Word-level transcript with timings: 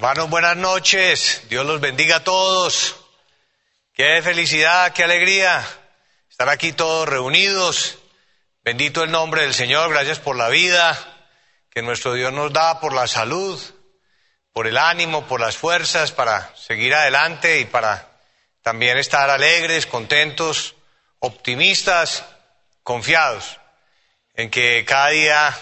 Hermanos, 0.00 0.30
buenas 0.30 0.56
noches. 0.56 1.42
Dios 1.50 1.66
los 1.66 1.78
bendiga 1.78 2.16
a 2.16 2.24
todos. 2.24 2.96
Qué 3.92 4.22
felicidad, 4.22 4.94
qué 4.94 5.04
alegría 5.04 5.62
estar 6.30 6.48
aquí 6.48 6.72
todos 6.72 7.06
reunidos. 7.06 7.98
Bendito 8.64 9.04
el 9.04 9.10
nombre 9.10 9.42
del 9.42 9.52
Señor. 9.52 9.90
Gracias 9.90 10.18
por 10.18 10.36
la 10.36 10.48
vida 10.48 10.98
que 11.68 11.82
nuestro 11.82 12.14
Dios 12.14 12.32
nos 12.32 12.50
da, 12.50 12.80
por 12.80 12.94
la 12.94 13.06
salud, 13.06 13.60
por 14.54 14.66
el 14.66 14.78
ánimo, 14.78 15.26
por 15.26 15.38
las 15.38 15.58
fuerzas 15.58 16.12
para 16.12 16.50
seguir 16.56 16.94
adelante 16.94 17.60
y 17.60 17.66
para 17.66 18.08
también 18.62 18.96
estar 18.96 19.28
alegres, 19.28 19.84
contentos, 19.84 20.76
optimistas, 21.18 22.24
confiados 22.82 23.60
en 24.32 24.48
que 24.48 24.82
cada 24.86 25.10
día 25.10 25.58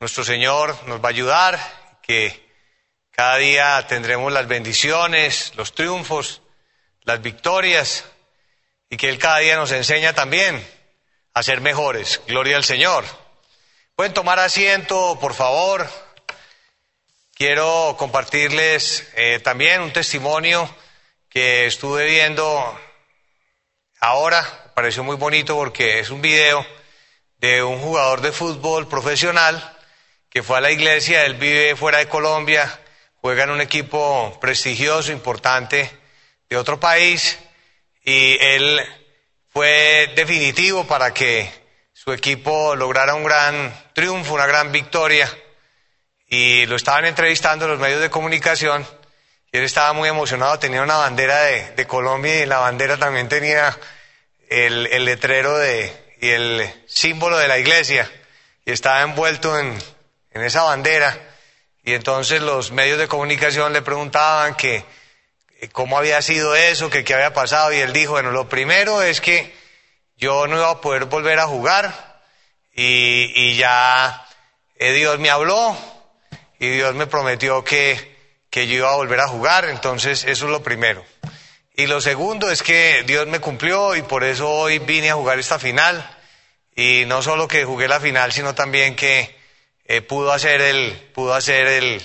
nuestro 0.00 0.24
Señor 0.24 0.74
nos 0.86 0.98
va 0.98 1.08
a 1.08 1.10
ayudar, 1.10 1.98
que 2.00 2.45
cada 3.16 3.38
día 3.38 3.82
tendremos 3.88 4.30
las 4.30 4.46
bendiciones, 4.46 5.54
los 5.56 5.74
triunfos, 5.74 6.42
las 7.04 7.22
victorias 7.22 8.04
y 8.90 8.98
que 8.98 9.08
Él 9.08 9.18
cada 9.18 9.38
día 9.38 9.56
nos 9.56 9.72
enseña 9.72 10.12
también 10.12 10.62
a 11.32 11.42
ser 11.42 11.62
mejores. 11.62 12.20
Gloria 12.26 12.58
al 12.58 12.64
Señor. 12.64 13.06
Pueden 13.94 14.12
tomar 14.12 14.38
asiento, 14.38 15.18
por 15.18 15.32
favor. 15.32 15.88
Quiero 17.34 17.96
compartirles 17.98 19.08
eh, 19.14 19.40
también 19.40 19.80
un 19.80 19.94
testimonio 19.94 20.68
que 21.30 21.64
estuve 21.64 22.04
viendo 22.04 22.78
ahora. 23.98 24.72
Pareció 24.74 25.02
muy 25.04 25.16
bonito 25.16 25.56
porque 25.56 26.00
es 26.00 26.10
un 26.10 26.20
video 26.20 26.66
de 27.38 27.62
un 27.62 27.80
jugador 27.80 28.20
de 28.20 28.32
fútbol 28.32 28.86
profesional 28.88 29.74
que 30.28 30.42
fue 30.42 30.58
a 30.58 30.60
la 30.60 30.70
iglesia. 30.70 31.24
Él 31.24 31.36
vive 31.36 31.76
fuera 31.76 31.96
de 31.96 32.08
Colombia 32.08 32.82
juega 33.26 33.42
en 33.42 33.50
un 33.50 33.60
equipo 33.60 34.38
prestigioso, 34.40 35.10
importante 35.10 35.90
de 36.48 36.56
otro 36.56 36.78
país 36.78 37.36
y 38.04 38.38
él 38.40 38.80
fue 39.48 40.12
definitivo 40.14 40.86
para 40.86 41.12
que 41.12 41.50
su 41.92 42.12
equipo 42.12 42.76
lograra 42.76 43.16
un 43.16 43.24
gran 43.24 43.74
triunfo, 43.94 44.34
una 44.34 44.46
gran 44.46 44.70
victoria. 44.70 45.28
Y 46.28 46.66
lo 46.66 46.76
estaban 46.76 47.04
entrevistando 47.04 47.64
en 47.64 47.72
los 47.72 47.80
medios 47.80 48.00
de 48.00 48.10
comunicación 48.10 48.86
y 49.50 49.58
él 49.58 49.64
estaba 49.64 49.92
muy 49.92 50.08
emocionado, 50.08 50.60
tenía 50.60 50.82
una 50.82 50.98
bandera 50.98 51.42
de, 51.46 51.86
Colombia 51.88 52.44
y 52.44 52.46
la 52.46 52.58
bandera 52.58 52.96
también 52.96 53.28
tenía 53.28 53.76
el, 54.48 55.04
letrero 55.04 55.58
de, 55.58 56.14
y 56.20 56.28
el 56.28 56.84
símbolo 56.86 57.38
de 57.38 57.48
la 57.48 57.58
iglesia 57.58 58.08
y 58.64 58.70
estaba 58.70 59.02
envuelto 59.02 59.58
en, 59.58 59.76
en 60.30 60.42
esa 60.42 60.62
bandera 60.62 61.25
y 61.86 61.94
entonces 61.94 62.42
los 62.42 62.72
medios 62.72 62.98
de 62.98 63.06
comunicación 63.06 63.72
le 63.72 63.80
preguntaban 63.80 64.56
que 64.56 64.84
eh, 65.60 65.68
cómo 65.70 65.96
había 65.96 66.20
sido 66.20 66.56
eso, 66.56 66.90
que 66.90 67.04
qué 67.04 67.14
había 67.14 67.32
pasado, 67.32 67.72
y 67.72 67.76
él 67.76 67.92
dijo, 67.92 68.14
bueno, 68.14 68.32
lo 68.32 68.48
primero 68.48 69.02
es 69.02 69.20
que 69.20 69.54
yo 70.16 70.48
no 70.48 70.56
iba 70.56 70.68
a 70.68 70.80
poder 70.80 71.04
volver 71.04 71.38
a 71.38 71.46
jugar, 71.46 72.24
y, 72.74 73.56
ya 73.56 74.26
eh, 74.74 74.94
Dios 74.94 75.20
me 75.20 75.30
habló, 75.30 75.78
y 76.58 76.70
Dios 76.70 76.92
me 76.96 77.06
prometió 77.06 77.62
que, 77.62 78.16
que 78.50 78.66
yo 78.66 78.74
iba 78.74 78.92
a 78.92 78.96
volver 78.96 79.20
a 79.20 79.28
jugar, 79.28 79.66
entonces 79.66 80.24
eso 80.24 80.46
es 80.46 80.50
lo 80.50 80.64
primero. 80.64 81.04
Y 81.76 81.86
lo 81.86 82.00
segundo 82.00 82.50
es 82.50 82.64
que 82.64 83.04
Dios 83.06 83.28
me 83.28 83.38
cumplió 83.38 83.94
y 83.94 84.02
por 84.02 84.24
eso 84.24 84.50
hoy 84.50 84.80
vine 84.80 85.10
a 85.10 85.14
jugar 85.14 85.38
esta 85.38 85.60
final. 85.60 86.04
Y 86.74 87.04
no 87.06 87.22
solo 87.22 87.46
que 87.46 87.64
jugué 87.64 87.86
la 87.86 88.00
final, 88.00 88.32
sino 88.32 88.56
también 88.56 88.96
que 88.96 89.35
eh, 89.88 90.02
pudo 90.02 90.32
hacer, 90.32 90.60
el, 90.60 90.92
pudo 91.14 91.34
hacer 91.34 91.66
el, 91.66 92.02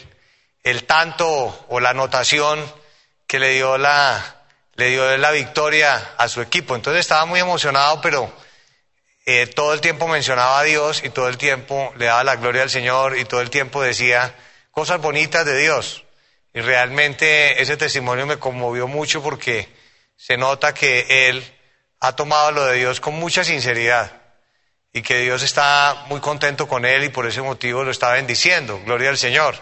el 0.64 0.84
tanto 0.84 1.66
o 1.70 1.80
la 1.80 1.90
anotación 1.90 2.64
que 3.28 3.40
le 3.40 3.54
dio 3.54 3.78
la, 3.78 4.44
le 4.76 4.90
dio 4.90 5.18
la 5.18 5.32
victoria 5.32 6.14
a 6.18 6.28
su 6.28 6.42
equipo. 6.42 6.76
Entonces 6.76 7.02
estaba 7.02 7.26
muy 7.26 7.40
emocionado, 7.40 8.02
pero 8.02 8.32
eh, 9.26 9.48
todo 9.48 9.74
el 9.74 9.82
tiempo 9.82 10.08
mencionaba 10.08 10.60
a 10.60 10.64
Dios 10.64 11.04
y 11.04 11.10
todo 11.10 11.28
el 11.28 11.38
tiempo 11.38 11.94
le 11.98 12.06
daba 12.06 12.24
la 12.24 12.36
gloria 12.36 12.62
al 12.64 12.70
Señor 12.70 13.18
y 13.18 13.26
todo 13.26 13.42
el 13.42 13.50
tiempo 13.50 13.82
decía 13.82 14.36
cosas 14.72 15.02
bonitas 15.02 15.46
de 15.46 15.58
Dios. 15.58 16.04
Y 16.54 16.62
realmente 16.62 17.62
ese 17.62 17.78
testimonio 17.78 18.28
me 18.28 18.38
conmovió 18.38 18.88
mucho 18.88 19.24
porque 19.24 19.70
se 20.18 20.38
nota 20.38 20.74
que 20.74 21.30
él 21.30 21.44
ha 22.00 22.16
tomado 22.16 22.52
lo 22.52 22.66
de 22.66 22.78
Dios 22.78 23.00
con 23.00 23.16
mucha 23.16 23.44
sinceridad 23.44 24.21
y 24.94 25.02
que 25.02 25.20
Dios 25.20 25.44
está 25.44 26.06
muy 26.08 26.20
contento 26.20 26.68
con 26.68 26.86
él 26.86 27.04
y 27.04 27.10
por 27.10 27.26
ese 27.26 27.42
motivo 27.42 27.84
lo 27.84 27.92
está 27.92 28.12
bendiciendo. 28.12 28.82
Gloria 28.86 29.10
al 29.10 29.18
Señor. 29.18 29.56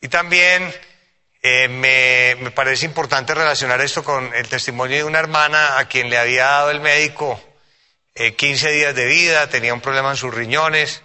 Y 0.00 0.08
también 0.08 0.74
eh, 1.42 1.68
me, 1.68 2.50
parece 2.52 2.86
importante 2.86 3.34
relacionar 3.34 3.80
esto 3.80 4.02
con 4.02 4.34
el 4.34 4.48
testimonio 4.48 4.96
de 4.96 5.04
una 5.04 5.18
hermana 5.18 5.78
a 5.78 5.86
quien 5.88 6.08
le 6.08 6.18
había 6.18 6.44
dado 6.46 6.70
el 6.70 6.80
médico 6.80 7.40
15 8.14 8.68
eh, 8.68 8.72
días 8.72 8.94
de 8.94 9.06
vida, 9.06 9.48
tenía 9.48 9.74
un 9.74 9.80
problema 9.80 10.10
en 10.10 10.16
sus 10.16 10.32
riñones, 10.32 11.02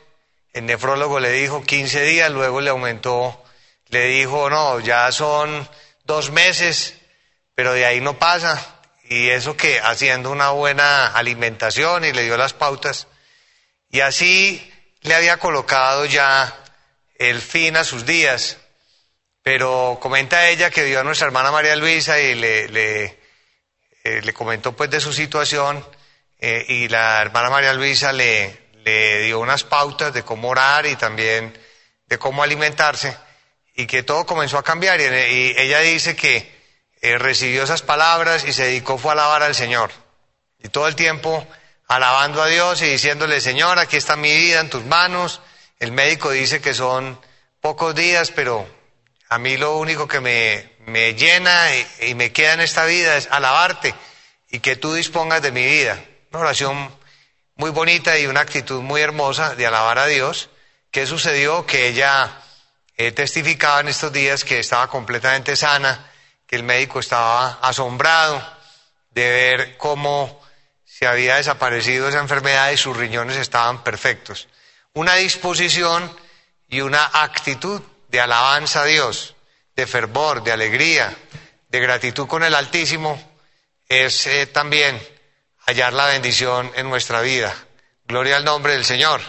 el 0.54 0.66
nefrólogo 0.66 1.20
le 1.20 1.32
dijo 1.32 1.64
15 1.64 2.04
días, 2.04 2.32
luego 2.32 2.62
le 2.62 2.70
aumentó, 2.70 3.44
le 3.88 4.06
dijo, 4.06 4.50
no, 4.50 4.80
ya 4.80 5.12
son 5.12 5.68
dos 6.06 6.32
meses, 6.32 6.96
pero 7.56 7.74
de 7.74 7.86
ahí 7.86 8.00
no 8.00 8.18
pasa. 8.18 8.79
Y 9.10 9.30
eso 9.30 9.58
que 9.58 9.80
haciendo 9.80 10.32
una 10.32 10.52
buena 10.52 11.08
alimentación 11.08 12.06
y 12.06 12.14
le 12.14 12.24
dio 12.24 12.38
las 12.38 12.54
pautas, 12.54 13.08
y 13.90 14.02
así 14.02 14.72
le 15.02 15.16
había 15.16 15.38
colocado 15.38 16.06
ya 16.06 16.56
el 17.16 17.42
fin 17.42 17.76
a 17.76 17.84
sus 17.84 18.06
días. 18.06 18.58
Pero 19.42 19.98
comenta 20.02 20.48
ella 20.48 20.70
que 20.70 20.84
vio 20.84 21.00
a 21.00 21.04
nuestra 21.04 21.28
hermana 21.28 21.52
María 21.52 21.76
Luisa 21.76 22.20
y 22.20 22.36
le, 22.36 22.70
le, 22.70 23.20
eh, 24.04 24.34
comentó 24.34 24.76
pues 24.76 24.90
de 24.90 25.02
su 25.02 25.12
situación 25.12 25.86
eh, 26.38 26.66
y 26.68 26.88
la 26.88 27.22
hermana 27.22 27.50
María 27.50 27.74
Luisa 27.74 28.14
le, 28.14 28.70
le 28.86 29.24
dio 29.24 29.40
unas 29.40 29.64
pautas 29.64 30.14
de 30.14 30.24
cómo 30.24 30.50
orar 30.50 30.86
y 30.86 30.96
también 30.96 31.58
de 32.06 32.18
cómo 32.20 32.44
alimentarse 32.44 33.16
y 33.76 33.88
que 33.88 34.04
todo 34.04 34.26
comenzó 34.26 34.58
a 34.58 34.64
cambiar 34.64 35.00
y, 35.00 35.54
ella 35.58 35.80
dice 35.80 36.16
que 36.16 36.59
eh, 37.02 37.18
recibió 37.18 37.64
esas 37.64 37.82
palabras 37.82 38.46
y 38.46 38.54
se 38.54 38.66
dedicó 38.66 38.98
fue 38.98 39.12
a 39.12 39.14
alabar 39.14 39.44
al 39.44 39.56
Señor 39.56 39.92
y 40.62 40.70
todo 40.70 40.88
el 40.88 40.96
tiempo 40.96 41.48
alabando 41.88 42.44
a 42.44 42.48
Dios 42.48 42.82
y 42.82 42.86
diciéndole, 42.86 43.42
Señor, 43.42 43.80
aquí 43.80 43.98
está 43.98 44.16
mi 44.16 44.32
vida 44.36 44.60
en 44.60 44.70
tus 44.70 44.86
manos. 44.86 45.42
El 45.80 45.92
médico 45.92 46.32
dice 46.32 46.62
que 46.62 46.74
son 46.74 47.20
pocos 47.62 47.96
días, 47.96 48.32
pero 48.32 48.68
a 49.30 49.38
mí 49.40 49.58
lo 49.58 49.78
único 49.78 50.08
que 50.08 50.20
me, 50.20 50.74
me 50.86 51.16
llena 51.16 51.70
y, 52.02 52.14
me 52.16 52.32
queda 52.32 52.54
en 52.54 52.62
esta 52.62 52.86
vida 52.86 53.18
es 53.18 53.28
alabarte 53.32 53.96
y 54.50 54.60
que 54.60 54.76
tú 54.76 54.94
dispongas 54.94 55.42
de 55.42 55.52
mi 55.52 55.66
vida. 55.66 56.04
Una 56.32 56.42
oración 56.42 56.94
muy 57.56 57.72
bonita 57.72 58.18
y 58.20 58.28
una 58.28 58.42
actitud 58.42 58.82
muy 58.82 59.02
hermosa 59.02 59.56
de 59.56 59.66
alabar 59.66 60.00
a 60.00 60.06
Dios. 60.06 60.50
¿Qué 60.92 61.06
sucedió? 61.06 61.66
Que 61.66 61.88
ella 61.88 62.42
eh, 62.98 63.12
testificaba 63.12 63.80
en 63.80 63.88
estos 63.88 64.12
días 64.12 64.44
que 64.44 64.60
estaba 64.60 64.88
completamente 64.90 65.56
sana, 65.56 66.12
que 66.50 66.56
el 66.56 66.64
médico 66.64 67.00
estaba 67.00 67.60
asombrado 67.62 68.44
de 69.12 69.30
ver 69.30 69.78
cómo 69.78 70.42
se 70.84 71.06
había 71.06 71.36
desaparecido 71.36 72.10
esa 72.10 72.22
enfermedad 72.22 72.72
y 72.72 72.78
sus 72.78 72.98
riñones 72.98 73.38
estaban 73.38 73.84
perfectos. 73.84 74.48
Una 74.94 75.14
disposición 75.14 76.12
y 76.68 76.82
una 76.82 77.08
actitud 77.14 77.84
de 78.08 78.20
alabanza 78.20 78.82
a 78.82 78.86
Dios, 78.86 79.36
de 79.76 79.86
fervor, 79.86 80.42
de 80.42 80.52
alegría, 80.52 81.16
de 81.68 81.80
gratitud 81.82 82.26
con 82.26 82.44
el 82.44 82.56
Altísimo, 82.56 83.22
es 83.88 84.26
eh, 84.26 84.48
también 84.48 85.00
hallar 85.68 85.94
la 85.94 86.08
bendición 86.08 86.72
en 86.74 86.90
nuestra 86.90 87.22
vida. 87.22 87.54
Gloria 88.06 88.38
al 88.38 88.44
nombre 88.44 88.74
del 88.74 88.86
Señor. 88.86 89.22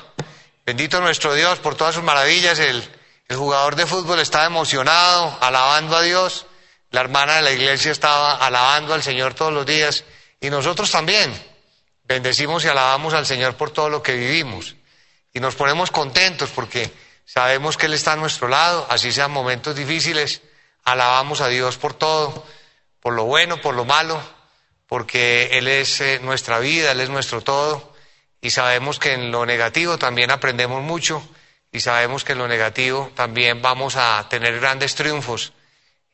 Bendito 0.65 1.03
nuestro 1.03 1.35
Dios 1.35 1.59
por 1.59 1.75
todas 1.75 1.97
sus 1.97 2.05
maravillas. 2.05 2.59
El, 2.59 2.83
el 3.29 3.37
jugador 3.37 3.77
de 3.77 3.85
fútbol 3.85 4.21
estaba 4.21 4.47
emocionado, 4.47 5.37
alabando 5.43 5.99
a 5.99 6.03
Dios. 6.03 6.47
La 6.91 7.03
hermana 7.03 7.37
de 7.37 7.43
la 7.43 7.53
iglesia 7.53 7.93
estaba 7.93 8.35
alabando 8.35 8.95
al 8.95 9.03
Señor 9.03 9.35
todos 9.35 9.53
los 9.53 9.65
días. 9.65 10.05
Y 10.41 10.51
nosotros 10.51 10.91
también. 10.91 11.33
Bendecimos 12.05 12.65
y 12.65 12.69
alabamos 12.69 13.15
al 13.15 13.27
Señor 13.27 13.55
por 13.55 13.71
todo 13.71 13.89
lo 13.89 14.03
que 14.03 14.17
vivimos. 14.17 14.75
Y 15.33 15.39
nos 15.39 15.55
ponemos 15.55 15.93
contentos 15.93 16.51
porque 16.51 16.91
sabemos 17.25 17.77
que 17.77 17.87
Él 17.87 17.95
está 17.95 18.15
a 18.15 18.17
nuestro 18.17 18.49
lado, 18.49 18.85
así 18.91 19.13
sean 19.13 19.31
momentos 19.31 19.77
difíciles. 19.77 20.43
Alabamos 20.83 21.41
a 21.41 21.47
Dios 21.47 21.77
por 21.77 21.95
todo, 21.95 22.45
por 22.99 23.13
lo 23.13 23.25
bueno, 23.25 23.61
por 23.61 23.77
lo 23.77 23.85
malo, 23.85 24.21
porque 24.89 25.51
Él 25.53 25.69
es 25.69 26.01
eh, 26.01 26.19
nuestra 26.21 26.59
vida, 26.59 26.91
Él 26.91 27.01
es 27.01 27.11
nuestro 27.11 27.43
todo. 27.43 27.95
Y 28.41 28.51
sabemos 28.51 28.99
que 28.99 29.13
en 29.13 29.31
lo 29.31 29.47
negativo 29.47 29.97
también 29.97 30.33
aprendemos 30.33 30.83
mucho 30.83 31.23
y 31.71 31.79
sabemos 31.79 32.25
que 32.25 32.33
en 32.33 32.39
lo 32.39 32.49
negativo 32.49 33.13
también 33.15 33.63
vamos 33.63 33.95
a 33.95 34.27
tener 34.29 34.59
grandes 34.59 34.97
triunfos 34.97 35.53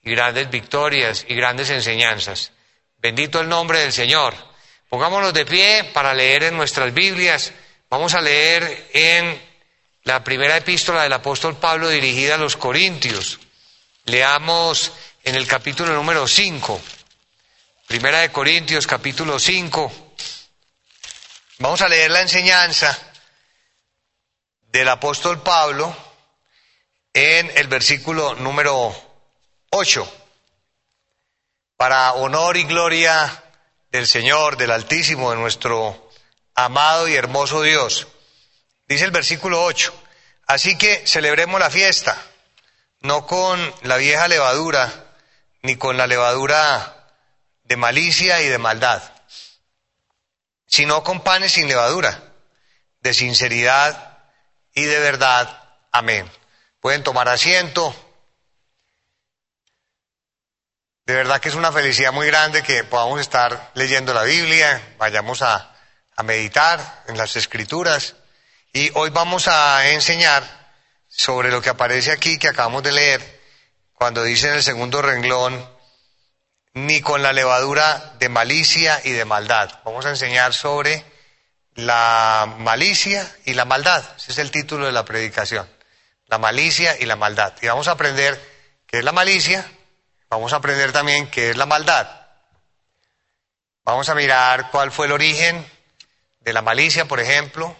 y 0.06 0.12
grandes 0.12 0.48
victorias 0.48 1.26
y 1.28 1.34
grandes 1.34 1.68
enseñanzas. 1.68 2.52
Bendito 2.98 3.40
el 3.40 3.48
nombre 3.48 3.80
del 3.80 3.92
Señor. 3.92 4.34
Pongámonos 4.88 5.34
de 5.34 5.44
pie 5.44 5.82
para 5.92 6.14
leer 6.14 6.44
en 6.44 6.56
nuestras 6.56 6.94
Biblias. 6.94 7.52
Vamos 7.90 8.14
a 8.14 8.20
leer 8.20 8.88
en 8.92 9.42
la 10.04 10.22
primera 10.22 10.56
epístola 10.56 11.02
del 11.02 11.12
apóstol 11.12 11.56
Pablo 11.56 11.88
dirigida 11.88 12.36
a 12.36 12.38
los 12.38 12.56
Corintios. 12.56 13.40
Leamos 14.04 14.92
en 15.24 15.34
el 15.34 15.44
capítulo 15.48 15.92
número 15.92 16.28
5, 16.28 16.80
Primera 17.88 18.20
de 18.20 18.30
Corintios, 18.30 18.86
capítulo 18.86 19.40
5. 19.40 20.14
Vamos 21.58 21.80
a 21.82 21.88
leer 21.88 22.12
la 22.12 22.20
enseñanza 22.20 22.96
del 24.68 24.88
apóstol 24.88 25.42
Pablo 25.42 25.96
en 27.12 27.50
el 27.56 27.66
versículo 27.66 28.36
número 28.36 29.05
8. 29.76 30.10
Para 31.76 32.14
honor 32.14 32.56
y 32.56 32.64
gloria 32.64 33.44
del 33.90 34.06
Señor, 34.06 34.56
del 34.56 34.70
Altísimo, 34.70 35.30
de 35.30 35.36
nuestro 35.36 36.10
amado 36.54 37.06
y 37.08 37.14
hermoso 37.14 37.60
Dios. 37.60 38.06
Dice 38.88 39.04
el 39.04 39.10
versículo 39.10 39.62
8. 39.62 39.92
Así 40.46 40.78
que 40.78 41.06
celebremos 41.06 41.60
la 41.60 41.68
fiesta, 41.68 42.16
no 43.00 43.26
con 43.26 43.60
la 43.82 43.98
vieja 43.98 44.28
levadura, 44.28 44.90
ni 45.60 45.76
con 45.76 45.98
la 45.98 46.06
levadura 46.06 47.12
de 47.64 47.76
malicia 47.76 48.40
y 48.40 48.48
de 48.48 48.56
maldad, 48.56 49.02
sino 50.66 51.04
con 51.04 51.20
panes 51.20 51.52
sin 51.52 51.68
levadura, 51.68 52.32
de 53.00 53.12
sinceridad 53.12 54.20
y 54.72 54.84
de 54.84 55.00
verdad. 55.00 55.64
Amén. 55.92 56.30
Pueden 56.80 57.02
tomar 57.02 57.28
asiento. 57.28 57.94
De 61.06 61.14
verdad 61.14 61.40
que 61.40 61.48
es 61.48 61.54
una 61.54 61.70
felicidad 61.70 62.12
muy 62.12 62.26
grande 62.26 62.64
que 62.64 62.82
podamos 62.82 63.20
estar 63.20 63.70
leyendo 63.74 64.12
la 64.12 64.24
Biblia, 64.24 64.96
vayamos 64.98 65.40
a, 65.40 65.72
meditar 66.24 67.04
en 67.06 67.16
las 67.16 67.36
escrituras. 67.36 68.16
Y 68.72 68.90
hoy 68.94 69.10
vamos 69.10 69.46
a 69.46 69.88
enseñar 69.90 70.42
sobre 71.08 71.52
lo 71.52 71.62
que 71.62 71.70
aparece 71.70 72.10
aquí 72.10 72.38
que 72.38 72.48
acabamos 72.48 72.82
de 72.82 72.90
leer, 72.90 73.40
cuando 73.92 74.24
dice 74.24 74.48
en 74.48 74.54
el 74.54 74.64
segundo 74.64 75.00
renglón, 75.00 75.70
ni 76.72 77.00
con 77.00 77.22
la 77.22 77.32
levadura 77.32 78.14
de 78.18 78.28
malicia 78.28 79.00
y 79.04 79.12
de 79.12 79.24
maldad. 79.24 79.70
Vamos 79.84 80.06
a 80.06 80.10
enseñar 80.10 80.54
sobre 80.54 81.04
la 81.76 82.52
malicia 82.58 83.32
y 83.44 83.54
la 83.54 83.64
maldad. 83.64 84.02
Ese 84.16 84.32
es 84.32 84.38
el 84.38 84.50
título 84.50 84.86
de 84.86 84.92
la 84.92 85.04
predicación. 85.04 85.70
La 86.26 86.38
malicia 86.38 86.96
y 86.98 87.06
la 87.06 87.14
maldad. 87.14 87.54
Y 87.62 87.68
vamos 87.68 87.86
a 87.86 87.92
aprender 87.92 88.40
qué 88.88 88.98
es 88.98 89.04
la 89.04 89.12
malicia, 89.12 89.70
vamos 90.28 90.52
a 90.52 90.56
aprender 90.56 90.92
también 90.92 91.30
qué 91.30 91.50
es 91.50 91.56
la 91.56 91.66
maldad. 91.66 92.08
Vamos 93.84 94.08
a 94.08 94.14
mirar 94.14 94.70
cuál 94.70 94.90
fue 94.90 95.06
el 95.06 95.12
origen 95.12 95.64
de 96.40 96.52
la 96.52 96.62
malicia, 96.62 97.06
por 97.06 97.20
ejemplo, 97.20 97.76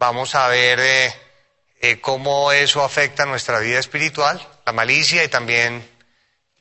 vamos 0.00 0.34
a 0.34 0.48
ver 0.48 0.80
eh, 0.80 1.14
eh, 1.80 2.00
cómo 2.00 2.52
eso 2.52 2.82
afecta 2.82 3.26
nuestra 3.26 3.58
vida 3.60 3.78
espiritual, 3.78 4.40
la 4.64 4.72
malicia 4.72 5.22
y 5.22 5.28
también 5.28 5.88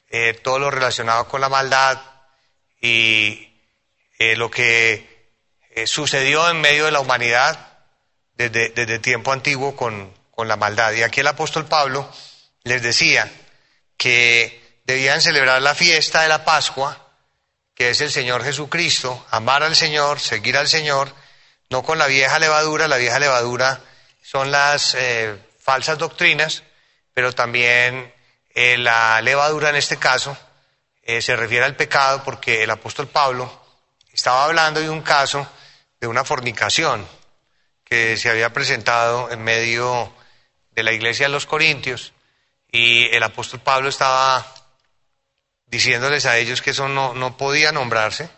eh, 0.09 0.33
todo 0.43 0.59
lo 0.59 0.69
relacionado 0.69 1.27
con 1.27 1.39
la 1.41 1.49
maldad 1.49 2.01
y 2.81 3.47
lo 4.35 4.51
que 4.51 5.29
sucedió 5.85 6.49
en 6.49 6.59
medio 6.59 6.85
de 6.85 6.91
la 6.91 6.99
humanidad 6.99 7.77
desde, 8.33 8.69
desde 8.69 8.99
tiempo 8.99 9.31
antiguo 9.31 9.77
con, 9.77 10.13
con 10.31 10.49
la 10.49 10.57
maldad. 10.57 10.91
Y 10.91 11.03
aquí 11.03 11.21
el 11.21 11.27
apóstol 11.27 11.67
Pablo 11.67 12.09
les 12.63 12.81
decía 12.81 13.31
que 13.95 14.58
debían 14.89 15.21
celebrar 15.21 15.61
la 15.61 15.75
fiesta 15.75 16.23
de 16.23 16.29
la 16.29 16.43
Pascua, 16.43 16.97
que 17.75 17.91
es 17.91 18.01
el 18.01 18.09
Señor 18.09 18.43
Jesucristo, 18.43 19.23
amar 19.29 19.61
al 19.61 19.75
Señor, 19.75 20.19
seguir 20.19 20.57
al 20.57 20.67
Señor, 20.67 21.13
no 21.69 21.83
con 21.83 21.99
la 21.99 22.07
vieja 22.07 22.39
levadura, 22.39 22.87
la 22.87 22.97
vieja 22.97 23.19
levadura 23.19 23.81
son 24.23 24.49
las 24.49 24.95
eh, 24.95 25.37
falsas 25.59 25.99
doctrinas, 25.99 26.63
pero 27.13 27.33
también 27.33 28.11
eh, 28.49 28.79
la 28.79 29.21
levadura 29.21 29.69
en 29.69 29.75
este 29.75 29.97
caso 29.97 30.35
eh, 31.03 31.21
se 31.21 31.35
refiere 31.35 31.65
al 31.65 31.75
pecado 31.75 32.23
porque 32.23 32.63
el 32.63 32.71
apóstol 32.71 33.07
Pablo 33.07 33.63
estaba 34.11 34.45
hablando 34.45 34.79
de 34.79 34.89
un 34.89 35.03
caso 35.03 35.47
de 35.99 36.07
una 36.07 36.25
fornicación 36.25 37.07
que 37.83 38.17
se 38.17 38.27
había 38.27 38.51
presentado 38.53 39.29
en 39.29 39.43
medio 39.43 40.11
de 40.71 40.81
la 40.81 40.93
iglesia 40.93 41.27
de 41.27 41.33
los 41.33 41.45
Corintios 41.45 42.11
y 42.71 43.05
el 43.15 43.21
apóstol 43.21 43.59
Pablo 43.59 43.89
estaba 43.89 44.55
diciéndoles 45.69 46.25
a 46.25 46.37
ellos 46.37 46.61
que 46.61 46.71
eso 46.71 46.87
no, 46.87 47.13
no 47.13 47.37
podía 47.37 47.71
nombrarse 47.71 48.29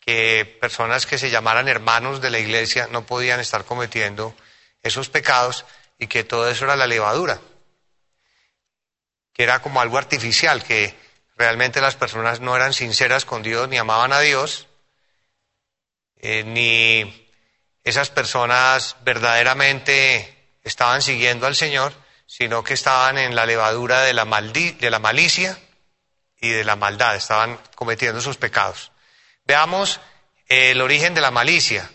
que 0.00 0.58
personas 0.60 1.04
que 1.04 1.18
se 1.18 1.30
llamaran 1.30 1.68
hermanos 1.68 2.20
de 2.20 2.30
la 2.30 2.38
iglesia 2.38 2.88
no 2.90 3.04
podían 3.04 3.40
estar 3.40 3.64
cometiendo 3.64 4.34
esos 4.82 5.10
pecados 5.10 5.66
y 5.98 6.06
que 6.06 6.24
todo 6.24 6.48
eso 6.48 6.64
era 6.64 6.76
la 6.76 6.86
levadura, 6.86 7.40
que 9.34 9.42
era 9.42 9.60
como 9.60 9.80
algo 9.80 9.98
artificial, 9.98 10.64
que 10.64 10.96
realmente 11.36 11.80
las 11.80 11.96
personas 11.96 12.40
no 12.40 12.56
eran 12.56 12.72
sinceras 12.72 13.24
con 13.24 13.42
Dios 13.42 13.68
ni 13.68 13.76
amaban 13.76 14.12
a 14.12 14.20
Dios, 14.20 14.68
eh, 16.16 16.44
ni 16.44 17.28
esas 17.84 18.10
personas 18.10 18.96
verdaderamente 19.02 20.56
estaban 20.62 21.02
siguiendo 21.02 21.46
al 21.46 21.56
Señor, 21.56 21.92
sino 22.26 22.62
que 22.64 22.74
estaban 22.74 23.18
en 23.18 23.34
la 23.34 23.44
levadura 23.44 24.02
de 24.02 24.14
la, 24.14 24.24
de 24.24 24.90
la 24.90 24.98
malicia 24.98 25.58
y 26.40 26.50
de 26.50 26.64
la 26.64 26.76
maldad, 26.76 27.16
estaban 27.16 27.60
cometiendo 27.74 28.20
sus 28.20 28.36
pecados. 28.36 28.92
Veamos 29.44 30.00
el 30.46 30.80
origen 30.80 31.14
de 31.14 31.20
la 31.20 31.30
malicia. 31.30 31.90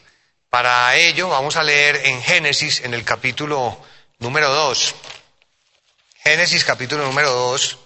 Para 0.50 0.96
ello 0.96 1.30
vamos 1.30 1.56
a 1.56 1.64
leer 1.64 1.98
en 2.06 2.22
Génesis, 2.22 2.82
en 2.82 2.94
el 2.94 3.04
capítulo 3.04 3.78
número 4.20 4.50
2. 4.54 4.96
Génesis 6.18 6.64
capítulo 6.64 7.06
número 7.06 7.32
2. 7.32 7.80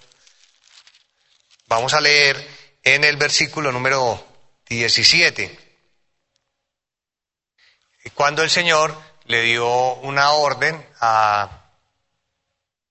Vamos 1.67 1.93
a 1.93 2.01
leer 2.01 2.45
en 2.83 3.03
el 3.03 3.17
versículo 3.17 3.71
número 3.71 4.25
17. 4.67 5.67
Cuando 8.13 8.43
el 8.43 8.49
Señor 8.49 8.97
le 9.25 9.43
dio 9.43 9.93
una 9.95 10.31
orden 10.31 10.85
a, 10.99 11.67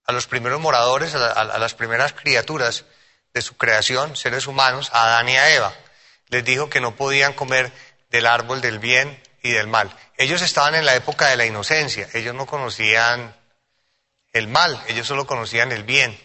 a 0.04 0.12
los 0.12 0.26
primeros 0.26 0.60
moradores, 0.60 1.14
a 1.14 1.58
las 1.58 1.74
primeras 1.74 2.12
criaturas 2.12 2.84
de 3.34 3.42
su 3.42 3.56
creación, 3.56 4.16
seres 4.16 4.46
humanos, 4.46 4.90
a 4.92 5.04
Adán 5.04 5.28
y 5.28 5.36
a 5.36 5.54
Eva 5.54 5.74
les 6.28 6.44
dijo 6.44 6.70
que 6.70 6.80
no 6.80 6.96
podían 6.96 7.32
comer 7.32 7.72
del 8.10 8.26
árbol 8.26 8.60
del 8.60 8.78
bien 8.78 9.20
y 9.42 9.50
del 9.50 9.66
mal. 9.66 9.94
Ellos 10.16 10.42
estaban 10.42 10.74
en 10.74 10.86
la 10.86 10.94
época 10.94 11.28
de 11.28 11.36
la 11.36 11.46
inocencia, 11.46 12.08
ellos 12.14 12.34
no 12.34 12.46
conocían 12.46 13.34
el 14.32 14.48
mal, 14.48 14.82
ellos 14.88 15.06
solo 15.06 15.26
conocían 15.26 15.72
el 15.72 15.84
bien. 15.84 16.18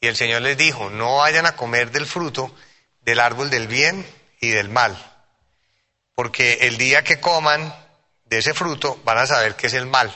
Y 0.00 0.06
el 0.06 0.16
Señor 0.16 0.42
les 0.42 0.56
dijo, 0.56 0.90
no 0.90 1.16
vayan 1.16 1.46
a 1.46 1.56
comer 1.56 1.90
del 1.90 2.06
fruto 2.06 2.54
del 3.00 3.20
árbol 3.20 3.50
del 3.50 3.68
bien 3.68 4.06
y 4.40 4.50
del 4.50 4.68
mal, 4.68 4.96
porque 6.14 6.58
el 6.62 6.76
día 6.76 7.02
que 7.02 7.20
coman 7.20 7.74
de 8.24 8.38
ese 8.38 8.54
fruto 8.54 9.00
van 9.04 9.18
a 9.18 9.26
saber 9.26 9.56
qué 9.56 9.68
es 9.68 9.74
el 9.74 9.86
mal. 9.86 10.14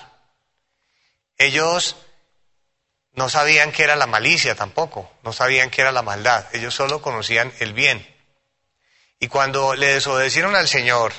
Ellos 1.38 1.96
no 3.14 3.28
sabían 3.28 3.72
qué 3.72 3.84
era 3.84 3.96
la 3.96 4.06
malicia 4.06 4.54
tampoco, 4.54 5.10
no 5.22 5.32
sabían 5.32 5.70
qué 5.70 5.82
era 5.82 5.92
la 5.92 6.02
maldad, 6.02 6.46
ellos 6.52 6.74
solo 6.74 7.02
conocían 7.02 7.52
el 7.60 7.72
bien. 7.72 8.06
Y 9.18 9.28
cuando 9.28 9.74
le 9.74 9.94
desobedecieron 9.94 10.56
al 10.56 10.68
Señor, 10.68 11.12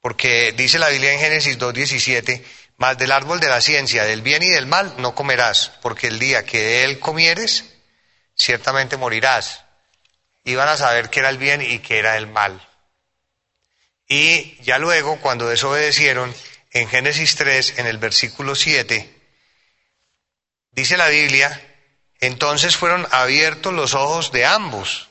porque 0.00 0.52
dice 0.52 0.78
la 0.78 0.88
Biblia 0.88 1.12
en 1.12 1.20
Génesis 1.20 1.58
2.17, 1.58 2.42
más 2.76 2.98
del 2.98 3.12
árbol 3.12 3.38
de 3.38 3.48
la 3.48 3.60
ciencia, 3.60 4.04
del 4.04 4.22
bien 4.22 4.42
y 4.42 4.48
del 4.48 4.66
mal, 4.66 4.94
no 4.98 5.14
comerás, 5.14 5.72
porque 5.82 6.08
el 6.08 6.18
día 6.18 6.44
que 6.44 6.84
él 6.84 6.98
comieres, 6.98 7.64
ciertamente 8.34 8.96
morirás. 8.96 9.64
Iban 10.44 10.68
a 10.68 10.76
saber 10.76 11.10
qué 11.10 11.20
era 11.20 11.28
el 11.28 11.38
bien 11.38 11.62
y 11.62 11.78
qué 11.78 11.98
era 11.98 12.16
el 12.16 12.26
mal. 12.26 12.66
Y 14.08 14.60
ya 14.62 14.78
luego, 14.78 15.20
cuando 15.20 15.48
desobedecieron, 15.48 16.34
en 16.72 16.88
Génesis 16.88 17.36
3, 17.36 17.78
en 17.78 17.86
el 17.86 17.98
versículo 17.98 18.54
7, 18.54 19.11
dice 20.72 20.96
la 20.96 21.08
Biblia, 21.08 21.60
entonces 22.20 22.76
fueron 22.76 23.06
abiertos 23.10 23.72
los 23.72 23.94
ojos 23.94 24.32
de 24.32 24.44
ambos 24.46 25.08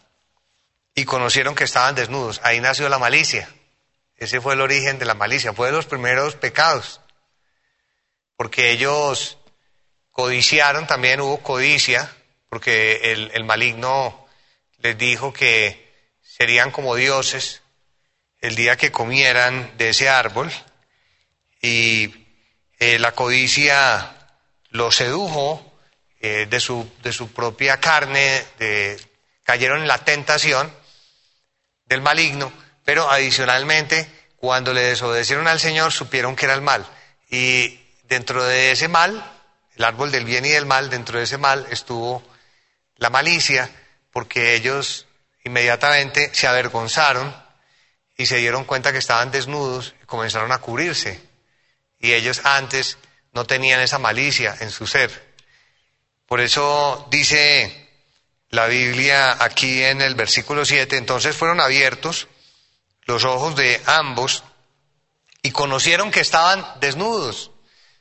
y 0.96 1.06
conocieron 1.06 1.56
que 1.56 1.64
estaban 1.64 1.96
desnudos. 1.96 2.42
Ahí 2.44 2.60
nació 2.60 2.90
la 2.90 3.00
malicia. 3.00 3.50
Ese 4.18 4.40
fue 4.40 4.54
el 4.54 4.62
origen 4.62 5.00
de 5.00 5.06
la 5.06 5.16
malicia, 5.16 5.54
fue 5.54 5.68
de 5.68 5.74
los 5.74 5.86
primeros 5.86 6.36
pecados. 6.36 7.02
Porque 8.36 8.72
ellos 8.72 9.38
codiciaron, 10.12 10.88
también 10.88 11.22
hubo 11.22 11.42
codicia, 11.42 12.14
porque 12.50 13.12
el, 13.34 13.44
maligno 13.44 14.28
les 14.78 14.98
dijo 14.98 15.34
que 15.34 15.92
serían 16.22 16.72
como 16.72 16.96
dioses 16.96 17.62
el 18.40 18.56
día 18.56 18.78
que 18.78 18.92
comieran 18.92 19.78
de 19.78 19.90
ese 19.90 20.10
árbol. 20.10 20.52
Y 21.62 22.28
eh, 22.80 23.00
la 23.00 23.14
codicia 23.14 24.21
los 24.72 24.96
sedujo 24.96 25.74
eh, 26.20 26.48
de, 26.50 26.60
su, 26.60 26.90
de 27.04 27.14
su 27.14 27.32
propia 27.32 27.80
carne, 27.80 28.44
cayeron 29.44 29.82
en 29.82 29.88
la 29.88 30.00
tentación 30.00 30.74
del 31.86 32.02
maligno, 32.02 32.52
pero 32.84 33.10
adicionalmente, 33.10 34.10
cuando 34.36 34.74
le 34.74 34.82
desobedecieron 34.82 35.48
al 35.48 35.60
Señor, 35.60 35.92
supieron 35.92 36.36
que 36.36 36.46
era 36.46 36.56
el 36.56 36.62
mal. 36.62 36.86
Y 37.30 37.80
dentro 38.04 38.44
de 38.44 38.72
ese 38.72 38.88
mal 38.88 39.24
el 39.76 39.86
árbol 39.86 40.12
del 40.12 40.26
bien 40.26 40.46
y 40.46 40.50
del 40.50 40.66
mal, 40.66 40.90
dentro 40.90 41.18
de 41.18 41.24
ese 41.24 41.38
mal 41.38 41.66
estuvo 41.72 42.22
la 42.98 43.10
malicia, 43.10 43.70
porque 44.12 44.54
ellos 44.56 45.08
inmediatamente 45.44 46.30
se 46.34 46.48
avergonzaron 46.48 47.36
y 48.18 48.26
se 48.26 48.38
dieron 48.38 48.66
cuenta 48.66 48.92
que 48.92 49.00
estaban 49.00 49.32
desnudos 49.32 49.96
y 50.02 50.06
comenzaron 50.06 50.52
a 50.52 50.60
cubrirse. 50.60 51.20
Y 52.00 52.14
ellos 52.14 52.42
antes 52.44 52.98
no 53.34 53.46
tenían 53.46 53.80
esa 53.80 54.00
malicia 54.00 54.56
en 54.60 54.72
su 54.72 54.88
ser. 54.88 55.36
Por 56.26 56.42
eso 56.42 57.08
dice 57.10 57.90
la 58.50 58.68
Biblia 58.68 59.38
aquí 59.40 59.84
en 59.84 60.02
el 60.02 60.16
versículo 60.16 60.66
7, 60.66 60.98
entonces 60.98 61.36
fueron 61.36 61.60
abiertos 61.60 62.28
los 63.06 63.24
ojos 63.24 63.56
de 63.56 63.82
ambos 63.86 64.44
y 65.42 65.52
conocieron 65.52 66.12
que 66.12 66.20
estaban 66.20 66.66
desnudos. 66.80 67.52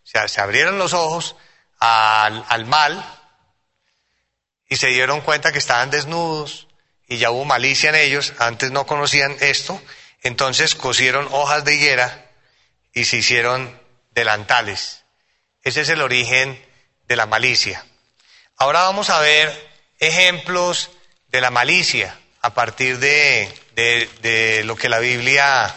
O 0.05 0.07
sea, 0.07 0.29
se 0.29 0.41
abrieron 0.41 0.79
los 0.79 0.93
ojos 0.93 1.37
al, 1.79 2.45
al 2.49 2.67
mal 2.67 3.05
y 4.69 4.77
se 4.77 4.89
dieron 4.89 5.21
cuenta 5.21 5.53
que 5.53 5.59
estaban 5.59 5.91
desnudos 5.91 6.69
y 7.09 7.19
ya 7.19 7.31
hubo 7.31 7.45
malicia 7.45 7.91
en 7.91 7.97
ellos, 7.97 8.35
antes 8.39 8.71
no 8.71 8.87
conocían 8.87 9.37
esto, 9.41 9.83
entonces 10.23 10.77
cosieron 10.77 11.27
hojas 11.33 11.65
de 11.65 11.75
higuera 11.75 12.31
y 12.93 13.05
se 13.05 13.17
hicieron 13.17 13.81
delantales. 14.13 15.00
Ese 15.63 15.83
es 15.83 15.89
el 15.91 16.01
origen 16.01 16.63
de 17.07 17.17
la 17.17 17.27
malicia. 17.27 17.85
Ahora 18.57 18.83
vamos 18.83 19.11
a 19.11 19.21
ver 19.21 19.71
ejemplos 19.99 20.91
de 21.29 21.41
la 21.41 21.51
malicia 21.51 22.19
a 22.41 22.55
partir 22.55 22.99
de, 22.99 23.53
de, 23.75 24.63
lo 24.65 24.77
que 24.77 24.89
la 24.89 24.99
Biblia 24.99 25.75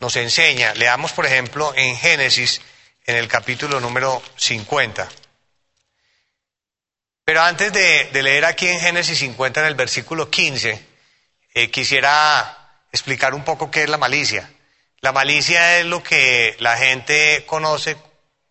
nos 0.00 0.16
enseña. 0.16 0.74
Leamos, 0.74 1.12
por 1.12 1.26
ejemplo, 1.26 1.72
en 1.76 1.96
Génesis, 1.96 2.60
en 3.06 3.16
el 3.16 3.28
capítulo 3.28 3.80
número 3.80 4.22
50. 4.36 5.08
Pero 7.24 7.42
antes 7.42 7.72
de, 7.72 8.10
leer 8.22 8.44
aquí 8.44 8.68
en 8.68 8.80
Génesis 8.80 9.18
50, 9.18 9.60
en 9.60 9.66
el 9.66 9.74
versículo 9.74 10.30
15, 10.30 10.86
eh, 11.54 11.70
quisiera 11.70 12.82
explicar 12.92 13.34
un 13.34 13.44
poco 13.44 13.70
qué 13.70 13.84
es 13.84 13.88
la 13.88 13.98
malicia. 13.98 14.50
La 15.00 15.12
malicia 15.12 15.78
es 15.78 15.86
lo 15.86 16.02
que 16.02 16.56
la 16.60 16.76
gente 16.76 17.44
conoce 17.46 17.96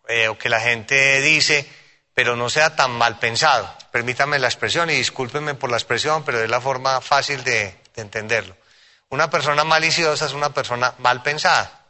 eh, 0.08 0.28
o 0.28 0.38
que 0.38 0.48
la 0.48 0.60
gente 0.60 1.20
dice, 1.20 1.68
pero 2.12 2.36
no 2.36 2.48
sea 2.48 2.76
tan 2.76 2.92
mal 2.92 3.18
pensado. 3.18 3.72
Permítanme 3.90 4.38
la 4.38 4.48
expresión 4.48 4.90
y 4.90 4.94
discúlpenme 4.94 5.54
por 5.54 5.70
la 5.70 5.76
expresión, 5.76 6.24
pero 6.24 6.42
es 6.42 6.50
la 6.50 6.60
forma 6.60 7.00
fácil 7.00 7.42
de 7.44 7.76
entenderlo. 7.96 8.56
Una 9.10 9.30
persona 9.30 9.64
maliciosa 9.64 10.26
es 10.26 10.32
una 10.32 10.52
persona 10.52 10.94
mal 10.98 11.22
pensada. 11.22 11.86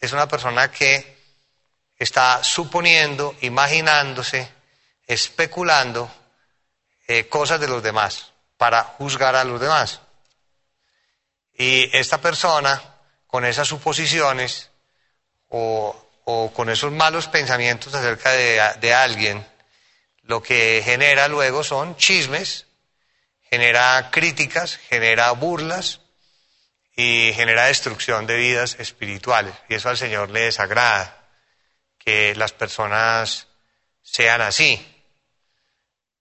Es 0.00 0.12
una 0.12 0.26
persona 0.26 0.70
que 0.70 1.16
está 1.98 2.42
suponiendo, 2.42 3.36
imaginándose, 3.42 4.50
especulando 5.06 6.10
eh, 7.06 7.28
cosas 7.28 7.60
de 7.60 7.68
los 7.68 7.82
demás 7.82 8.32
para 8.56 8.82
juzgar 8.84 9.36
a 9.36 9.44
los 9.44 9.60
demás. 9.60 10.00
Y 11.54 11.94
esta 11.96 12.20
persona, 12.20 12.80
con 13.26 13.44
esas 13.44 13.68
suposiciones 13.68 14.70
o, 15.48 16.01
con 16.24 16.70
esos 16.70 16.92
malos 16.92 17.28
pensamientos 17.28 17.94
acerca 17.94 18.30
de, 18.30 18.94
alguien, 18.94 19.46
lo 20.22 20.42
que 20.42 20.82
genera 20.84 21.28
luego 21.28 21.64
son 21.64 21.96
chismes, 21.96 22.66
genera 23.50 24.10
críticas, 24.10 24.76
genera 24.76 25.30
burlas 25.32 26.00
y 26.96 27.32
genera 27.34 27.66
destrucción 27.66 28.26
de 28.26 28.36
vidas 28.36 28.76
espirituales. 28.78 29.54
Y 29.68 29.74
eso 29.74 29.88
al 29.88 29.98
Señor 29.98 30.30
le 30.30 30.42
desagrada, 30.42 31.28
que 31.98 32.34
las 32.34 32.52
personas 32.52 33.48
sean 34.02 34.40
así. 34.40 34.88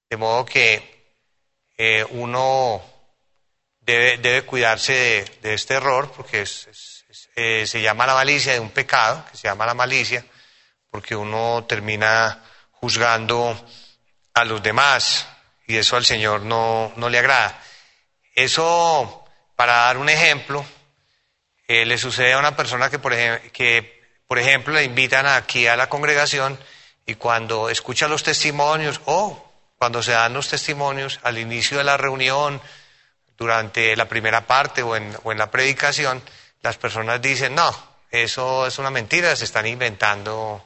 De 0.09 0.17
modo 0.17 0.45
que 0.45 1.15
eh, 1.77 2.05
uno 2.09 2.83
debe, 3.79 4.17
debe 4.17 4.43
cuidarse 4.43 5.25
de, 5.41 5.53
este 5.53 5.75
error, 5.75 6.11
porque 6.15 6.41
eh, 7.35 7.65
se 7.67 7.81
llama 7.81 8.05
la 8.05 8.13
malicia 8.13 8.53
de 8.53 8.59
un 8.59 8.71
pecado, 8.71 9.25
que 9.31 9.37
se 9.37 9.47
llama 9.47 9.65
la 9.65 9.73
malicia, 9.73 10.25
porque 10.89 11.15
uno 11.15 11.65
termina 11.67 12.43
juzgando 12.71 13.55
a 14.33 14.45
los 14.45 14.61
demás 14.61 15.27
y 15.67 15.77
eso 15.77 15.95
al 15.95 16.05
Señor 16.05 16.41
no, 16.41 16.91
no 16.95 17.09
le 17.09 17.19
agrada. 17.19 17.61
Eso, 18.35 19.25
para 19.55 19.73
dar 19.73 19.97
un 19.97 20.09
ejemplo, 20.09 20.65
eh, 21.67 21.85
le 21.85 21.97
sucede 21.97 22.33
a 22.33 22.39
una 22.39 22.55
persona 22.55 22.89
que 22.89 22.99
por, 22.99 23.13
que, 23.51 24.03
por 24.27 24.39
ejemplo, 24.39 24.73
le 24.73 24.83
invitan 24.83 25.25
aquí 25.25 25.67
a 25.67 25.75
la 25.75 25.89
congregación 25.89 26.59
y 27.05 27.15
cuando 27.15 27.69
escucha 27.69 28.07
los 28.07 28.23
testimonios 28.23 29.01
o 29.05 29.51
cuando 29.77 30.03
se 30.03 30.11
dan 30.11 30.33
los 30.33 30.49
testimonios 30.49 31.19
al 31.23 31.37
inicio 31.37 31.77
de 31.77 31.83
la 31.83 31.97
reunión, 31.97 32.61
durante 33.41 33.95
la 33.95 34.07
primera 34.07 34.45
parte 34.45 34.83
o 34.83 34.95
en, 34.95 35.17
o 35.23 35.31
en 35.31 35.39
la 35.39 35.49
predicación, 35.49 36.21
las 36.61 36.77
personas 36.77 37.21
dicen, 37.21 37.55
no, 37.55 37.71
eso 38.09 38.67
es 38.67 38.77
una 38.79 38.89
mentira, 38.89 39.35
se 39.35 39.45
están 39.45 39.67
inventando 39.67 40.65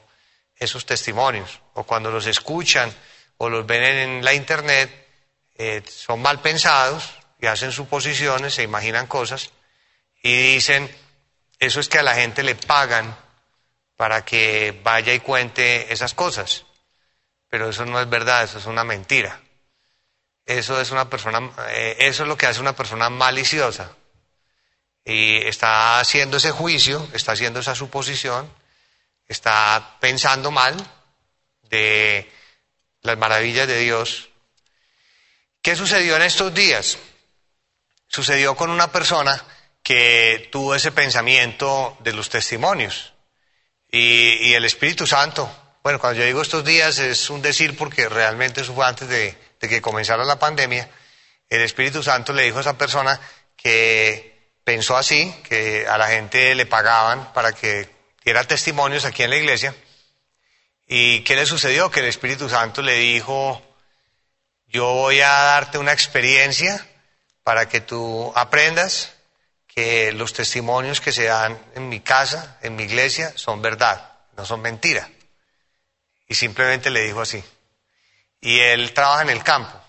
esos 0.55 0.85
testimonios. 0.85 1.59
O 1.73 1.83
cuando 1.83 2.11
los 2.11 2.25
escuchan 2.25 2.93
o 3.37 3.49
los 3.49 3.65
ven 3.65 3.83
en 3.83 4.25
la 4.25 4.33
internet, 4.33 5.07
eh, 5.55 5.83
son 5.87 6.21
mal 6.21 6.41
pensados 6.41 7.11
y 7.39 7.47
hacen 7.47 7.71
suposiciones, 7.71 8.53
se 8.53 8.63
imaginan 8.63 9.07
cosas 9.07 9.51
y 10.21 10.53
dicen, 10.53 10.89
eso 11.59 11.79
es 11.79 11.89
que 11.89 11.99
a 11.99 12.03
la 12.03 12.15
gente 12.15 12.43
le 12.43 12.55
pagan 12.55 13.17
para 13.95 14.25
que 14.25 14.79
vaya 14.83 15.13
y 15.13 15.19
cuente 15.19 15.91
esas 15.93 16.13
cosas 16.13 16.65
pero 17.55 17.69
eso 17.69 17.85
no 17.85 18.01
es 18.01 18.09
verdad, 18.09 18.43
eso 18.43 18.57
es 18.57 18.65
una 18.65 18.83
mentira. 18.83 19.39
Eso 20.45 20.81
es 20.81 20.91
una 20.91 21.09
persona, 21.09 21.51
eh, 21.69 21.95
eso 21.99 22.23
es 22.23 22.27
lo 22.27 22.37
que 22.37 22.47
hace 22.47 22.59
una 22.59 22.75
persona 22.75 23.09
maliciosa. 23.09 23.95
Y 25.05 25.37
está 25.47 25.99
haciendo 25.99 26.37
ese 26.37 26.51
juicio, 26.51 27.07
está 27.13 27.33
haciendo 27.33 27.59
esa 27.59 27.75
suposición, 27.75 28.51
está 29.27 29.97
pensando 29.99 30.51
mal 30.51 30.75
de 31.61 32.29
las 33.01 33.17
maravillas 33.17 33.67
de 33.67 33.79
Dios. 33.79 34.29
¿Qué 35.61 35.75
sucedió 35.75 36.15
en 36.15 36.23
estos 36.23 36.53
días? 36.53 36.97
Sucedió 38.07 38.55
con 38.55 38.71
una 38.71 38.91
persona 38.91 39.41
que 39.83 40.49
tuvo 40.51 40.73
ese 40.73 40.91
pensamiento 40.91 41.95
de 41.99 42.13
los 42.13 42.29
testimonios. 42.29 43.13
Y, 43.89 44.53
el 44.53 44.65
Espíritu 44.65 45.05
Santo 45.05 45.49
bueno, 45.85 45.99
cuando 45.99 46.19
yo 46.19 46.25
digo 46.25 46.41
estos 46.41 46.65
días 46.65 46.97
es 46.97 47.29
un 47.29 47.43
decir 47.43 47.77
porque 47.77 48.09
realmente 48.09 48.61
eso 48.61 48.73
fue 48.73 48.87
antes 48.87 49.07
de, 49.07 49.37
que 49.59 49.83
comenzara 49.83 50.25
la 50.25 50.39
pandemia. 50.39 50.89
El 51.47 51.61
Espíritu 51.61 52.01
Santo 52.01 52.33
le 52.33 52.41
dijo 52.41 52.57
a 52.57 52.61
esa 52.61 52.75
persona 52.75 53.21
que 53.55 54.34
pensó 54.65 54.97
así, 54.97 55.33
que 55.47 55.87
a 55.87 55.97
la 55.97 56.07
gente 56.07 56.53
le 56.55 56.65
pagaban 56.65 57.31
para 57.31 57.53
que 57.53 57.87
diera 58.25 58.43
testimonios 58.43 59.05
aquí 59.05 59.23
en 59.23 59.29
la 59.29 59.37
iglesia. 59.37 59.73
¿Y 60.87 61.21
qué 61.21 61.35
le 61.35 61.45
sucedió? 61.45 61.89
Que 61.89 62.01
el 62.01 62.07
Espíritu 62.07 62.49
Santo 62.49 62.81
le 62.81 62.95
dijo, 62.95 63.61
yo 64.67 64.91
voy 64.93 65.21
a 65.21 65.29
darte 65.29 65.77
una 65.77 65.93
experiencia 65.93 66.85
para 67.43 67.69
que 67.69 67.79
tú 67.79 68.33
aprendas 68.35 69.13
que 69.67 70.11
los 70.11 70.33
testimonios 70.33 70.99
que 70.99 71.11
se 71.11 71.25
dan 71.25 71.59
en 71.75 71.87
mi 71.87 71.99
casa, 71.99 72.57
en 72.61 72.75
mi 72.75 72.83
iglesia, 72.83 73.33
son 73.35 73.61
verdad, 73.61 74.13
no 74.35 74.45
son 74.45 74.61
mentira. 74.61 75.09
Y 76.27 76.33
simplemente 76.33 76.89
le 76.89 77.01
dijo 77.01 77.21
así. 77.21 77.43
Y 78.41 78.59
él 78.59 78.93
trabaja 78.93 79.21
en 79.21 79.29
el 79.29 79.43
campo 79.43 79.79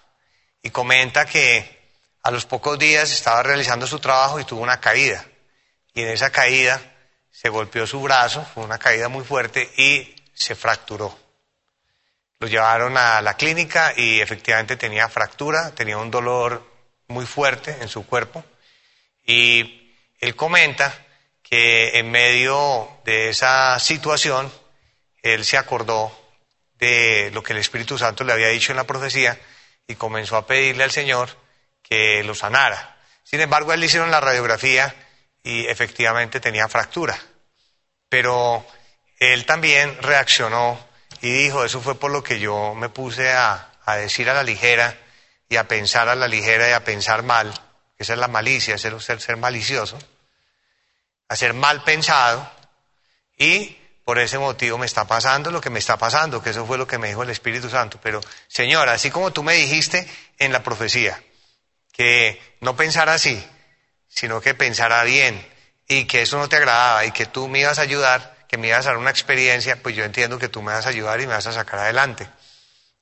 y 0.63 0.71
comenta 0.71 1.25
que 1.25 1.76
a 2.27 2.33
los 2.33 2.45
pocos 2.45 2.77
días 2.77 3.13
estaba 3.13 3.41
realizando 3.45 3.87
su 3.87 4.01
trabajo 4.01 4.41
y 4.41 4.45
tuvo 4.45 4.61
una 4.61 4.81
caída. 4.81 5.25
Y 5.95 6.03
en 6.03 6.09
esa 6.09 6.31
caída 6.31 6.81
se 7.31 7.49
golpeó 7.51 7.87
su 7.87 8.01
brazo, 8.01 8.45
fue 8.53 8.65
una 8.65 8.79
caída 8.81 9.09
muy 9.09 9.25
fuerte 9.25 9.71
y 9.77 10.13
se 10.35 10.57
fracturó. 10.57 11.17
Lo 12.41 12.49
llevaron 12.49 12.97
a 12.97 13.23
la 13.23 13.35
clínica 13.35 13.93
y 13.97 14.21
efectivamente 14.21 14.77
tenía 14.77 15.09
fractura, 15.09 15.71
tenía 15.71 15.99
un 15.99 16.11
dolor 16.11 16.69
muy 17.07 17.27
fuerte 17.27 17.77
en 17.81 17.87
su 17.87 18.05
cuerpo. 18.05 18.45
Y 19.25 19.95
él 20.19 20.35
comenta 20.35 20.93
que 21.45 21.97
en 21.97 22.11
medio 22.11 22.89
de 23.05 23.29
esa 23.29 23.79
situación, 23.79 24.53
él 25.23 25.45
se 25.45 25.59
acordó 25.59 26.11
de 26.81 27.31
lo 27.33 27.45
que 27.45 27.53
el 27.53 27.61
Espíritu 27.61 27.97
Santo 27.97 28.25
le 28.25 28.33
había 28.33 28.49
dicho 28.49 28.73
en 28.73 28.79
la 28.79 28.85
profecía 28.85 29.39
y 29.87 29.95
comenzó 29.95 30.37
a 30.37 30.45
pedirle 30.49 30.83
al 30.83 30.91
Señor 30.91 31.46
que 31.89 32.23
lo 32.25 32.35
sanara. 32.35 32.97
Sin 33.23 33.41
embargo, 33.41 33.73
él 33.73 33.81
le 33.81 33.87
hicieron 33.87 34.11
la 34.11 34.21
radiografía 34.21 34.95
y 35.43 35.67
efectivamente 35.67 36.41
tenía 36.41 36.69
fractura. 36.69 37.19
Pero 38.09 38.67
él 39.19 39.47
también 39.47 39.97
reaccionó 40.01 40.79
y 41.21 41.31
dijo, 41.31 41.65
eso 41.65 41.81
fue 41.81 41.99
por 41.99 42.11
lo 42.11 42.23
que 42.23 42.39
yo 42.39 42.75
me 42.75 42.89
puse 42.89 43.33
a, 43.33 43.73
decir 43.99 44.29
a 44.29 44.35
la 44.35 44.43
ligera 44.43 44.97
y 45.49 45.57
a 45.57 45.69
pensar 45.69 46.09
a 46.09 46.15
la 46.15 46.29
ligera 46.29 46.69
y 46.69 46.73
a 46.73 46.85
pensar 46.85 47.23
mal, 47.23 47.53
esa 47.99 48.13
es 48.13 48.19
la 48.19 48.29
malicia, 48.29 48.77
ser, 48.79 49.01
ser, 49.01 49.21
ser 49.21 49.37
malicioso, 49.37 49.97
a 51.29 51.37
ser 51.37 51.55
mal 51.55 51.83
pensado 51.85 52.51
y 53.39 53.77
por 54.05 54.19
ese 54.19 54.39
motivo 54.39 54.79
me 54.79 54.87
está 54.87 55.05
pasando 55.05 55.51
lo 55.51 55.61
que 55.61 55.71
me 55.71 55.79
está 55.79 55.97
pasando, 55.97 56.43
que 56.43 56.51
eso 56.51 56.67
fue 56.67 56.79
lo 56.79 56.87
que 56.87 56.99
me 56.99 57.09
dijo 57.09 57.23
el 57.23 57.31
Espíritu 57.31 57.69
Santo. 57.69 57.99
Pero, 58.03 58.21
Señor, 58.47 58.89
así 58.89 59.11
como 59.11 59.33
tú 59.33 59.43
me 59.43 59.55
dijiste 59.55 60.09
en 60.39 60.53
la 60.53 60.63
profecía, 60.63 61.21
que 61.97 62.39
no 62.61 62.77
pensara 62.77 63.15
así, 63.15 63.43
sino 64.07 64.43
que 64.43 64.53
pensara 64.55 65.03
bien 65.05 65.47
y 65.89 66.05
que 66.05 66.23
eso 66.23 66.37
no 66.37 66.47
te 66.47 66.57
agradaba 66.57 67.07
y 67.07 67.11
que 67.11 67.25
tú 67.25 67.49
me 67.49 67.61
ibas 67.61 67.79
a 67.79 67.83
ayudar, 67.83 68.37
que 68.49 68.59
me 68.59 68.69
ibas 68.69 68.85
a 68.85 68.91
dar 68.91 68.99
una 68.99 69.11
experiencia, 69.11 69.83
pues 69.83 69.97
yo 69.97 70.05
entiendo 70.05 70.39
que 70.39 70.49
tú 70.49 70.61
me 70.61 70.73
vas 70.73 70.85
a 70.85 70.91
ayudar 70.91 71.21
y 71.23 71.27
me 71.27 71.33
vas 71.33 71.47
a 71.47 71.53
sacar 71.53 71.81
adelante. 71.81 72.29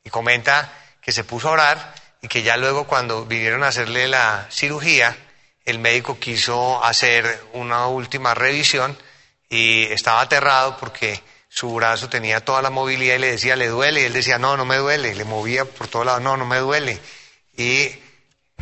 Y 0.05 0.11
comenta 0.11 0.73
que 1.01 1.11
se 1.11 1.25
puso 1.25 1.49
a 1.49 1.53
orar 1.53 1.95
y 2.23 2.29
que 2.29 2.45
ya 2.45 2.57
luego 2.57 2.87
cuando 2.87 3.27
vinieron 3.27 3.65
a 3.65 3.69
hacerle 3.69 4.07
la 4.07 4.47
cirugía, 4.51 5.17
el 5.65 5.81
médico 5.81 6.21
quiso 6.21 6.83
hacer 6.85 7.43
una 7.53 7.89
última 7.89 8.33
revisión 8.35 8.97
y 9.49 9.87
estaba 9.87 10.21
aterrado 10.21 10.77
porque 10.77 11.21
su 11.49 11.75
brazo 11.75 12.09
tenía 12.09 12.45
toda 12.45 12.63
la 12.63 12.71
movilidad 12.71 13.17
y 13.17 13.19
le 13.19 13.31
decía, 13.33 13.57
le 13.57 13.69
duele, 13.69 14.03
y 14.03 14.05
él 14.05 14.13
decía, 14.13 14.39
no, 14.39 14.57
no 14.57 14.65
me 14.65 14.77
duele, 14.77 15.17
le 15.17 15.25
movía 15.25 15.65
por 15.65 15.89
todos 15.89 16.07
lados, 16.07 16.23
no, 16.23 16.37
no 16.37 16.47
me 16.47 16.59
duele. 16.59 17.01
Y 17.57 18.04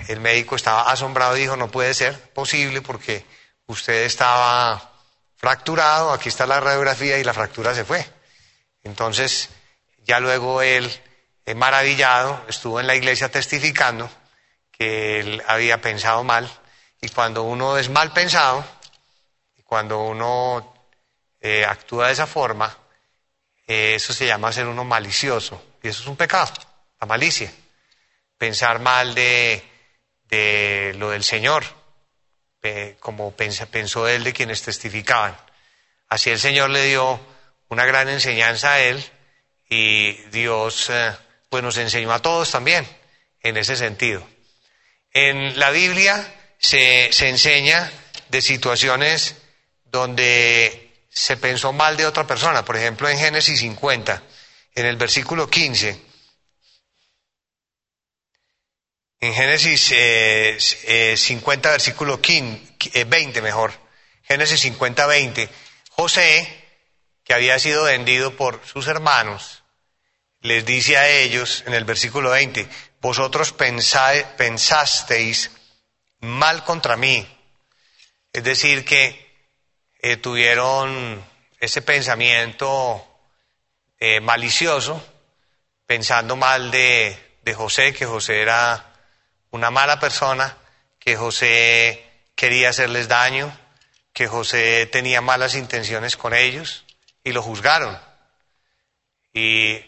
el 0.09 0.21
médico 0.21 0.57
estaba 0.57 0.91
asombrado 0.91 1.37
y 1.37 1.41
dijo, 1.41 1.57
no 1.57 1.71
puede 1.71 1.95
ser 1.95 2.19
posible 2.33 2.83
porque 2.83 3.25
usted 3.67 4.05
estaba 4.05 4.93
fracturado, 5.37 6.13
aquí 6.13 6.29
está 6.29 6.47
la 6.47 6.61
radiografía 6.61 7.19
y 7.19 7.25
la 7.25 7.35
fractura 7.35 7.75
se 7.75 7.85
fue. 7.85 8.07
Entonces, 8.85 9.51
ya 10.05 10.21
luego 10.21 10.63
él, 10.63 10.91
eh, 11.47 11.55
maravillado, 11.55 12.45
estuvo 12.49 12.81
en 12.81 12.87
la 12.87 12.95
iglesia 12.95 13.31
testificando 13.31 14.11
que 14.71 15.21
él 15.21 15.43
había 15.47 15.81
pensado 15.81 16.25
mal 16.25 16.51
y 17.01 17.09
cuando 17.09 17.43
uno 17.43 17.77
es 17.79 17.89
mal 17.89 18.13
pensado, 18.13 18.65
cuando 19.65 20.01
uno 20.03 20.75
eh, 21.41 21.65
actúa 21.65 22.07
de 22.07 22.13
esa 22.13 22.27
forma, 22.27 22.77
eh, 23.67 23.95
eso 23.97 24.13
se 24.13 24.27
llama 24.27 24.53
ser 24.53 24.67
uno 24.67 24.85
malicioso. 24.85 25.61
Y 25.83 25.89
eso 25.89 26.03
es 26.03 26.09
un 26.09 26.17
pecado, 26.17 26.53
la 27.01 27.07
malicia. 27.07 27.53
Pensar 28.39 28.81
mal 28.81 29.15
de, 29.15 29.72
de 30.33 30.95
lo 30.97 31.11
del 31.11 31.25
Señor, 31.25 31.63
como 33.01 33.37
pensó 33.37 34.09
él 34.09 34.25
de 34.25 34.33
quienes 34.33 34.63
testificaban. 34.63 35.37
Así 36.09 36.31
el 36.31 36.39
Señor 36.39 36.71
le 36.71 36.87
dio 36.87 37.21
una 37.69 37.85
gran 37.85 38.09
enseñanza 38.09 38.73
a 38.73 38.81
él 38.81 39.05
y 39.69 40.15
Dios 40.31 40.89
eh, 40.89 41.13
pues 41.51 41.63
nos 41.63 41.77
enseñó 41.77 42.13
a 42.13 42.21
todos 42.23 42.51
también 42.51 42.87
en 43.43 43.59
ese 43.59 43.77
sentido. 43.77 44.27
En 45.13 45.59
la 45.59 45.71
Biblia 45.71 46.27
se, 46.59 47.13
se 47.13 47.29
enseña 47.29 47.93
de 48.31 48.41
situaciones 48.41 49.37
donde 49.85 50.95
se 51.11 51.37
pensó 51.37 51.75
mal 51.75 51.99
de 51.99 52.07
otra 52.07 52.27
persona. 52.27 52.65
Por 52.65 52.77
ejemplo, 52.77 53.07
en 53.07 53.19
Génesis 53.19 53.61
50, 53.61 54.23
en 54.75 54.87
el 54.87 54.97
versículo 54.97 55.51
15. 55.51 56.12
En 59.23 59.33
Génesis 59.35 59.85
50, 59.85 59.95
eh, 59.95 60.59
eh, 60.59 61.17
versículo 61.75 62.21
15, 62.21 63.05
20 63.05 63.39
eh, 63.39 63.43
mejor. 63.43 63.73
Génesis 64.25 64.61
50, 64.63 65.07
20. 65.07 65.49
José, 65.91 66.65
que 67.23 67.33
había 67.33 67.57
sido 67.61 67.85
vendido 67.85 68.37
por 68.37 68.61
sus 68.67 68.89
hermanos, 68.89 69.63
les 70.41 70.67
dice 70.67 70.97
a 70.97 71.09
ellos 71.09 71.63
en 71.69 71.75
el 71.75 71.85
versículo 71.85 72.31
20, 72.31 72.69
vosotros 73.01 73.53
pensasteis 73.53 75.53
mal 76.19 76.65
contra 76.65 76.97
mí. 76.97 77.25
Es 78.33 78.43
decir, 78.43 78.85
que 78.85 79.31
tuvieron 80.21 81.25
ese 81.61 81.81
pensamiento 81.81 83.07
malicioso, 84.23 85.01
pensando 85.87 86.35
mal 86.35 86.73
de, 86.73 87.17
de 87.43 87.55
José, 87.55 87.95
que 87.95 88.05
José 88.05 88.43
era 88.43 88.92
una 89.53 89.71
mala 89.71 90.01
persona, 90.01 90.57
que 90.99 91.17
José 91.17 92.05
quería 92.35 92.71
hacerles 92.71 93.09
daño, 93.09 93.57
que 94.13 94.27
José 94.27 94.87
tenía 94.87 95.21
malas 95.21 95.55
intenciones 95.55 96.17
con 96.17 96.35
ellos 96.35 96.85
y 97.25 97.33
lo 97.33 97.43
juzgaron. 97.43 97.99
Y 99.33 99.81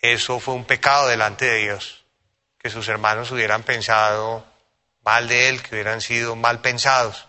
eso 0.00 0.38
fue 0.40 0.54
un 0.54 0.64
pecado 0.64 1.08
delante 1.08 1.46
de 1.46 1.58
Dios, 1.58 2.04
que 2.58 2.70
sus 2.70 2.88
hermanos 2.88 3.30
hubieran 3.30 3.62
pensado 3.62 4.46
mal 5.02 5.28
de 5.28 5.48
él, 5.48 5.62
que 5.62 5.74
hubieran 5.74 6.00
sido 6.00 6.36
mal 6.36 6.60
pensados 6.60 7.26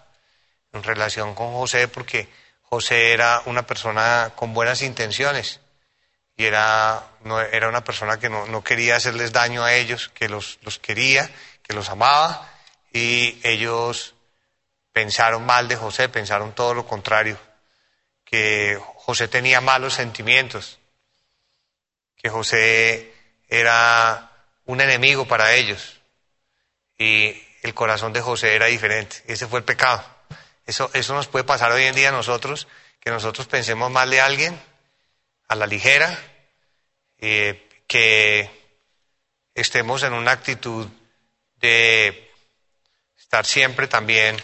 en 0.73 0.83
relación 0.83 1.35
con 1.35 1.53
José 1.53 1.87
porque 1.87 2.29
José 2.63 3.13
era 3.13 3.41
una 3.45 3.65
persona 3.65 4.33
con 4.35 4.53
buenas 4.53 4.81
intenciones 4.81 5.59
y 6.37 6.45
era, 6.45 7.03
no, 7.23 7.41
era 7.41 7.67
una 7.67 7.83
persona 7.83 8.17
que 8.17 8.29
no, 8.29 8.63
quería 8.63 8.95
hacerles 8.95 9.33
daño 9.33 9.63
a 9.63 9.73
ellos, 9.73 10.09
que 10.13 10.29
los, 10.29 10.59
los 10.61 10.79
quería, 10.79 11.29
que 11.69 11.75
los 11.75 11.89
amaba 11.89 12.49
y 12.91 13.39
ellos 13.43 14.15
pensaron 14.91 15.45
mal 15.45 15.67
de 15.67 15.75
José, 15.75 16.09
pensaron 16.09 16.55
todo 16.55 16.73
lo 16.73 16.87
contrario, 16.87 17.37
que 18.25 18.81
José 18.95 19.27
tenía 19.27 19.61
malos 19.61 19.93
sentimientos, 19.93 20.79
que 22.17 22.27
José 22.27 23.13
era 23.47 24.31
un 24.65 24.81
enemigo 24.81 25.27
para 25.27 25.53
ellos 25.53 26.01
y 26.97 27.39
el 27.61 27.75
corazón 27.75 28.13
de 28.13 28.21
José 28.21 28.55
era 28.55 28.65
diferente. 28.65 29.17
Ese 29.27 29.45
fue 29.45 29.59
el 29.59 29.65
pecado. 29.65 30.03
Eso, 30.65 30.89
eso 30.95 31.13
nos 31.13 31.27
puede 31.27 31.45
pasar 31.45 31.71
hoy 31.71 31.83
en 31.83 31.93
día 31.93 32.09
a 32.09 32.13
nosotros, 32.13 32.67
que 32.99 33.11
nosotros 33.11 33.45
pensemos 33.45 33.91
mal 33.91 34.09
de 34.09 34.21
alguien 34.21 34.59
a 35.47 35.53
la 35.53 35.67
ligera, 35.67 36.17
eh, 37.19 37.69
que 37.85 38.49
estemos 39.53 40.01
en 40.01 40.13
una 40.13 40.31
actitud 40.31 40.89
de 41.59 42.31
estar 43.17 43.45
siempre 43.45 43.87
también 43.87 44.41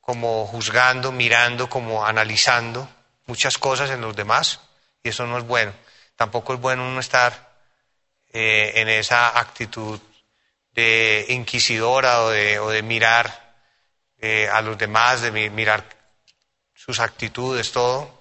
como 0.00 0.46
juzgando, 0.46 1.12
mirando, 1.12 1.68
como 1.68 2.06
analizando 2.06 2.88
muchas 3.26 3.58
cosas 3.58 3.90
en 3.90 4.00
los 4.00 4.14
demás, 4.14 4.60
y 5.02 5.08
eso 5.08 5.26
no 5.26 5.38
es 5.38 5.44
bueno. 5.44 5.72
Tampoco 6.16 6.54
es 6.54 6.60
bueno 6.60 6.86
uno 6.86 7.00
estar 7.00 7.50
eh, 8.32 8.72
en 8.76 8.88
esa 8.88 9.38
actitud 9.38 10.00
de 10.72 11.26
inquisidora 11.30 12.22
o 12.22 12.30
de, 12.30 12.58
o 12.58 12.68
de 12.70 12.82
mirar 12.82 13.56
eh, 14.18 14.48
a 14.52 14.60
los 14.60 14.78
demás, 14.78 15.22
de 15.22 15.50
mirar 15.50 15.84
sus 16.74 17.00
actitudes, 17.00 17.72
todo, 17.72 18.20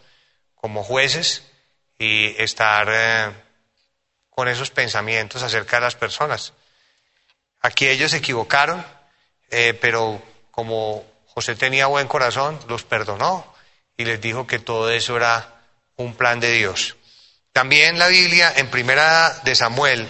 como 0.56 0.84
jueces 0.84 1.44
y 2.00 2.36
estar 2.42 2.88
eh, 2.90 3.34
con 4.30 4.48
esos 4.48 4.72
pensamientos 4.72 5.44
acerca 5.44 5.78
de 5.78 5.82
las 5.82 5.96
personas. 5.96 6.54
Aquí 7.66 7.88
ellos 7.88 8.12
se 8.12 8.18
equivocaron, 8.18 8.86
eh, 9.50 9.74
pero 9.82 10.22
como 10.52 11.04
José 11.26 11.56
tenía 11.56 11.88
buen 11.88 12.08
corazón, 12.08 12.60
los 12.68 12.84
perdonó 12.84 13.56
y 13.98 14.06
les 14.06 14.22
dijo 14.22 14.46
que 14.46 14.60
todo 14.60 14.92
eso 14.92 15.18
era 15.18 15.64
un 15.96 16.14
plan 16.14 16.40
de 16.40 16.52
Dios. 16.52 16.96
También 17.54 17.98
la 17.98 18.08
Biblia, 18.08 18.54
en 18.56 18.70
primera 18.70 19.32
de 19.44 19.56
Samuel, 19.56 20.08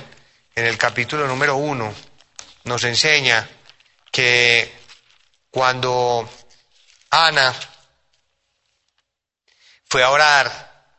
en 0.54 0.66
el 0.66 0.78
capítulo 0.78 1.28
número 1.28 1.56
uno, 1.56 1.94
nos 2.66 2.84
enseña 2.84 3.48
que 4.12 4.78
cuando 5.50 6.30
Ana 7.10 7.54
fue 9.88 10.04
a 10.04 10.10
orar 10.10 10.92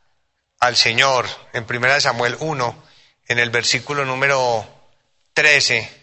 al 0.57 0.75
Señor 0.75 1.27
en 1.53 1.67
1 1.69 2.01
Samuel 2.01 2.35
1, 2.39 2.83
en 3.27 3.37
el 3.37 3.51
versículo 3.51 4.05
número 4.05 4.67
13, 5.33 5.96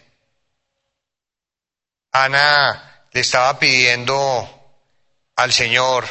Ana 2.23 3.07
le 3.11 3.19
estaba 3.19 3.59
pidiendo 3.59 4.49
al 5.35 5.51
Señor 5.51 6.05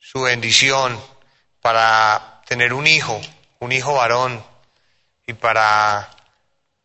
su 0.00 0.22
bendición 0.22 1.00
para 1.60 2.42
tener 2.46 2.72
un 2.72 2.88
hijo, 2.88 3.20
un 3.60 3.70
hijo 3.70 3.94
varón, 3.94 4.44
y 5.24 5.34
para 5.34 6.10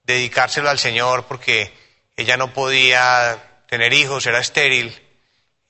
dedicárselo 0.04 0.70
al 0.70 0.78
Señor 0.78 1.26
porque 1.26 1.74
ella 2.16 2.38
no 2.38 2.54
podía 2.54 3.64
tener 3.68 3.92
hijos, 3.94 4.28
era 4.28 4.40
estéril, 4.40 4.96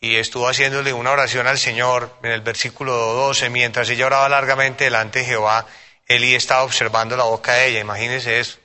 y 0.01 0.17
estuvo 0.17 0.49
haciéndole 0.49 0.91
una 0.91 1.11
oración 1.11 1.47
al 1.47 1.57
Señor 1.57 2.13
en 2.23 2.31
el 2.31 2.41
versículo 2.41 2.93
12, 2.93 3.49
mientras 3.49 3.89
ella 3.89 4.05
oraba 4.05 4.27
largamente 4.27 4.83
delante 4.83 5.19
de 5.19 5.25
Jehová, 5.25 5.65
Eli 6.05 6.35
estaba 6.35 6.63
observando 6.63 7.15
la 7.15 7.23
boca 7.23 7.53
de 7.53 7.69
ella, 7.69 7.79
imagínese 7.79 8.41
eso. 8.41 8.59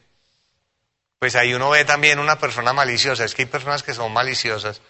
Pues 1.22 1.36
ahí 1.36 1.54
uno 1.54 1.70
ve 1.70 1.84
también 1.84 2.18
una 2.18 2.40
persona 2.40 2.72
maliciosa, 2.72 3.24
es 3.24 3.36
que 3.36 3.42
hay 3.42 3.46
personas 3.46 3.84
que 3.84 3.94
son 3.94 4.12
maliciosas, 4.12 4.80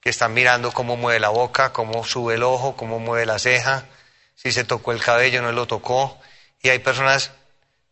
que 0.00 0.10
están 0.10 0.34
mirando 0.34 0.72
cómo 0.72 0.96
mueve 0.96 1.20
la 1.20 1.28
boca, 1.28 1.72
cómo 1.72 2.04
sube 2.04 2.34
el 2.34 2.42
ojo, 2.42 2.74
cómo 2.74 2.98
mueve 2.98 3.26
la 3.26 3.38
ceja, 3.38 3.84
si 4.34 4.50
se 4.50 4.64
tocó 4.64 4.90
el 4.90 5.00
cabello, 5.00 5.40
no 5.40 5.52
lo 5.52 5.68
tocó, 5.68 6.18
y 6.62 6.70
hay 6.70 6.80
personas 6.80 7.30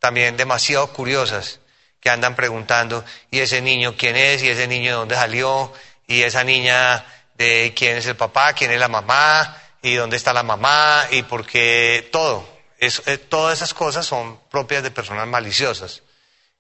también 0.01 0.37
demasiado 0.37 0.93
curiosas 0.93 1.61
que 2.01 2.11
andan 2.11 2.35
preguntando, 2.35 3.05
¿y 3.31 3.39
ese 3.39 3.63
niño 3.63 3.95
quién 3.97 4.17
es? 4.17 4.43
¿Y 4.43 4.49
ese 4.49 4.67
niño 4.67 4.91
de 4.91 4.97
dónde 4.97 5.15
salió? 5.15 5.73
¿Y 6.09 6.23
esa 6.23 6.43
niña 6.43 7.07
de 7.37 7.73
quién 7.77 7.99
es 7.99 8.07
el 8.07 8.17
papá? 8.17 8.53
¿Quién 8.55 8.73
es 8.73 8.81
la 8.81 8.89
mamá? 8.89 9.63
y 9.81 9.95
dónde 9.95 10.17
está 10.17 10.33
la 10.33 10.43
mamá 10.43 11.05
y 11.13 11.23
porque 11.23 12.09
todo. 12.11 12.49
Eh, 12.81 13.19
todas 13.29 13.59
esas 13.59 13.75
cosas 13.75 14.05
son 14.05 14.41
propias 14.51 14.83
de 14.83 14.91
personas 14.91 15.29
maliciosas 15.29 16.03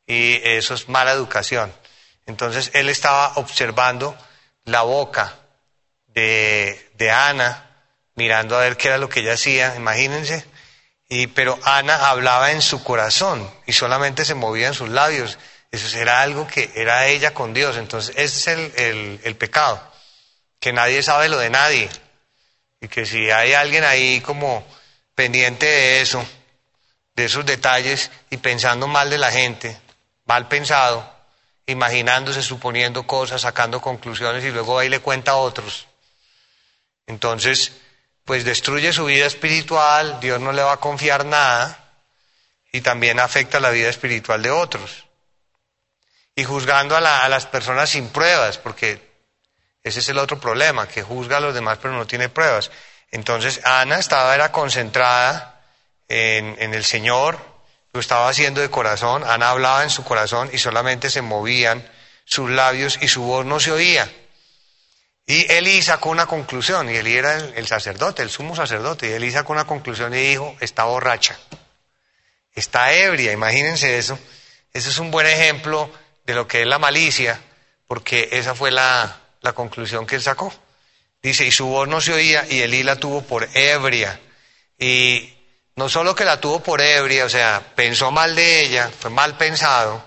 y 0.07 0.41
eso 0.45 0.75
es 0.75 0.89
mala 0.89 1.13
educación. 1.13 1.73
Entonces 2.27 2.71
él 2.75 2.89
estaba 2.89 3.33
observando 3.37 4.17
la 4.65 4.83
boca 4.83 5.35
de, 6.09 6.91
de 6.95 7.11
Ana, 7.11 7.71
mirando 8.15 8.57
a 8.57 8.61
ver 8.61 8.77
qué 8.77 8.89
era 8.89 8.99
lo 8.99 9.09
que 9.09 9.21
ella 9.21 9.35
hacía, 9.35 9.75
imagínense. 9.77 10.45
Y, 11.09 11.29
pero 11.29 11.59
Ana 11.63 12.09
hablaba 12.09 12.51
en 12.51 12.63
su 12.63 12.83
corazón 12.83 13.49
y 13.67 13.73
solamente 13.73 14.25
se 14.25 14.35
movía 14.35 14.69
en 14.69 14.75
sus 14.75 14.89
labios. 14.89 15.39
Eso 15.71 15.97
era 15.99 16.23
algo 16.23 16.47
que 16.47 16.71
era 16.75 17.07
ella 17.07 17.33
con 17.33 17.55
Dios. 17.55 17.77
Entonces 17.77 18.15
ese 18.17 18.39
es 18.39 18.47
el, 18.59 18.73
el, 18.77 19.21
el 19.25 19.37
pecado, 19.37 19.81
que 20.59 20.73
nadie 20.73 21.03
sabe 21.03 21.29
lo 21.29 21.39
de 21.39 21.51
nadie. 21.51 21.89
Y 22.81 22.89
que 22.89 23.07
si 23.07 23.31
hay 23.31 23.53
alguien 23.53 23.85
ahí 23.85 24.21
como 24.21 24.67
pendiente 25.15 25.67
de 25.67 26.01
eso, 26.01 26.25
de 27.15 27.25
esos 27.25 27.47
detalles 27.47 28.11
y 28.31 28.37
pensando 28.39 28.87
mal 28.87 29.11
de 29.11 29.19
la 29.19 29.31
gente, 29.31 29.79
mal 30.27 30.49
pensado, 30.49 31.11
imaginándose, 31.67 32.43
suponiendo 32.43 33.07
cosas, 33.07 33.41
sacando 33.41 33.81
conclusiones 33.81 34.45
y 34.45 34.51
luego 34.51 34.79
ahí 34.79 34.89
le 34.89 35.01
cuenta 35.01 35.33
a 35.33 35.37
otros. 35.37 35.87
Entonces, 37.07 37.73
pues 38.25 38.45
destruye 38.45 38.93
su 38.93 39.05
vida 39.07 39.27
espiritual, 39.27 40.19
Dios 40.21 40.41
no 40.41 40.53
le 40.53 40.63
va 40.63 40.73
a 40.73 40.81
confiar 40.81 41.25
nada 41.25 41.79
y 42.73 42.81
también 42.81 43.21
afecta 43.21 43.61
la 43.61 43.71
vida 43.71 43.89
espiritual 43.89 44.43
de 44.43 44.51
otros. 44.51 45.07
Y 46.35 46.45
juzgando 46.45 46.97
a, 46.97 47.25
a 47.25 47.29
las 47.29 47.47
personas 47.47 47.91
sin 47.91 48.09
pruebas, 48.09 48.59
porque 48.59 49.01
ese 49.83 50.01
es 50.01 50.09
el 50.09 50.19
otro 50.19 50.39
problema, 50.41 50.89
que 50.89 51.03
juzga 51.03 51.37
a 51.37 51.41
los 51.41 51.55
demás 51.55 51.79
pero 51.81 51.95
no 51.95 52.07
tiene 52.07 52.29
pruebas. 52.29 52.71
Entonces 53.13 53.65
Ana 53.65 53.99
estaba 53.99 54.35
era 54.35 54.51
concentrada 54.51 55.65
en, 56.09 56.57
en 56.59 56.75
el 56.75 56.85
Señor, 56.85 57.39
lo 57.97 58.01
estaba 58.01 58.29
haciendo 58.29 58.61
de 58.61 58.71
corazón, 58.71 59.25
Ana 59.25 59.51
hablaba 59.51 59.83
en 59.83 59.91
su 59.91 60.05
corazón 60.05 60.51
y 60.53 60.59
solamente 60.59 61.09
se 61.11 61.23
movían 61.23 61.83
sus 62.27 62.51
labios 62.51 62.99
y 63.01 63.09
su 63.09 63.23
voz 63.23 63.47
no 63.47 63.59
se 63.59 63.73
oía. 63.73 64.11
Y 65.27 65.51
Elí 65.51 65.83
sacó 65.83 66.11
una 66.11 66.27
conclusión, 66.27 66.89
y 66.89 66.95
Elí 66.95 67.17
era 67.17 67.37
el, 67.37 67.67
sacerdote, 67.67 68.23
el 68.23 68.31
sumo 68.31 68.55
sacerdote, 68.55 69.09
y 69.09 69.13
Elí 69.13 69.31
sacó 69.33 69.53
una 69.53 69.67
conclusión 69.67 70.15
y 70.15 70.19
dijo, 70.19 70.55
está 70.61 70.85
borracha, 70.85 71.37
está 72.55 72.93
ebria, 72.93 73.33
imagínense 73.33 73.99
eso. 73.99 74.19
Ese 74.73 74.91
es 74.91 74.99
un 74.99 75.11
buen 75.11 75.27
ejemplo 75.27 75.91
de 76.27 76.35
lo 76.35 76.47
que 76.47 76.61
es 76.61 76.67
la 76.69 76.79
malicia, 76.79 77.41
porque 77.89 78.29
esa 78.33 78.55
fue 78.55 78.71
la, 78.71 79.21
la 79.41 79.53
conclusión 79.53 80.07
que 80.07 80.17
él 80.17 80.23
sacó. 80.23 80.53
Dice, 81.23 81.47
y 81.47 81.51
su 81.51 81.67
voz 81.67 81.89
no 81.89 82.01
se 82.01 82.13
oía, 82.13 82.47
y 82.49 82.61
Elí 82.61 82.83
la 82.83 82.97
tuvo 82.97 83.23
por 83.23 83.49
ebria. 83.55 84.21
Y 84.79 85.36
no 85.77 85.91
solo 85.91 86.15
que 86.15 86.25
la 86.25 86.41
tuvo 86.41 86.61
por 86.61 86.81
ebria, 86.81 87.27
o 87.27 87.29
sea, 87.29 87.63
pensó 87.75 88.11
mal 88.11 88.35
de 88.35 88.63
ella, 88.63 88.91
fue 88.99 89.11
mal 89.11 89.37
pensado, 89.37 90.03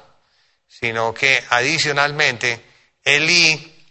sino 0.67 1.13
que 1.13 1.43
adicionalmente 1.49 2.65
Elí 3.03 3.87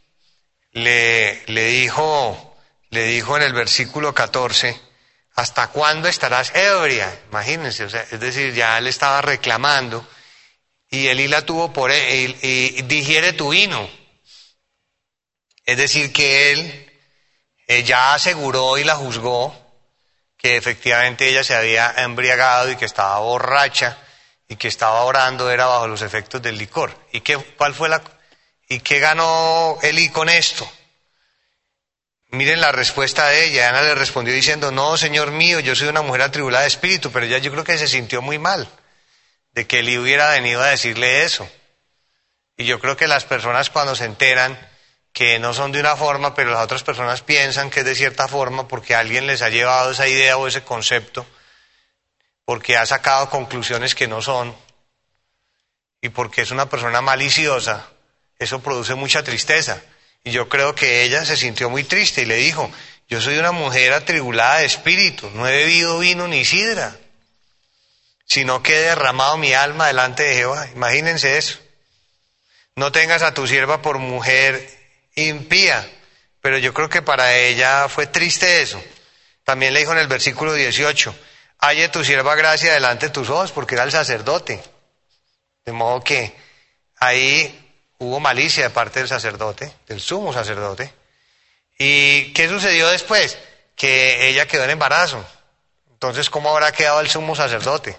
le, 0.72 1.44
le, 1.46 1.66
dijo, 1.68 2.56
le 2.90 3.04
dijo 3.04 3.36
en 3.36 3.44
el 3.44 3.52
versículo 3.52 4.12
14, 4.12 4.78
¿hasta 5.34 5.68
cuándo 5.68 6.08
estarás 6.08 6.52
ebria? 6.54 7.16
Imagínense, 7.30 7.84
o 7.84 7.90
sea, 7.90 8.02
es 8.10 8.18
decir, 8.18 8.54
ya 8.54 8.76
él 8.78 8.88
estaba 8.88 9.22
reclamando 9.22 10.06
y 10.90 11.06
Elí 11.06 11.28
la 11.28 11.46
tuvo 11.46 11.72
por, 11.72 11.92
e, 11.92 12.36
y, 12.42 12.82
digiere 12.82 13.34
tu 13.34 13.50
vino. 13.50 13.88
Es 15.64 15.76
decir, 15.76 16.12
que 16.12 16.52
él 16.52 17.84
ya 17.84 18.14
aseguró 18.14 18.78
y 18.78 18.84
la 18.84 18.96
juzgó 18.96 19.67
que 20.38 20.56
efectivamente 20.56 21.28
ella 21.28 21.44
se 21.44 21.54
había 21.54 21.92
embriagado 21.98 22.70
y 22.70 22.76
que 22.76 22.84
estaba 22.84 23.18
borracha 23.18 23.98
y 24.48 24.56
que 24.56 24.68
estaba 24.68 25.02
orando 25.02 25.50
era 25.50 25.66
bajo 25.66 25.88
los 25.88 26.00
efectos 26.00 26.40
del 26.40 26.56
licor. 26.56 26.96
¿Y 27.12 27.20
qué, 27.20 27.36
cuál 27.36 27.74
fue 27.74 27.88
la, 27.88 28.00
¿Y 28.68 28.80
qué 28.80 29.00
ganó 29.00 29.78
Eli 29.82 30.10
con 30.10 30.28
esto? 30.28 30.70
Miren 32.30 32.60
la 32.60 32.70
respuesta 32.70 33.28
de 33.28 33.46
ella. 33.46 33.70
Ana 33.70 33.82
le 33.82 33.94
respondió 33.94 34.34
diciendo, 34.34 34.70
no, 34.70 34.96
Señor 34.98 35.30
mío, 35.30 35.60
yo 35.60 35.74
soy 35.74 35.88
una 35.88 36.02
mujer 36.02 36.22
atribulada 36.22 36.62
de 36.62 36.68
espíritu, 36.68 37.10
pero 37.10 37.24
ella 37.24 37.38
yo 37.38 37.50
creo 37.50 37.64
que 37.64 37.78
se 37.78 37.88
sintió 37.88 38.20
muy 38.20 38.38
mal 38.38 38.68
de 39.52 39.66
que 39.66 39.78
Eli 39.78 39.96
hubiera 39.96 40.30
venido 40.30 40.62
a 40.62 40.68
decirle 40.68 41.24
eso. 41.24 41.50
Y 42.56 42.66
yo 42.66 42.78
creo 42.78 42.96
que 42.96 43.08
las 43.08 43.24
personas 43.24 43.70
cuando 43.70 43.96
se 43.96 44.04
enteran 44.04 44.58
que 45.18 45.40
no 45.40 45.52
son 45.52 45.72
de 45.72 45.80
una 45.80 45.96
forma, 45.96 46.32
pero 46.32 46.52
las 46.52 46.62
otras 46.62 46.84
personas 46.84 47.22
piensan 47.22 47.70
que 47.70 47.80
es 47.80 47.84
de 47.84 47.96
cierta 47.96 48.28
forma 48.28 48.68
porque 48.68 48.94
alguien 48.94 49.26
les 49.26 49.42
ha 49.42 49.48
llevado 49.48 49.90
esa 49.90 50.06
idea 50.06 50.36
o 50.36 50.46
ese 50.46 50.62
concepto, 50.62 51.26
porque 52.44 52.76
ha 52.76 52.86
sacado 52.86 53.28
conclusiones 53.28 53.96
que 53.96 54.06
no 54.06 54.22
son, 54.22 54.54
y 56.00 56.10
porque 56.10 56.42
es 56.42 56.52
una 56.52 56.68
persona 56.68 57.00
maliciosa, 57.00 57.88
eso 58.38 58.60
produce 58.60 58.94
mucha 58.94 59.24
tristeza. 59.24 59.82
Y 60.22 60.30
yo 60.30 60.48
creo 60.48 60.76
que 60.76 61.02
ella 61.02 61.24
se 61.24 61.36
sintió 61.36 61.68
muy 61.68 61.82
triste 61.82 62.22
y 62.22 62.26
le 62.26 62.36
dijo, 62.36 62.70
yo 63.08 63.20
soy 63.20 63.38
una 63.38 63.50
mujer 63.50 63.94
atribulada 63.94 64.58
de 64.58 64.66
espíritu, 64.66 65.28
no 65.34 65.48
he 65.48 65.50
bebido 65.50 65.98
vino 65.98 66.28
ni 66.28 66.44
sidra, 66.44 66.96
sino 68.24 68.62
que 68.62 68.76
he 68.76 68.82
derramado 68.82 69.36
mi 69.36 69.52
alma 69.52 69.88
delante 69.88 70.22
de 70.22 70.36
Jehová. 70.36 70.68
Imagínense 70.76 71.38
eso. 71.38 71.58
No 72.76 72.92
tengas 72.92 73.22
a 73.22 73.34
tu 73.34 73.48
sierva 73.48 73.82
por 73.82 73.98
mujer 73.98 74.77
impía, 75.26 75.88
pero 76.40 76.58
yo 76.58 76.72
creo 76.72 76.88
que 76.88 77.02
para 77.02 77.34
ella 77.34 77.88
fue 77.88 78.06
triste 78.06 78.62
eso. 78.62 78.82
También 79.44 79.72
le 79.72 79.80
dijo 79.80 79.92
en 79.92 79.98
el 79.98 80.08
versículo 80.08 80.54
18, 80.54 81.14
halle 81.58 81.88
tu 81.88 82.04
sierva 82.04 82.34
gracia 82.34 82.72
delante 82.72 83.06
de 83.06 83.12
tus 83.12 83.30
ojos, 83.30 83.52
porque 83.52 83.74
era 83.74 83.84
el 83.84 83.92
sacerdote. 83.92 84.62
De 85.64 85.72
modo 85.72 86.02
que 86.02 86.34
ahí 86.96 87.82
hubo 87.98 88.20
malicia 88.20 88.64
de 88.64 88.70
parte 88.70 89.00
del 89.00 89.08
sacerdote, 89.08 89.72
del 89.86 90.00
sumo 90.00 90.32
sacerdote. 90.32 90.92
¿Y 91.78 92.32
qué 92.32 92.48
sucedió 92.48 92.88
después? 92.88 93.38
Que 93.76 94.28
ella 94.28 94.46
quedó 94.46 94.64
en 94.64 94.70
embarazo. 94.70 95.24
Entonces, 95.92 96.30
¿cómo 96.30 96.50
habrá 96.50 96.72
quedado 96.72 97.00
el 97.00 97.08
sumo 97.08 97.34
sacerdote? 97.34 97.96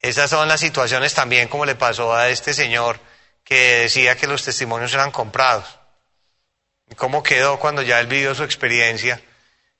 Esas 0.00 0.30
son 0.30 0.48
las 0.48 0.60
situaciones 0.60 1.14
también 1.14 1.48
como 1.48 1.66
le 1.66 1.74
pasó 1.74 2.14
a 2.14 2.30
este 2.30 2.54
señor 2.54 2.98
que 3.50 3.80
decía 3.80 4.16
que 4.16 4.28
los 4.28 4.44
testimonios 4.44 4.94
eran 4.94 5.10
comprados. 5.10 5.66
¿Cómo 6.94 7.24
quedó 7.24 7.58
cuando 7.58 7.82
ya 7.82 7.98
él 7.98 8.06
vivió 8.06 8.32
su 8.32 8.44
experiencia 8.44 9.20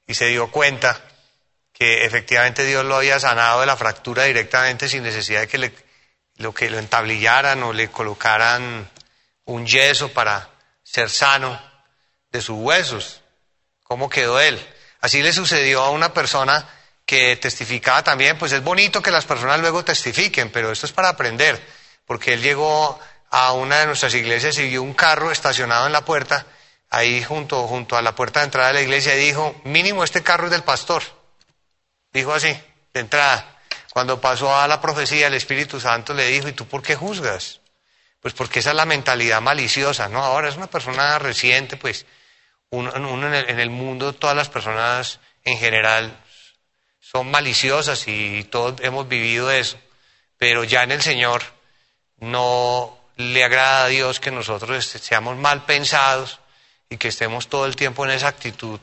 y 0.09 0.15
se 0.15 0.27
dio 0.27 0.51
cuenta 0.51 1.01
que 1.73 2.05
efectivamente 2.05 2.65
Dios 2.65 2.85
lo 2.85 2.97
había 2.97 3.21
sanado 3.21 3.61
de 3.61 3.67
la 3.67 3.77
fractura 3.77 4.25
directamente 4.25 4.89
sin 4.89 5.05
necesidad 5.05 5.43
de 5.43 5.47
que 5.47 5.59
le 5.59 5.73
lo 6.39 6.53
que 6.53 6.69
lo 6.69 6.81
entablillaran 6.81 7.63
o 7.63 7.73
le 7.73 7.89
colocaran 7.91 8.91
un 9.45 9.67
yeso 9.67 10.13
para 10.13 10.51
ser 10.83 11.09
sano 11.09 11.61
de 12.33 12.43
sus 12.43 12.57
huesos. 12.59 13.21
¿Cómo 13.85 14.09
quedó 14.09 14.41
él? 14.41 14.59
Así 15.01 15.23
le 15.23 15.33
sucedió 15.33 15.83
a 15.83 15.91
una 15.91 16.13
persona 16.13 16.69
que 17.07 17.37
testificaba 17.37 18.03
también, 18.03 18.37
pues 18.37 18.51
es 18.51 18.65
bonito 18.65 19.01
que 19.01 19.13
las 19.13 19.27
personas 19.27 19.61
luego 19.61 19.85
testifiquen, 19.85 20.51
pero 20.51 20.73
esto 20.73 20.87
es 20.87 20.93
para 20.93 21.11
aprender, 21.11 21.65
porque 22.05 22.33
él 22.33 22.43
llegó 22.43 22.99
a 23.31 23.53
una 23.53 23.79
de 23.81 23.87
nuestras 23.87 24.15
iglesias 24.15 24.59
y 24.59 24.69
vio 24.69 24.83
un 24.83 24.95
carro 24.95 25.31
estacionado 25.31 25.87
en 25.87 25.93
la 25.93 26.05
puerta, 26.05 26.47
ahí 26.91 27.23
junto, 27.23 27.67
junto 27.67 27.97
a 27.97 28.03
la 28.03 28.15
puerta 28.15 28.41
de 28.41 28.47
entrada 28.47 28.69
de 28.69 28.75
la 28.75 28.83
iglesia, 28.83 29.15
y 29.15 29.27
dijo, 29.27 29.61
mínimo 29.65 30.05
este 30.05 30.23
carro 30.23 30.47
es 30.47 30.51
del 30.51 30.65
pastor. 30.65 31.03
Dijo 32.13 32.33
así, 32.33 32.57
de 32.93 33.01
entrada. 33.01 33.59
Cuando 33.93 34.21
pasó 34.21 34.55
a 34.55 34.69
la 34.69 34.81
profecía, 34.81 35.29
el 35.29 35.35
Espíritu 35.35 35.81
Santo 35.81 36.13
le 36.15 36.27
dijo, 36.27 36.49
¿y 36.49 36.53
tú 36.53 36.67
por 36.67 36.83
qué 36.83 36.97
juzgas? 36.97 37.61
Pues 38.21 38.35
porque 38.35 38.59
esa 38.59 38.71
es 38.71 38.77
la 38.77 38.85
mentalidad 38.85 39.41
maliciosa, 39.41 40.09
¿no? 40.09 40.23
Ahora 40.23 40.49
es 40.49 40.57
una 40.57 40.67
persona 40.67 41.19
reciente, 41.19 41.77
pues 41.77 42.07
uno, 42.71 42.95
en, 42.95 43.59
el, 43.59 43.71
mundo, 43.71 44.13
todas 44.13 44.37
las 44.37 44.49
personas 44.49 45.19
en 45.45 45.59
general 45.59 46.17
son 47.01 47.31
maliciosas 47.31 48.07
y 48.07 48.45
todos 48.45 48.81
hemos 48.83 49.09
vivido 49.09 49.51
eso, 49.51 49.79
pero 50.37 50.63
ya 50.63 50.85
en 50.85 50.93
el 50.93 51.03
Señor 51.03 51.43
no 52.19 53.00
le 53.21 53.45
agrada 53.45 53.85
a 53.85 53.89
Dios 53.89 54.21
que 54.21 54.31
nosotros 54.31 54.85
seamos 54.85 55.37
mal 55.37 55.65
pensados 55.65 56.41
y 56.89 56.97
que 56.97 57.09
estemos 57.09 57.49
todo 57.49 57.67
el 57.67 57.77
tiempo 57.77 58.05
en 58.05 58.13
esa 58.13 58.29
actitud 58.29 58.81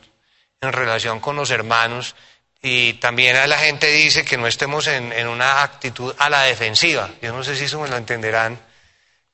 en 0.61 0.73
relación 0.73 1.19
con 1.19 1.35
los 1.35 1.51
hermanos 1.51 2.15
y 2.61 2.93
también 2.93 3.35
a 3.35 3.47
la 3.47 3.59
gente 3.59 3.87
dice 3.87 4.25
que 4.25 4.37
no 4.37 4.47
estemos 4.47 4.87
en, 4.87 5.27
una 5.27 5.61
actitud 5.61 6.13
a 6.17 6.29
la 6.29 6.43
defensiva. 6.43 7.09
Yo 7.21 7.31
no 7.31 7.43
sé 7.43 7.55
si 7.55 7.65
eso 7.65 7.79
me 7.79 7.87
lo 7.87 7.97
entenderán 7.97 8.59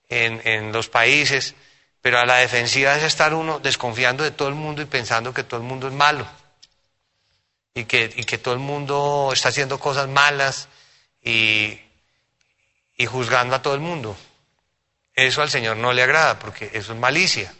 en, 0.10 0.42
en 0.46 0.72
los 0.72 0.89
países, 0.89 1.56
pero 2.02 2.20
a 2.20 2.26
la 2.26 2.38
defensiva 2.38 2.96
es 2.96 3.04
estar 3.04 3.34
uno 3.34 3.60
desconfiando 3.60 4.24
de 4.24 4.32
todo 4.32 4.50
el 4.50 4.56
mundo 4.56 4.82
y 4.82 4.86
pensando 4.86 5.34
que 5.34 5.44
todo 5.44 5.60
el 5.62 5.66
mundo 5.66 5.88
es 5.88 5.94
malo. 5.94 6.28
Y 7.74 7.86
que, 7.86 8.12
y 8.16 8.24
que 8.26 8.38
todo 8.38 8.54
el 8.54 8.60
mundo 8.60 9.32
está 9.34 9.50
haciendo 9.50 9.80
cosas 9.80 10.08
malas 10.08 10.68
y, 11.24 11.80
y 12.98 13.06
juzgando 13.06 13.56
a 13.56 13.62
todo 13.62 13.74
el 13.74 13.80
mundo. 13.80 14.16
Eso 15.15 15.41
al 15.41 15.49
Señor 15.49 15.78
no 15.78 15.93
le 15.93 16.04
agrada 16.04 16.39
porque 16.39 16.71
eso 16.73 16.93
es 16.93 16.99
malicia. 16.99 17.54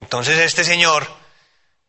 Entonces 0.00 0.38
este 0.38 0.64
Señor 0.64 1.08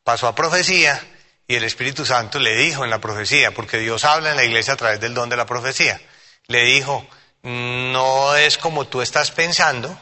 pasó 0.04 0.28
a 0.28 0.36
profecía 0.36 1.01
y 1.47 1.56
el 1.56 1.63
Espíritu 1.63 2.06
Santo 2.06 2.39
le 2.39 2.56
dijo 2.56 2.84
en 2.84 2.89
la 2.89 2.99
profecía, 2.99 3.51
porque 3.51 3.78
Dios 3.78 4.06
habla 4.06 4.32
en 4.32 4.38
la 4.38 4.45
iglesia 4.45 4.73
a 4.73 4.78
través 4.78 4.99
del 4.99 5.13
don 5.13 5.30
de 5.30 5.38
la 5.38 5.45
profecía, 5.45 5.99
le 6.47 6.63
dijo, 6.63 7.06
no 7.43 8.36
es 8.36 8.58
como 8.58 8.88
tú 8.88 9.01
estás 9.01 9.32
pensando 9.32 9.99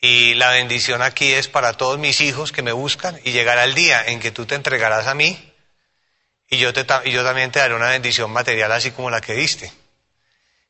y 0.00 0.34
la 0.34 0.50
bendición 0.50 1.00
aquí 1.00 1.32
es 1.32 1.48
para 1.48 1.74
todos 1.74 1.98
mis 1.98 2.20
hijos 2.20 2.52
que 2.52 2.62
me 2.62 2.72
buscan 2.72 3.18
y 3.24 3.32
llegará 3.32 3.64
el 3.64 3.74
día 3.74 4.04
en 4.04 4.20
que 4.20 4.32
tú 4.32 4.44
te 4.44 4.54
entregarás 4.54 5.06
a 5.06 5.14
mí 5.14 5.54
y 6.48 6.58
yo, 6.58 6.70
y 7.04 7.10
yo 7.10 7.24
también 7.24 7.50
te 7.50 7.60
daré 7.60 7.74
una 7.74 7.88
bendición 7.88 8.30
material 8.30 8.72
así 8.72 8.90
como 8.90 9.10
la 9.10 9.20
que 9.20 9.34
diste. 9.34 9.72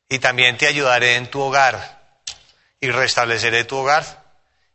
Y 0.08 0.18
también 0.18 0.56
te 0.56 0.66
ayudaré 0.66 1.16
en 1.16 1.28
tu 1.28 1.40
hogar 1.40 2.03
y 2.84 2.90
restableceré 2.90 3.64
tu 3.64 3.78
hogar 3.78 4.22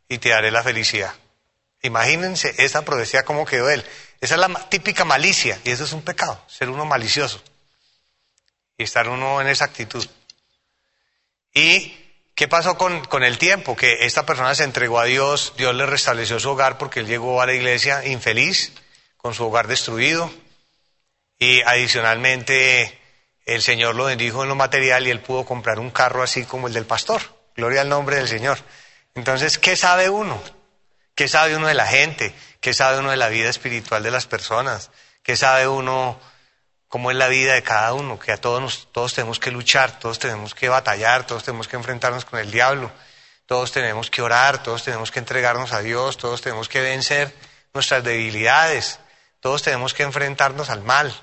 y 0.08 0.18
te 0.18 0.30
daré 0.30 0.50
la 0.50 0.64
felicidad. 0.64 1.14
Imagínense 1.80 2.52
esa 2.58 2.84
profecía 2.84 3.22
como 3.22 3.46
quedó 3.46 3.70
él. 3.70 3.84
Esa 4.20 4.34
es 4.34 4.40
la 4.40 4.68
típica 4.68 5.04
malicia 5.04 5.60
y 5.62 5.70
eso 5.70 5.84
es 5.84 5.92
un 5.92 6.02
pecado, 6.02 6.42
ser 6.48 6.70
uno 6.70 6.84
malicioso 6.84 7.40
y 8.76 8.82
estar 8.82 9.08
uno 9.08 9.40
en 9.40 9.46
esa 9.46 9.64
actitud. 9.66 10.04
¿Y 11.54 11.96
qué 12.34 12.48
pasó 12.48 12.76
con, 12.76 13.04
con, 13.04 13.22
el 13.22 13.38
tiempo? 13.38 13.76
Que 13.76 14.04
esta 14.04 14.26
persona 14.26 14.56
se 14.56 14.64
entregó 14.64 14.98
a 14.98 15.04
Dios, 15.04 15.52
Dios 15.56 15.72
le 15.76 15.86
restableció 15.86 16.40
su 16.40 16.50
hogar 16.50 16.78
porque 16.78 17.00
él 17.00 17.06
llegó 17.06 17.40
a 17.40 17.46
la 17.46 17.54
iglesia 17.54 18.04
infeliz, 18.06 18.72
con 19.18 19.34
su 19.34 19.44
hogar 19.44 19.68
destruido 19.68 20.32
y 21.38 21.62
adicionalmente 21.62 22.98
el 23.46 23.62
Señor 23.62 23.94
lo 23.94 24.06
bendijo 24.06 24.42
en 24.42 24.48
lo 24.48 24.56
material 24.56 25.06
y 25.06 25.10
él 25.10 25.20
pudo 25.20 25.44
comprar 25.44 25.78
un 25.78 25.92
carro 25.92 26.24
así 26.24 26.44
como 26.44 26.66
el 26.66 26.72
del 26.72 26.86
pastor. 26.86 27.39
Gloria 27.56 27.82
al 27.82 27.88
nombre 27.88 28.16
del 28.16 28.28
Señor. 28.28 28.58
Entonces, 29.14 29.58
¿qué 29.58 29.76
sabe 29.76 30.08
uno? 30.08 30.40
¿Qué 31.14 31.28
sabe 31.28 31.56
uno 31.56 31.66
de 31.66 31.74
la 31.74 31.86
gente? 31.86 32.34
¿Qué 32.60 32.72
sabe 32.74 32.98
uno 32.98 33.10
de 33.10 33.16
la 33.16 33.28
vida 33.28 33.50
espiritual 33.50 34.02
de 34.02 34.10
las 34.10 34.26
personas? 34.26 34.90
¿Qué 35.22 35.36
sabe 35.36 35.68
uno 35.68 36.18
cómo 36.88 37.10
es 37.10 37.16
la 37.16 37.28
vida 37.28 37.54
de 37.54 37.62
cada 37.62 37.92
uno? 37.94 38.18
Que 38.18 38.32
a 38.32 38.36
todos, 38.36 38.88
todos 38.92 39.14
tenemos 39.14 39.38
que 39.38 39.50
luchar, 39.50 39.98
todos 39.98 40.18
tenemos 40.18 40.54
que 40.54 40.68
batallar, 40.68 41.26
todos 41.26 41.44
tenemos 41.44 41.68
que 41.68 41.76
enfrentarnos 41.76 42.24
con 42.24 42.38
el 42.38 42.50
diablo, 42.50 42.90
todos 43.46 43.72
tenemos 43.72 44.10
que 44.10 44.22
orar, 44.22 44.62
todos 44.62 44.84
tenemos 44.84 45.10
que 45.10 45.18
entregarnos 45.18 45.72
a 45.72 45.80
Dios, 45.80 46.16
todos 46.16 46.40
tenemos 46.40 46.68
que 46.68 46.80
vencer 46.80 47.34
nuestras 47.74 48.02
debilidades, 48.02 48.98
todos 49.40 49.62
tenemos 49.62 49.92
que 49.92 50.04
enfrentarnos 50.04 50.70
al 50.70 50.82
mal. 50.82 51.14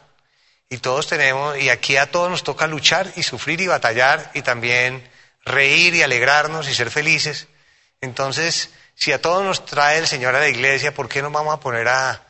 Y 0.70 0.80
todos 0.80 1.08
tenemos, 1.08 1.58
y 1.58 1.70
aquí 1.70 1.96
a 1.96 2.12
todos 2.12 2.30
nos 2.30 2.44
toca 2.44 2.68
luchar 2.68 3.12
y 3.16 3.24
sufrir 3.24 3.62
y 3.62 3.68
batallar 3.68 4.32
y 4.34 4.42
también 4.42 5.10
reír 5.48 5.96
y 5.96 6.04
alegrarnos 6.04 6.70
y 6.70 6.76
ser 6.76 6.92
felices. 6.92 7.48
Entonces, 8.02 8.70
si 8.96 9.12
a 9.12 9.22
todos 9.22 9.44
nos 9.44 9.66
trae 9.66 10.00
el 10.00 10.08
Señor 10.08 10.36
a 10.36 10.40
la 10.40 10.48
iglesia, 10.48 10.94
¿por 10.94 11.08
qué 11.08 11.22
nos 11.22 11.32
vamos 11.32 11.54
a 11.54 11.60
poner 11.60 11.88
a, 11.88 12.24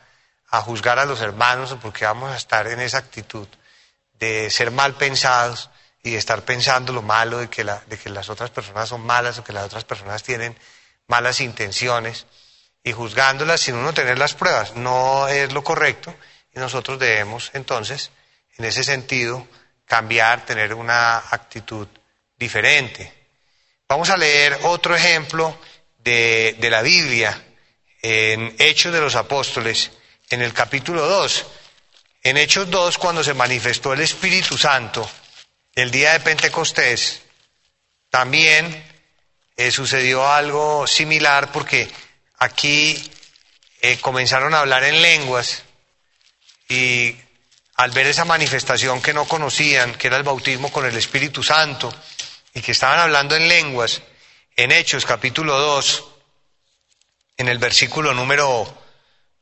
juzgar 0.62 0.98
a 0.98 1.04
los 1.04 1.20
hermanos 1.20 1.72
o 1.72 1.80
por 1.80 1.92
qué 1.92 2.04
vamos 2.04 2.32
a 2.32 2.36
estar 2.36 2.66
en 2.66 2.80
esa 2.80 2.98
actitud 2.98 3.46
de 4.18 4.50
ser 4.50 4.70
mal 4.70 4.94
pensados 4.94 5.70
y 6.02 6.12
de 6.12 6.18
estar 6.18 6.42
pensando 6.42 6.92
lo 6.92 7.02
malo 7.02 7.38
de 7.38 7.48
que, 7.48 7.64
la, 7.64 7.82
de 7.86 7.98
que 7.98 8.08
las 8.08 8.30
otras 8.30 8.50
personas 8.50 8.88
son 8.88 9.02
malas 9.02 9.38
o 9.38 9.44
que 9.44 9.52
las 9.52 9.64
otras 9.64 9.84
personas 9.84 10.22
tienen 10.22 10.56
malas 11.06 11.40
intenciones 11.40 12.26
y 12.82 12.92
juzgándolas 12.92 13.60
sin 13.60 13.74
uno 13.74 13.92
tener 13.92 14.18
las 14.18 14.34
pruebas? 14.34 14.74
No 14.74 15.28
es 15.28 15.52
lo 15.52 15.62
correcto 15.62 16.14
y 16.54 16.58
nosotros 16.58 16.98
debemos 16.98 17.50
entonces, 17.52 18.10
en 18.56 18.64
ese 18.64 18.84
sentido, 18.84 19.46
cambiar, 19.84 20.44
tener 20.44 20.74
una 20.74 21.18
actitud 21.18 21.88
diferente. 22.38 23.12
Vamos 23.88 24.10
a 24.10 24.16
leer 24.16 24.58
otro 24.62 24.94
ejemplo 24.94 25.58
de, 25.98 26.56
la 26.70 26.82
Biblia 26.82 27.44
en 28.00 28.54
Hechos 28.58 28.92
de 28.92 29.00
los 29.00 29.16
Apóstoles, 29.16 29.90
en 30.30 30.42
el 30.42 30.52
capítulo 30.52 31.06
2. 31.06 31.46
En 32.22 32.36
Hechos 32.36 32.70
2, 32.70 32.98
cuando 32.98 33.24
se 33.24 33.34
manifestó 33.34 33.92
el 33.92 34.00
Espíritu 34.00 34.56
Santo, 34.56 35.08
el 35.74 35.90
día 35.90 36.12
de 36.12 36.20
Pentecostés, 36.20 37.22
también 38.10 38.84
eh, 39.56 39.70
sucedió 39.70 40.30
algo 40.30 40.86
similar 40.86 41.50
porque 41.50 41.88
aquí 42.38 43.10
eh, 43.80 43.98
comenzaron 44.00 44.54
a 44.54 44.60
hablar 44.60 44.84
en 44.84 45.00
lenguas 45.02 45.62
y 46.68 47.16
al 47.76 47.90
ver 47.92 48.06
esa 48.08 48.24
manifestación 48.24 49.00
que 49.00 49.14
no 49.14 49.26
conocían, 49.26 49.94
que 49.94 50.08
era 50.08 50.16
el 50.16 50.24
bautismo 50.24 50.70
con 50.70 50.84
el 50.84 50.96
Espíritu 50.96 51.42
Santo, 51.42 51.94
y 52.58 52.60
que 52.60 52.72
estaban 52.72 52.98
hablando 52.98 53.36
en 53.36 53.46
lenguas, 53.46 54.02
en 54.56 54.72
Hechos 54.72 55.06
capítulo 55.06 55.56
2, 55.60 56.04
en 57.36 57.48
el 57.48 57.58
versículo 57.58 58.14
número 58.14 58.66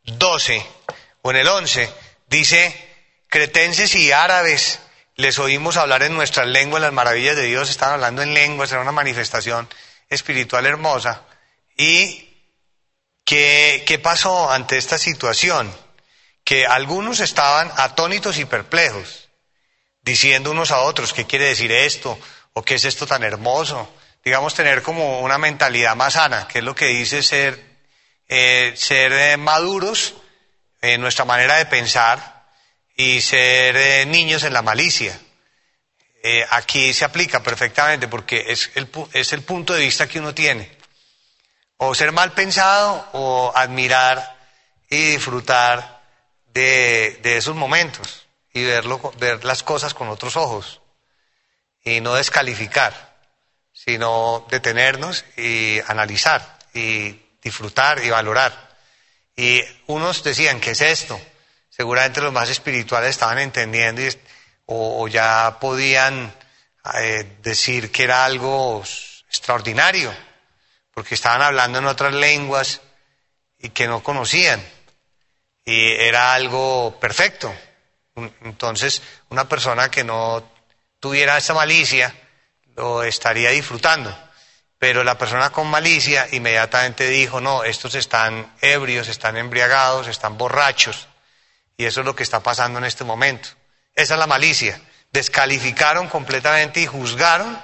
12 0.03 0.63
o 1.23 1.31
en 1.31 1.37
el 1.39 1.49
11, 1.49 1.91
dice, 2.27 2.77
cretenses 3.31 3.95
y 3.95 4.13
árabes, 4.13 4.81
les 5.15 5.39
oímos 5.39 5.79
hablar 5.79 6.03
en 6.03 6.15
nuestras 6.15 6.47
lenguas 6.47 6.83
las 6.83 6.93
maravillas 6.93 7.37
de 7.37 7.45
Dios, 7.45 7.71
estaban 7.71 7.95
hablando 7.95 8.21
en 8.21 8.35
lenguas, 8.35 8.71
era 8.71 8.83
una 8.83 8.93
manifestación 8.93 9.67
espiritual 10.11 10.67
hermosa. 10.67 11.23
¿Y 11.75 12.37
qué, 13.25 13.83
qué 13.87 13.99
pasó 13.99 14.51
ante 14.51 14.77
esta 14.77 14.99
situación? 14.99 15.75
Que 16.45 16.67
algunos 16.67 17.21
estaban 17.21 17.73
atónitos 17.79 18.37
y 18.37 18.45
perplejos, 18.45 19.31
diciendo 20.03 20.51
unos 20.51 20.71
a 20.71 20.81
otros, 20.81 21.15
¿qué 21.15 21.25
quiere 21.25 21.47
decir 21.47 21.73
esto? 21.73 22.19
¿O 22.59 22.63
qué 22.63 22.77
es 22.77 22.87
esto 22.87 23.07
tan 23.07 23.23
hermoso? 23.23 23.87
Digamos, 24.25 24.55
tener 24.55 24.81
como 24.81 25.21
una 25.21 25.37
mentalidad 25.37 25.95
más 25.95 26.15
sana, 26.15 26.49
que 26.49 26.61
es 26.61 26.65
lo 26.65 26.75
que 26.75 26.87
dice 26.87 27.23
ser, 27.23 27.63
eh, 28.29 28.73
ser 28.75 29.13
eh, 29.13 29.37
maduros 29.37 30.15
en 30.81 31.03
nuestra 31.03 31.27
manera 31.27 31.57
de 31.59 31.67
pensar 31.67 32.47
y 32.97 33.21
ser 33.21 33.77
eh, 33.77 34.07
niños 34.07 34.43
en 34.43 34.55
la 34.55 34.63
malicia. 34.63 35.21
aquí 36.49 36.95
se 36.95 37.05
aplica 37.05 37.43
perfectamente 37.43 38.09
porque 38.09 38.47
es 38.49 38.71
el, 38.75 38.89
es 39.13 39.35
el 39.35 39.43
punto 39.43 39.75
de 39.75 39.81
vista 39.81 40.09
que 40.09 40.19
uno 40.19 40.35
tiene. 40.35 40.79
O 41.77 41.95
ser 41.95 42.11
mal 42.11 42.33
pensado 42.33 43.07
o 43.13 43.53
admirar 43.55 44.35
y 44.89 45.11
disfrutar 45.11 46.03
de, 46.55 47.21
de 47.23 47.37
esos 47.37 47.55
momentos 47.55 48.27
y 48.55 48.65
verlo, 48.65 49.13
ver 49.19 49.45
las 49.45 49.63
cosas 49.63 49.93
con 49.93 50.09
otros 50.09 50.37
ojos 50.37 50.81
y 51.87 52.01
no 52.01 52.15
descalificar, 52.15 53.15
sino 53.73 54.45
detenernos 54.51 55.25
y 55.37 55.79
analizar 55.87 56.59
y 56.75 57.17
disfrutar 57.41 58.03
y 58.05 58.11
valorar. 58.11 58.77
Y 59.37 59.63
unos 59.87 60.25
decían, 60.25 60.59
¿qué 60.59 60.73
es 60.73 60.81
esto? 60.81 61.19
Seguramente 61.71 62.21
los 62.21 62.33
más 62.33 62.51
espirituales 62.51 63.11
estaban 63.11 63.39
entendiendo 63.39 64.03
o, 64.67 65.07
ya 65.07 65.59
podían 65.61 66.35
eh, 66.95 67.37
decir 67.41 67.93
que 67.93 68.03
era 68.03 68.25
algo 68.25 68.83
extraordinario, 69.29 70.13
porque 70.91 71.15
estaban 71.15 71.43
hablando 71.43 71.79
en 71.79 71.87
otras 71.87 72.15
lenguas 72.15 72.81
y 73.61 73.69
que 73.69 73.87
no 73.87 74.03
conocían. 74.03 74.61
Y 75.65 75.93
era 75.93 76.35
algo 76.35 76.99
perfecto. 76.99 77.55
Entonces, 78.43 79.03
una 79.29 79.49
persona 79.49 79.89
que 79.89 80.03
no 80.03 80.56
tuviera 81.07 81.39
esa 81.39 81.55
malicia, 81.55 82.13
lo 82.75 83.05
estaría 83.05 83.51
disfrutando. 83.51 84.13
Pero 84.77 85.05
la 85.05 85.17
persona 85.17 85.51
con 85.51 85.69
malicia 85.69 86.27
inmediatamente 86.33 87.09
dijo, 87.09 87.41
no, 87.41 87.63
estos 87.63 87.95
están 87.95 88.53
ebrios, 88.61 89.07
están 89.07 89.37
embriagados, 89.37 90.09
están 90.09 90.37
borrachos. 90.37 91.07
Y 91.77 91.85
eso 91.85 92.01
es 92.01 92.07
lo 92.07 92.17
que 92.17 92.25
está 92.25 92.41
pasando 92.41 92.81
en 92.81 92.87
este 92.87 93.05
momento. 93.05 93.51
Esa 93.95 94.15
es 94.15 94.19
la 94.19 94.27
malicia. 94.27 94.81
Descalificaron 95.13 96.09
completamente 96.09 96.81
y 96.81 96.87
juzgaron 96.87 97.57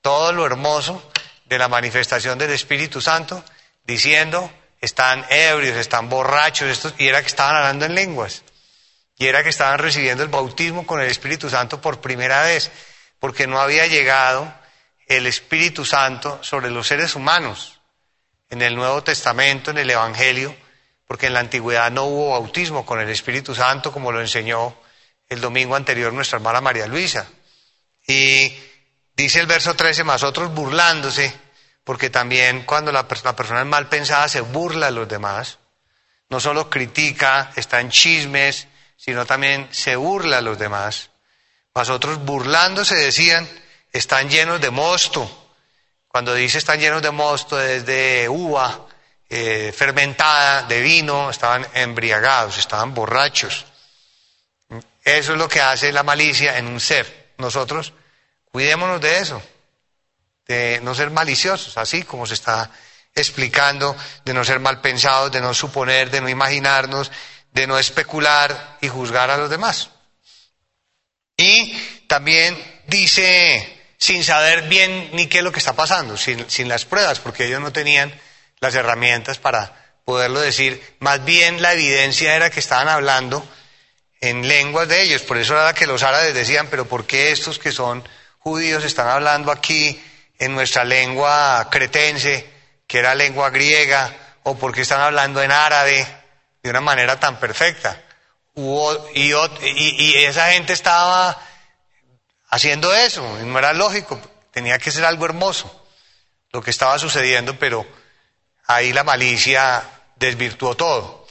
todo 0.00 0.32
lo 0.32 0.46
hermoso 0.46 1.02
de 1.46 1.58
la 1.58 1.66
manifestación 1.66 2.38
del 2.38 2.52
Espíritu 2.52 3.00
Santo, 3.00 3.44
diciendo, 3.82 4.52
están 4.80 5.26
ebrios, 5.30 5.76
están 5.76 6.08
borrachos, 6.08 6.68
estos, 6.68 6.94
y 6.96 7.08
era 7.08 7.22
que 7.22 7.26
estaban 7.26 7.56
hablando 7.56 7.86
en 7.86 7.96
lenguas 7.96 8.44
y 9.18 9.26
era 9.26 9.42
que 9.42 9.48
estaban 9.48 9.78
recibiendo 9.78 10.22
el 10.22 10.28
bautismo 10.28 10.86
con 10.86 11.00
el 11.00 11.08
Espíritu 11.08 11.50
Santo 11.50 11.80
por 11.80 12.00
primera 12.00 12.42
vez, 12.42 12.70
porque 13.18 13.46
no 13.46 13.60
había 13.60 13.86
llegado 13.86 14.52
el 15.06 15.26
Espíritu 15.26 15.84
Santo 15.84 16.38
sobre 16.42 16.70
los 16.70 16.86
seres 16.86 17.16
humanos 17.16 17.80
en 18.48 18.62
el 18.62 18.76
Nuevo 18.76 19.02
Testamento, 19.02 19.72
en 19.72 19.78
el 19.78 19.90
Evangelio, 19.90 20.54
porque 21.06 21.26
en 21.26 21.34
la 21.34 21.40
antigüedad 21.40 21.90
no 21.90 22.04
hubo 22.04 22.30
bautismo 22.30 22.86
con 22.86 23.00
el 23.00 23.08
Espíritu 23.08 23.54
Santo 23.54 23.92
como 23.92 24.12
lo 24.12 24.20
enseñó 24.20 24.76
el 25.28 25.40
domingo 25.40 25.74
anterior 25.74 26.12
nuestra 26.12 26.36
hermana 26.36 26.60
María 26.60 26.86
Luisa. 26.86 27.26
Y 28.06 28.54
dice 29.16 29.40
el 29.40 29.46
verso 29.46 29.74
13, 29.74 30.04
más 30.04 30.22
otros 30.22 30.54
burlándose, 30.54 31.34
porque 31.84 32.10
también 32.10 32.62
cuando 32.62 32.92
la, 32.92 33.08
persona 33.08 33.60
es 33.60 33.66
mal 33.66 33.88
pensada 33.88 34.28
se 34.28 34.42
burla 34.42 34.86
de 34.86 34.92
los 34.92 35.08
demás, 35.08 35.58
no 36.28 36.40
solo 36.40 36.70
critica, 36.70 37.50
está 37.56 37.80
en 37.80 37.90
chismes, 37.90 38.68
sino 38.98 39.24
también 39.24 39.68
se 39.70 39.96
burla 39.96 40.38
a 40.38 40.42
los 40.42 40.58
demás. 40.58 41.10
Mas 41.72 41.88
otros 41.88 42.18
burlándose 42.18 42.96
decían, 42.96 43.48
están 43.92 44.28
llenos 44.28 44.60
de 44.60 44.70
mosto. 44.70 45.48
Cuando 46.08 46.34
dice 46.34 46.58
están 46.58 46.80
llenos 46.80 47.00
de 47.00 47.12
mosto 47.12 47.60
es 47.62 47.86
de 47.86 48.26
uva, 48.28 48.86
eh, 49.30 49.72
fermentada 49.74 50.62
de 50.62 50.80
vino, 50.82 51.30
estaban 51.30 51.66
embriagados, 51.74 52.58
estaban 52.58 52.92
borrachos. 52.92 53.64
Eso 55.04 55.32
es 55.32 55.38
lo 55.38 55.48
que 55.48 55.60
hace 55.60 55.92
la 55.92 56.02
malicia 56.02 56.58
en 56.58 56.66
un 56.66 56.80
ser. 56.80 57.34
Nosotros 57.38 57.92
cuidémonos 58.50 59.00
de 59.00 59.18
eso, 59.20 59.40
de 60.46 60.80
no 60.82 60.94
ser 60.94 61.10
maliciosos, 61.10 61.78
así 61.78 62.02
como 62.02 62.26
se 62.26 62.34
está 62.34 62.68
explicando, 63.14 63.96
de 64.24 64.34
no 64.34 64.44
ser 64.44 64.58
mal 64.58 64.80
pensados, 64.80 65.30
de 65.30 65.40
no 65.40 65.54
suponer, 65.54 66.10
de 66.10 66.20
no 66.20 66.28
imaginarnos, 66.28 67.12
de 67.58 67.66
no 67.66 67.78
especular 67.78 68.78
y 68.80 68.88
juzgar 68.88 69.30
a 69.30 69.36
los 69.36 69.50
demás. 69.50 69.90
Y 71.36 71.72
también 72.06 72.56
dice, 72.86 73.82
sin 73.96 74.22
saber 74.22 74.68
bien 74.68 75.10
ni 75.12 75.26
qué 75.26 75.38
es 75.38 75.44
lo 75.44 75.50
que 75.50 75.58
está 75.58 75.72
pasando, 75.74 76.16
sin, 76.16 76.48
sin 76.48 76.68
las 76.68 76.84
pruebas, 76.84 77.18
porque 77.18 77.46
ellos 77.46 77.60
no 77.60 77.72
tenían 77.72 78.12
las 78.60 78.74
herramientas 78.74 79.38
para 79.38 79.74
poderlo 80.04 80.40
decir, 80.40 80.96
más 81.00 81.24
bien 81.24 81.60
la 81.60 81.72
evidencia 81.72 82.34
era 82.34 82.48
que 82.50 82.60
estaban 82.60 82.88
hablando 82.88 83.46
en 84.20 84.46
lenguas 84.46 84.88
de 84.88 85.02
ellos, 85.02 85.22
por 85.22 85.36
eso 85.36 85.54
era 85.54 85.74
que 85.74 85.86
los 85.86 86.02
árabes 86.02 86.34
decían, 86.34 86.68
pero 86.70 86.86
¿por 86.86 87.06
qué 87.06 87.32
estos 87.32 87.58
que 87.58 87.72
son 87.72 88.08
judíos 88.38 88.84
están 88.84 89.08
hablando 89.08 89.50
aquí 89.50 90.00
en 90.38 90.54
nuestra 90.54 90.84
lengua 90.84 91.68
cretense, 91.70 92.46
que 92.86 92.98
era 92.98 93.14
lengua 93.14 93.50
griega, 93.50 94.12
o 94.44 94.56
por 94.56 94.72
qué 94.72 94.82
están 94.82 95.00
hablando 95.00 95.42
en 95.42 95.50
árabe 95.50 96.06
de 96.62 96.70
una 96.70 96.80
manera 96.80 97.18
tan 97.18 97.38
perfecta? 97.38 98.02
y, 99.14 99.32
y, 99.32 100.14
esa 100.24 100.50
gente 100.50 100.72
estaba 100.72 101.40
haciendo 102.50 102.92
eso, 102.92 103.22
no 103.44 103.58
era 103.58 103.72
lógico, 103.72 104.20
tenía 104.50 104.78
que 104.78 104.90
ser 104.90 105.04
algo 105.04 105.26
hermoso 105.26 105.78
lo 106.52 106.62
que 106.62 106.70
estaba 106.70 106.98
sucediendo, 106.98 107.58
pero 107.58 107.86
ahí 108.66 108.92
la 108.92 109.04
malicia 109.04 109.82
desvirtuó 110.16 110.74
todo. 110.76 111.26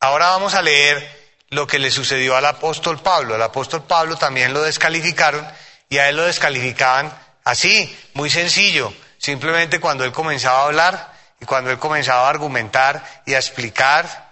Ahora 0.00 0.30
vamos 0.30 0.54
a 0.54 0.62
leer 0.62 1.16
lo 1.50 1.66
que 1.66 1.78
le 1.78 1.90
sucedió 1.90 2.36
al 2.36 2.46
apóstol 2.46 3.00
Pablo. 3.00 3.34
Al 3.34 3.42
apóstol 3.42 3.84
Pablo 3.84 4.16
también 4.16 4.52
lo 4.52 4.62
descalificaron 4.62 5.46
y 5.88 5.98
a 5.98 6.08
él 6.08 6.16
lo 6.16 6.24
descalificaban 6.24 7.12
así, 7.44 7.96
muy 8.14 8.30
sencillo, 8.30 8.92
simplemente 9.18 9.78
cuando 9.78 10.04
él 10.04 10.12
comenzaba 10.12 10.62
a 10.62 10.64
hablar 10.64 11.12
y 11.40 11.44
cuando 11.44 11.70
él 11.70 11.78
comenzaba 11.78 12.26
a 12.26 12.30
argumentar 12.30 13.22
y 13.26 13.34
a 13.34 13.38
explicar 13.38 14.25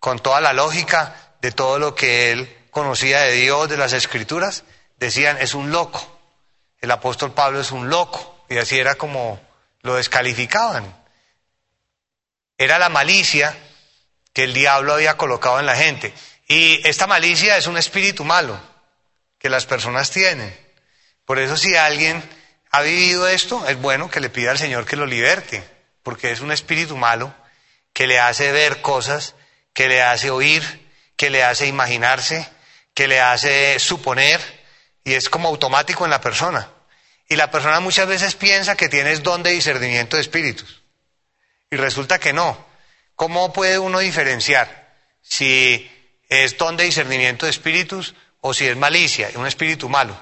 con 0.00 0.18
toda 0.18 0.40
la 0.40 0.52
lógica 0.52 1.34
de 1.40 1.52
todo 1.52 1.78
lo 1.78 1.94
que 1.94 2.32
él 2.32 2.56
conocía 2.70 3.20
de 3.20 3.32
Dios, 3.32 3.68
de 3.68 3.76
las 3.76 3.92
escrituras, 3.92 4.64
decían, 4.96 5.38
es 5.38 5.54
un 5.54 5.70
loco. 5.70 6.18
El 6.80 6.90
apóstol 6.90 7.32
Pablo 7.32 7.60
es 7.60 7.72
un 7.72 7.88
loco. 7.88 8.44
Y 8.48 8.58
así 8.58 8.78
era 8.78 8.94
como 8.94 9.40
lo 9.82 9.94
descalificaban. 9.94 10.96
Era 12.56 12.78
la 12.78 12.88
malicia 12.88 13.56
que 14.32 14.44
el 14.44 14.54
diablo 14.54 14.94
había 14.94 15.16
colocado 15.16 15.60
en 15.60 15.66
la 15.66 15.76
gente. 15.76 16.12
Y 16.46 16.80
esta 16.88 17.06
malicia 17.06 17.56
es 17.56 17.66
un 17.66 17.76
espíritu 17.76 18.24
malo 18.24 18.58
que 19.38 19.48
las 19.50 19.66
personas 19.66 20.10
tienen. 20.10 20.56
Por 21.24 21.38
eso 21.38 21.56
si 21.56 21.76
alguien 21.76 22.22
ha 22.70 22.82
vivido 22.82 23.28
esto, 23.28 23.66
es 23.68 23.78
bueno 23.78 24.10
que 24.10 24.20
le 24.20 24.30
pida 24.30 24.50
al 24.50 24.58
Señor 24.58 24.86
que 24.86 24.96
lo 24.96 25.06
liberte, 25.06 25.62
porque 26.02 26.30
es 26.30 26.40
un 26.40 26.52
espíritu 26.52 26.96
malo 26.96 27.34
que 27.92 28.06
le 28.06 28.18
hace 28.18 28.52
ver 28.52 28.80
cosas, 28.80 29.34
que 29.78 29.86
le 29.86 30.02
hace 30.02 30.28
oír, 30.28 30.60
que 31.16 31.30
le 31.30 31.44
hace 31.44 31.68
imaginarse, 31.68 32.48
que 32.94 33.06
le 33.06 33.20
hace 33.20 33.78
suponer, 33.78 34.40
y 35.04 35.12
es 35.14 35.30
como 35.30 35.46
automático 35.46 36.04
en 36.04 36.10
la 36.10 36.20
persona. 36.20 36.68
Y 37.28 37.36
la 37.36 37.52
persona 37.52 37.78
muchas 37.78 38.08
veces 38.08 38.34
piensa 38.34 38.76
que 38.76 38.88
tienes 38.88 39.22
don 39.22 39.44
de 39.44 39.52
discernimiento 39.52 40.16
de 40.16 40.22
espíritus. 40.22 40.82
Y 41.70 41.76
resulta 41.76 42.18
que 42.18 42.32
no. 42.32 42.66
¿Cómo 43.14 43.52
puede 43.52 43.78
uno 43.78 44.00
diferenciar 44.00 44.96
si 45.22 45.88
es 46.28 46.58
don 46.58 46.76
de 46.76 46.82
discernimiento 46.82 47.46
de 47.46 47.50
espíritus 47.50 48.16
o 48.40 48.52
si 48.54 48.66
es 48.66 48.76
malicia, 48.76 49.30
un 49.36 49.46
espíritu 49.46 49.88
malo? 49.88 50.18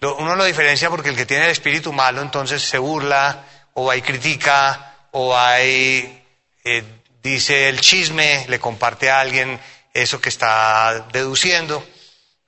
Uno 0.00 0.36
lo 0.36 0.44
diferencia 0.44 0.90
porque 0.90 1.08
el 1.08 1.16
que 1.16 1.26
tiene 1.26 1.46
el 1.46 1.50
espíritu 1.50 1.92
malo 1.92 2.22
entonces 2.22 2.62
se 2.62 2.78
burla 2.78 3.46
o 3.74 3.86
va 3.86 3.96
y 3.96 4.02
critica 4.02 5.08
o 5.10 5.30
va 5.30 5.60
y 5.60 6.22
eh, 6.62 7.01
dice 7.22 7.68
el 7.68 7.80
chisme, 7.80 8.44
le 8.48 8.58
comparte 8.58 9.10
a 9.10 9.20
alguien 9.20 9.60
eso 9.94 10.20
que 10.20 10.28
está 10.28 11.06
deduciendo. 11.12 11.86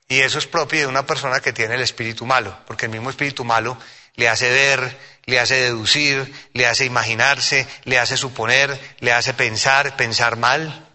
Y 0.07 0.19
eso 0.19 0.37
es 0.37 0.45
propio 0.45 0.81
de 0.81 0.87
una 0.87 1.05
persona 1.05 1.39
que 1.39 1.53
tiene 1.53 1.75
el 1.75 1.81
espíritu 1.81 2.25
malo, 2.25 2.55
porque 2.67 2.85
el 2.85 2.91
mismo 2.91 3.09
espíritu 3.09 3.43
malo 3.43 3.77
le 4.15 4.29
hace 4.29 4.49
ver, 4.51 4.97
le 5.25 5.39
hace 5.39 5.55
deducir, 5.55 6.31
le 6.53 6.67
hace 6.67 6.85
imaginarse, 6.85 7.67
le 7.85 7.97
hace 7.97 8.15
suponer, 8.15 8.79
le 8.99 9.11
hace 9.11 9.33
pensar, 9.33 9.95
pensar 9.97 10.37
mal. 10.37 10.87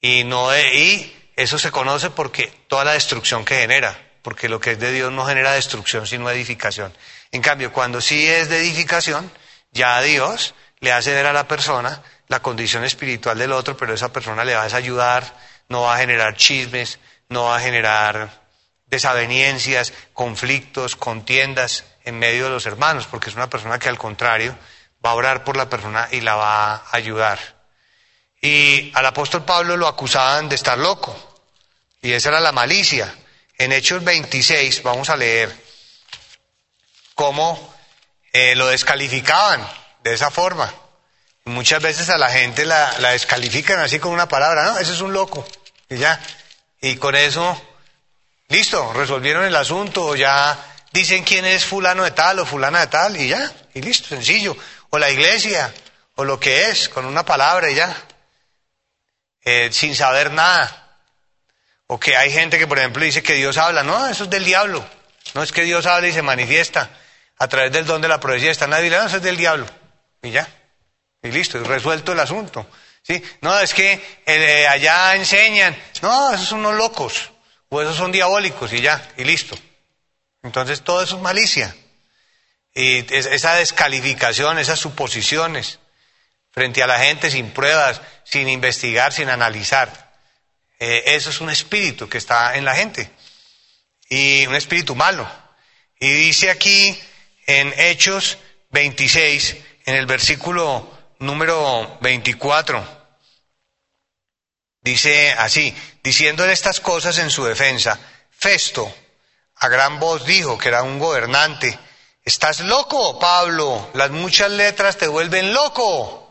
Y, 0.00 0.24
no, 0.24 0.56
y 0.56 1.14
eso 1.36 1.58
se 1.58 1.70
conoce 1.70 2.10
porque 2.10 2.50
toda 2.68 2.84
la 2.84 2.92
destrucción 2.92 3.44
que 3.44 3.60
genera, 3.60 3.98
porque 4.22 4.48
lo 4.48 4.58
que 4.58 4.72
es 4.72 4.78
de 4.78 4.92
Dios 4.92 5.12
no 5.12 5.26
genera 5.26 5.52
destrucción 5.52 6.06
sino 6.06 6.30
edificación. 6.30 6.96
En 7.30 7.42
cambio, 7.42 7.72
cuando 7.72 8.00
sí 8.00 8.26
es 8.26 8.48
de 8.48 8.58
edificación, 8.58 9.30
ya 9.70 10.00
Dios 10.00 10.54
le 10.80 10.92
hace 10.92 11.12
ver 11.12 11.26
a 11.26 11.32
la 11.32 11.46
persona 11.46 12.02
la 12.28 12.40
condición 12.40 12.84
espiritual 12.84 13.38
del 13.38 13.52
otro, 13.52 13.76
pero 13.76 13.94
esa 13.94 14.12
persona 14.12 14.44
le 14.44 14.54
va 14.54 14.62
a 14.62 14.76
ayudar, 14.76 15.36
no 15.68 15.82
va 15.82 15.94
a 15.94 15.98
generar 15.98 16.36
chismes, 16.36 16.98
no 17.28 17.44
va 17.44 17.56
a 17.56 17.60
generar 17.60 18.46
desavenencias, 18.86 19.92
conflictos, 20.12 20.96
contiendas 20.96 21.84
en 22.04 22.18
medio 22.18 22.44
de 22.44 22.50
los 22.50 22.66
hermanos, 22.66 23.06
porque 23.06 23.30
es 23.30 23.36
una 23.36 23.50
persona 23.50 23.78
que 23.78 23.88
al 23.88 23.98
contrario 23.98 24.56
va 25.04 25.10
a 25.10 25.14
orar 25.14 25.44
por 25.44 25.56
la 25.56 25.68
persona 25.68 26.08
y 26.10 26.20
la 26.20 26.36
va 26.36 26.74
a 26.74 26.82
ayudar. 26.92 27.38
Y 28.40 28.92
al 28.94 29.06
apóstol 29.06 29.44
Pablo 29.44 29.76
lo 29.76 29.88
acusaban 29.88 30.48
de 30.48 30.54
estar 30.54 30.78
loco, 30.78 31.16
y 32.00 32.12
esa 32.12 32.28
era 32.28 32.40
la 32.40 32.52
malicia. 32.52 33.12
En 33.58 33.72
Hechos 33.72 34.04
26 34.04 34.82
vamos 34.82 35.10
a 35.10 35.16
leer 35.16 35.54
cómo 37.14 37.74
eh, 38.32 38.54
lo 38.54 38.68
descalificaban 38.68 39.66
de 40.04 40.14
esa 40.14 40.30
forma. 40.30 40.72
Muchas 41.46 41.80
veces 41.80 42.10
a 42.10 42.18
la 42.18 42.28
gente 42.28 42.64
la, 42.64 42.90
descalifican 43.12 43.78
así 43.78 44.00
con 44.00 44.12
una 44.12 44.26
palabra, 44.26 44.64
no, 44.64 44.78
ese 44.78 44.92
es 44.92 45.00
un 45.00 45.12
loco, 45.12 45.46
y 45.88 45.96
ya. 45.96 46.20
Y 46.80 46.96
con 46.96 47.14
eso, 47.14 47.62
listo, 48.48 48.92
resolvieron 48.92 49.44
el 49.44 49.54
asunto, 49.54 50.16
ya 50.16 50.58
dicen 50.92 51.22
quién 51.22 51.44
es 51.44 51.64
fulano 51.64 52.02
de 52.02 52.10
tal 52.10 52.40
o 52.40 52.46
fulana 52.46 52.80
de 52.80 52.86
tal, 52.88 53.16
y 53.16 53.28
ya, 53.28 53.52
y 53.74 53.80
listo, 53.80 54.08
sencillo. 54.08 54.56
O 54.90 54.98
la 54.98 55.08
iglesia, 55.08 55.72
o 56.16 56.24
lo 56.24 56.40
que 56.40 56.68
es, 56.68 56.88
con 56.88 57.04
una 57.04 57.24
palabra 57.24 57.70
y 57.70 57.76
ya. 57.76 57.96
Eh, 59.44 59.68
sin 59.72 59.94
saber 59.94 60.32
nada. 60.32 60.98
O 61.86 62.00
que 62.00 62.16
hay 62.16 62.32
gente 62.32 62.58
que, 62.58 62.66
por 62.66 62.80
ejemplo, 62.80 63.04
dice 63.04 63.22
que 63.22 63.34
Dios 63.34 63.56
habla, 63.56 63.84
no, 63.84 64.08
eso 64.08 64.24
es 64.24 64.30
del 64.30 64.44
diablo. 64.44 64.84
No 65.34 65.44
es 65.44 65.52
que 65.52 65.62
Dios 65.62 65.86
habla 65.86 66.08
y 66.08 66.12
se 66.12 66.22
manifiesta 66.22 66.90
a 67.38 67.46
través 67.46 67.70
del 67.70 67.86
don 67.86 68.02
de 68.02 68.08
la 68.08 68.18
profecía, 68.18 68.50
está 68.50 68.64
en 68.64 68.72
la 68.72 68.80
no, 68.80 69.06
eso 69.06 69.18
es 69.18 69.22
del 69.22 69.36
diablo. 69.36 69.66
Y 70.22 70.32
ya. 70.32 70.48
Y 71.22 71.30
listo, 71.30 71.62
resuelto 71.64 72.12
el 72.12 72.20
asunto. 72.20 72.66
¿sí? 73.02 73.22
No, 73.40 73.58
es 73.58 73.74
que 73.74 74.20
eh, 74.26 74.66
allá 74.66 75.14
enseñan, 75.14 75.76
no, 76.02 76.32
esos 76.34 76.48
son 76.48 76.60
unos 76.60 76.74
locos, 76.74 77.30
o 77.68 77.82
esos 77.82 77.96
son 77.96 78.12
diabólicos, 78.12 78.72
y 78.72 78.80
ya, 78.80 79.12
y 79.16 79.24
listo. 79.24 79.56
Entonces 80.42 80.82
todo 80.82 81.02
eso 81.02 81.16
es 81.16 81.22
malicia. 81.22 81.74
Y 82.74 83.12
esa 83.14 83.54
descalificación, 83.54 84.58
esas 84.58 84.78
suposiciones 84.78 85.78
frente 86.52 86.82
a 86.82 86.86
la 86.86 86.98
gente 86.98 87.30
sin 87.30 87.50
pruebas, 87.50 88.00
sin 88.24 88.48
investigar, 88.48 89.12
sin 89.12 89.28
analizar. 89.28 90.12
Eh, 90.78 91.02
eso 91.06 91.30
es 91.30 91.40
un 91.40 91.50
espíritu 91.50 92.08
que 92.08 92.18
está 92.18 92.56
en 92.56 92.64
la 92.64 92.74
gente. 92.74 93.10
Y 94.08 94.46
un 94.46 94.54
espíritu 94.54 94.94
malo. 94.94 95.28
Y 95.98 96.10
dice 96.10 96.50
aquí 96.50 96.98
en 97.46 97.72
Hechos 97.78 98.38
26, 98.70 99.56
en 99.86 99.96
el 99.96 100.06
versículo 100.06 100.95
número 101.18 101.98
24. 102.00 102.96
Dice 104.80 105.32
así, 105.32 105.74
diciéndole 106.02 106.52
estas 106.52 106.80
cosas 106.80 107.18
en 107.18 107.30
su 107.30 107.44
defensa, 107.44 107.98
Festo 108.30 108.92
a 109.56 109.68
gran 109.68 109.98
voz 109.98 110.26
dijo 110.26 110.58
que 110.58 110.68
era 110.68 110.82
un 110.82 110.98
gobernante, 110.98 111.78
¿estás 112.24 112.60
loco, 112.60 113.18
Pablo? 113.18 113.90
Las 113.94 114.10
muchas 114.10 114.50
letras 114.50 114.96
te 114.98 115.08
vuelven 115.08 115.52
loco. 115.52 116.22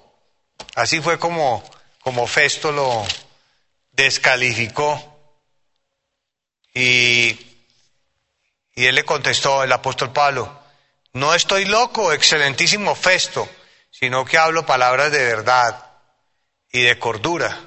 Así 0.75 1.01
fue 1.01 1.17
como, 1.19 1.63
como 2.01 2.27
Festo 2.27 2.71
lo 2.71 3.05
descalificó. 3.91 5.11
Y, 6.73 7.37
y 8.75 8.85
él 8.85 8.95
le 8.95 9.03
contestó, 9.03 9.63
el 9.63 9.71
apóstol 9.71 10.13
Pablo, 10.13 10.61
no 11.13 11.33
estoy 11.33 11.65
loco, 11.65 12.13
excelentísimo 12.13 12.93
Festo 12.93 13.49
sino 13.97 14.25
que 14.25 14.37
hablo 14.37 14.65
palabras 14.65 15.09
de 15.11 15.23
verdad 15.23 15.85
y 16.69 16.81
de 16.81 16.99
cordura. 16.99 17.57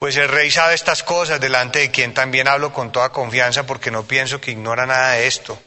Pues 0.00 0.16
el 0.16 0.28
rey 0.28 0.50
sabe 0.50 0.74
estas 0.74 1.04
cosas 1.04 1.40
delante 1.40 1.78
de 1.78 1.90
quien 1.92 2.12
también 2.12 2.48
hablo 2.48 2.72
con 2.72 2.90
toda 2.90 3.10
confianza 3.10 3.66
porque 3.66 3.92
no 3.92 4.02
pienso 4.02 4.40
que 4.40 4.50
ignora 4.50 4.84
nada 4.84 5.12
de 5.12 5.28
esto, 5.28 5.62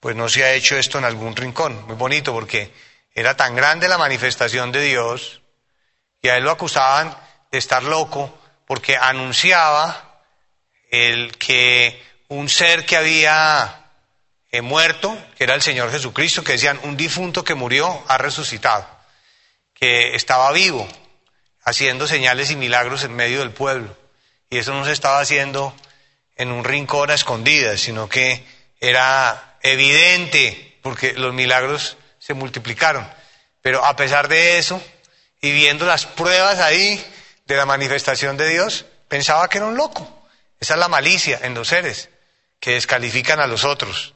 pues 0.00 0.14
no 0.14 0.28
se 0.28 0.44
ha 0.44 0.52
hecho 0.52 0.76
esto 0.76 0.98
en 0.98 1.04
algún 1.04 1.34
rincón. 1.34 1.86
Muy 1.86 1.96
bonito 1.96 2.32
porque 2.32 2.72
Era 3.14 3.34
tan 3.34 3.56
grande 3.56 3.88
la 3.88 3.96
manifestación 3.96 4.70
de 4.70 4.82
Dios 4.82 5.40
y 6.20 6.28
a 6.28 6.36
él 6.36 6.44
lo 6.44 6.50
acusaban 6.50 7.16
de 7.50 7.56
estar 7.56 7.82
loco 7.82 8.38
porque 8.66 8.98
anunciaba 8.98 10.20
el 10.90 11.34
que 11.38 12.04
un 12.28 12.50
ser 12.50 12.84
que 12.84 12.98
había 12.98 13.85
eh, 14.56 14.62
muerto, 14.62 15.16
que 15.36 15.44
era 15.44 15.54
el 15.54 15.62
Señor 15.62 15.90
Jesucristo, 15.90 16.42
que 16.42 16.52
decían, 16.52 16.80
un 16.82 16.96
difunto 16.96 17.44
que 17.44 17.54
murió 17.54 18.02
ha 18.08 18.18
resucitado, 18.18 18.88
que 19.74 20.14
estaba 20.14 20.50
vivo, 20.52 20.88
haciendo 21.62 22.06
señales 22.06 22.50
y 22.50 22.56
milagros 22.56 23.04
en 23.04 23.14
medio 23.14 23.40
del 23.40 23.50
pueblo. 23.50 23.96
Y 24.48 24.58
eso 24.58 24.72
no 24.72 24.84
se 24.84 24.92
estaba 24.92 25.20
haciendo 25.20 25.74
en 26.36 26.52
un 26.52 26.64
rincón 26.64 27.10
a 27.10 27.14
escondidas, 27.14 27.80
sino 27.80 28.08
que 28.08 28.46
era 28.80 29.58
evidente, 29.62 30.78
porque 30.82 31.12
los 31.14 31.34
milagros 31.34 31.96
se 32.18 32.34
multiplicaron. 32.34 33.06
Pero 33.62 33.84
a 33.84 33.94
pesar 33.96 34.28
de 34.28 34.58
eso, 34.58 34.82
y 35.40 35.52
viendo 35.52 35.86
las 35.86 36.06
pruebas 36.06 36.60
ahí 36.60 37.04
de 37.46 37.56
la 37.56 37.66
manifestación 37.66 38.36
de 38.36 38.48
Dios, 38.48 38.86
pensaba 39.08 39.48
que 39.48 39.58
era 39.58 39.66
un 39.66 39.76
loco. 39.76 40.28
Esa 40.60 40.74
es 40.74 40.80
la 40.80 40.88
malicia 40.88 41.40
en 41.42 41.54
los 41.54 41.68
seres, 41.68 42.08
que 42.60 42.72
descalifican 42.72 43.40
a 43.40 43.46
los 43.46 43.64
otros. 43.64 44.15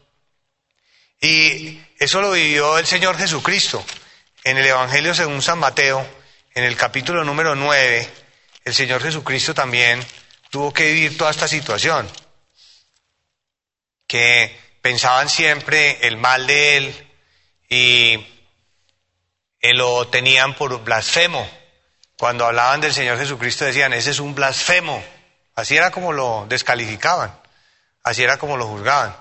Y 1.21 1.81
eso 1.99 2.21
lo 2.21 2.33
vivió 2.33 2.79
el 2.79 2.87
Señor 2.87 3.19
Jesucristo. 3.19 3.85
En 4.43 4.57
el 4.57 4.67
Evangelio 4.67 5.15
según 5.15 5.43
San 5.43 5.59
Mateo, 5.59 6.07
en 6.55 6.65
el 6.65 6.77
capítulo 6.77 7.25
número 7.25 7.55
9, 7.55 8.09
el 8.65 8.75
Señor 8.75 9.03
Jesucristo 9.03 9.53
también 9.53 10.05
tuvo 10.49 10.73
que 10.73 10.93
vivir 10.93 11.19
toda 11.19 11.31
esta 11.31 11.47
situación. 11.47 12.09
Que 14.07 14.59
pensaban 14.81 15.29
siempre 15.29 15.99
el 16.07 16.17
mal 16.17 16.47
de 16.47 16.77
Él 16.79 17.07
y 17.69 18.27
lo 19.75 20.09
tenían 20.09 20.55
por 20.55 20.83
blasfemo. 20.83 21.49
Cuando 22.17 22.47
hablaban 22.47 22.81
del 22.81 22.95
Señor 22.95 23.19
Jesucristo 23.19 23.67
decían, 23.67 23.93
ese 23.93 24.11
es 24.11 24.21
un 24.21 24.35
blasfemo. 24.35 25.03
Así 25.55 25.77
era 25.77 25.91
como 25.91 26.13
lo 26.13 26.47
descalificaban, 26.49 27.39
así 28.03 28.23
era 28.23 28.39
como 28.39 28.57
lo 28.57 28.67
juzgaban. 28.67 29.15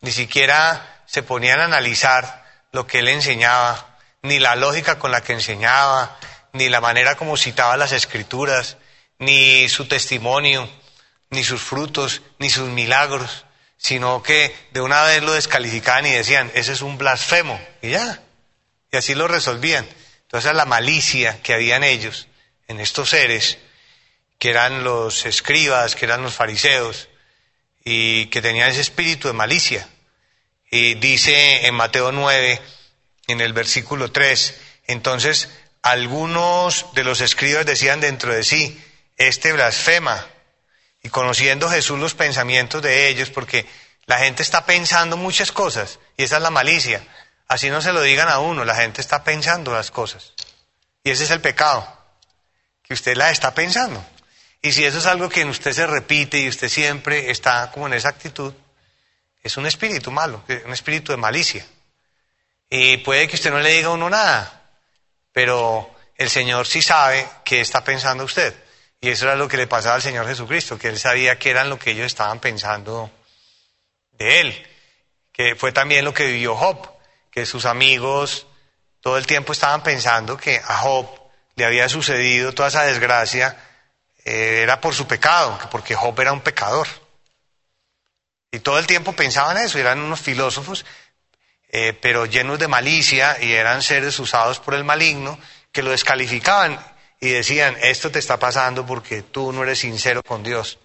Ni 0.00 0.10
siquiera 0.10 0.93
se 1.06 1.22
ponían 1.22 1.60
a 1.60 1.64
analizar 1.64 2.44
lo 2.72 2.86
que 2.86 3.00
él 3.00 3.08
enseñaba, 3.08 3.96
ni 4.22 4.38
la 4.38 4.56
lógica 4.56 4.98
con 4.98 5.10
la 5.10 5.22
que 5.22 5.32
enseñaba, 5.32 6.18
ni 6.52 6.68
la 6.68 6.80
manera 6.80 7.16
como 7.16 7.36
citaba 7.36 7.76
las 7.76 7.92
escrituras, 7.92 8.76
ni 9.18 9.68
su 9.68 9.86
testimonio, 9.86 10.68
ni 11.30 11.44
sus 11.44 11.62
frutos, 11.62 12.22
ni 12.38 12.50
sus 12.50 12.68
milagros, 12.68 13.44
sino 13.76 14.22
que 14.22 14.54
de 14.72 14.80
una 14.80 15.02
vez 15.04 15.22
lo 15.22 15.32
descalificaban 15.32 16.06
y 16.06 16.10
decían, 16.10 16.50
ese 16.54 16.72
es 16.72 16.80
un 16.80 16.96
blasfemo, 16.96 17.60
y 17.82 17.90
ya, 17.90 18.22
y 18.90 18.96
así 18.96 19.14
lo 19.14 19.28
resolvían. 19.28 19.86
Entonces 20.22 20.54
la 20.54 20.64
malicia 20.64 21.42
que 21.42 21.54
había 21.54 21.76
en 21.76 21.84
ellos, 21.84 22.28
en 22.66 22.80
estos 22.80 23.10
seres, 23.10 23.58
que 24.38 24.50
eran 24.50 24.84
los 24.84 25.26
escribas, 25.26 25.94
que 25.94 26.06
eran 26.06 26.22
los 26.22 26.34
fariseos, 26.34 27.08
y 27.84 28.26
que 28.26 28.40
tenían 28.40 28.70
ese 28.70 28.80
espíritu 28.80 29.28
de 29.28 29.34
malicia. 29.34 29.86
Y 30.70 30.94
dice 30.94 31.66
en 31.66 31.74
Mateo 31.74 32.12
9, 32.12 32.60
en 33.28 33.40
el 33.40 33.52
versículo 33.52 34.10
3, 34.10 34.60
entonces 34.86 35.48
algunos 35.82 36.86
de 36.94 37.04
los 37.04 37.20
escribas 37.20 37.66
decían 37.66 38.00
dentro 38.00 38.32
de 38.32 38.42
sí, 38.42 38.82
este 39.16 39.52
blasfema. 39.52 40.26
Y 41.02 41.10
conociendo 41.10 41.68
Jesús 41.68 41.98
los 41.98 42.14
pensamientos 42.14 42.82
de 42.82 43.08
ellos, 43.08 43.30
porque 43.30 43.66
la 44.06 44.18
gente 44.18 44.42
está 44.42 44.64
pensando 44.64 45.16
muchas 45.16 45.52
cosas, 45.52 45.98
y 46.16 46.24
esa 46.24 46.36
es 46.36 46.42
la 46.42 46.50
malicia. 46.50 47.06
Así 47.46 47.68
no 47.68 47.82
se 47.82 47.92
lo 47.92 48.00
digan 48.00 48.28
a 48.28 48.38
uno, 48.38 48.64
la 48.64 48.74
gente 48.74 49.00
está 49.00 49.22
pensando 49.22 49.72
las 49.72 49.90
cosas. 49.90 50.32
Y 51.02 51.10
ese 51.10 51.24
es 51.24 51.30
el 51.30 51.42
pecado, 51.42 51.86
que 52.82 52.94
usted 52.94 53.16
la 53.16 53.30
está 53.30 53.54
pensando. 53.54 54.04
Y 54.62 54.72
si 54.72 54.84
eso 54.84 54.98
es 54.98 55.06
algo 55.06 55.28
que 55.28 55.42
en 55.42 55.50
usted 55.50 55.72
se 55.72 55.86
repite 55.86 56.40
y 56.40 56.48
usted 56.48 56.70
siempre 56.70 57.30
está 57.30 57.70
como 57.70 57.86
en 57.86 57.92
esa 57.92 58.08
actitud, 58.08 58.54
es 59.44 59.56
un 59.58 59.66
espíritu 59.66 60.10
malo, 60.10 60.42
un 60.64 60.72
espíritu 60.72 61.12
de 61.12 61.18
malicia. 61.18 61.64
Y 62.70 62.96
puede 62.98 63.28
que 63.28 63.36
usted 63.36 63.50
no 63.50 63.60
le 63.60 63.70
diga 63.70 63.88
a 63.88 63.92
uno 63.92 64.08
nada, 64.08 64.62
pero 65.32 65.94
el 66.16 66.30
Señor 66.30 66.66
sí 66.66 66.80
sabe 66.80 67.28
qué 67.44 67.60
está 67.60 67.84
pensando 67.84 68.24
usted. 68.24 68.54
Y 69.00 69.10
eso 69.10 69.26
era 69.26 69.36
lo 69.36 69.46
que 69.46 69.58
le 69.58 69.66
pasaba 69.66 69.96
al 69.96 70.02
Señor 70.02 70.26
Jesucristo, 70.26 70.78
que 70.78 70.88
él 70.88 70.98
sabía 70.98 71.38
que 71.38 71.50
eran 71.50 71.68
lo 71.68 71.78
que 71.78 71.90
ellos 71.90 72.06
estaban 72.06 72.40
pensando 72.40 73.10
de 74.12 74.40
él. 74.40 74.66
Que 75.30 75.54
fue 75.54 75.72
también 75.72 76.06
lo 76.06 76.14
que 76.14 76.24
vivió 76.26 76.56
Job, 76.56 76.88
que 77.30 77.44
sus 77.44 77.66
amigos 77.66 78.46
todo 79.00 79.18
el 79.18 79.26
tiempo 79.26 79.52
estaban 79.52 79.82
pensando 79.82 80.38
que 80.38 80.56
a 80.56 80.78
Job 80.78 81.06
le 81.56 81.66
había 81.66 81.90
sucedido 81.90 82.54
toda 82.54 82.68
esa 82.68 82.84
desgracia, 82.84 83.54
eh, 84.24 84.60
era 84.62 84.80
por 84.80 84.94
su 84.94 85.06
pecado, 85.06 85.58
porque 85.70 85.94
Job 85.94 86.18
era 86.18 86.32
un 86.32 86.40
pecador. 86.40 86.88
Y 88.54 88.60
todo 88.60 88.78
el 88.78 88.86
tiempo 88.86 89.14
pensaban 89.14 89.56
eso, 89.56 89.80
eran 89.80 89.98
unos 89.98 90.20
filósofos, 90.20 90.86
eh, 91.68 91.92
pero 92.00 92.24
llenos 92.24 92.56
de 92.60 92.68
malicia 92.68 93.36
y 93.42 93.52
eran 93.52 93.82
seres 93.82 94.16
usados 94.20 94.60
por 94.60 94.74
el 94.74 94.84
maligno 94.84 95.40
que 95.72 95.82
lo 95.82 95.90
descalificaban 95.90 96.78
y 97.18 97.30
decían, 97.30 97.76
esto 97.82 98.12
te 98.12 98.20
está 98.20 98.38
pasando 98.38 98.86
porque 98.86 99.22
tú 99.22 99.52
no 99.52 99.64
eres 99.64 99.80
sincero 99.80 100.22
con 100.22 100.44
Dios, 100.44 100.78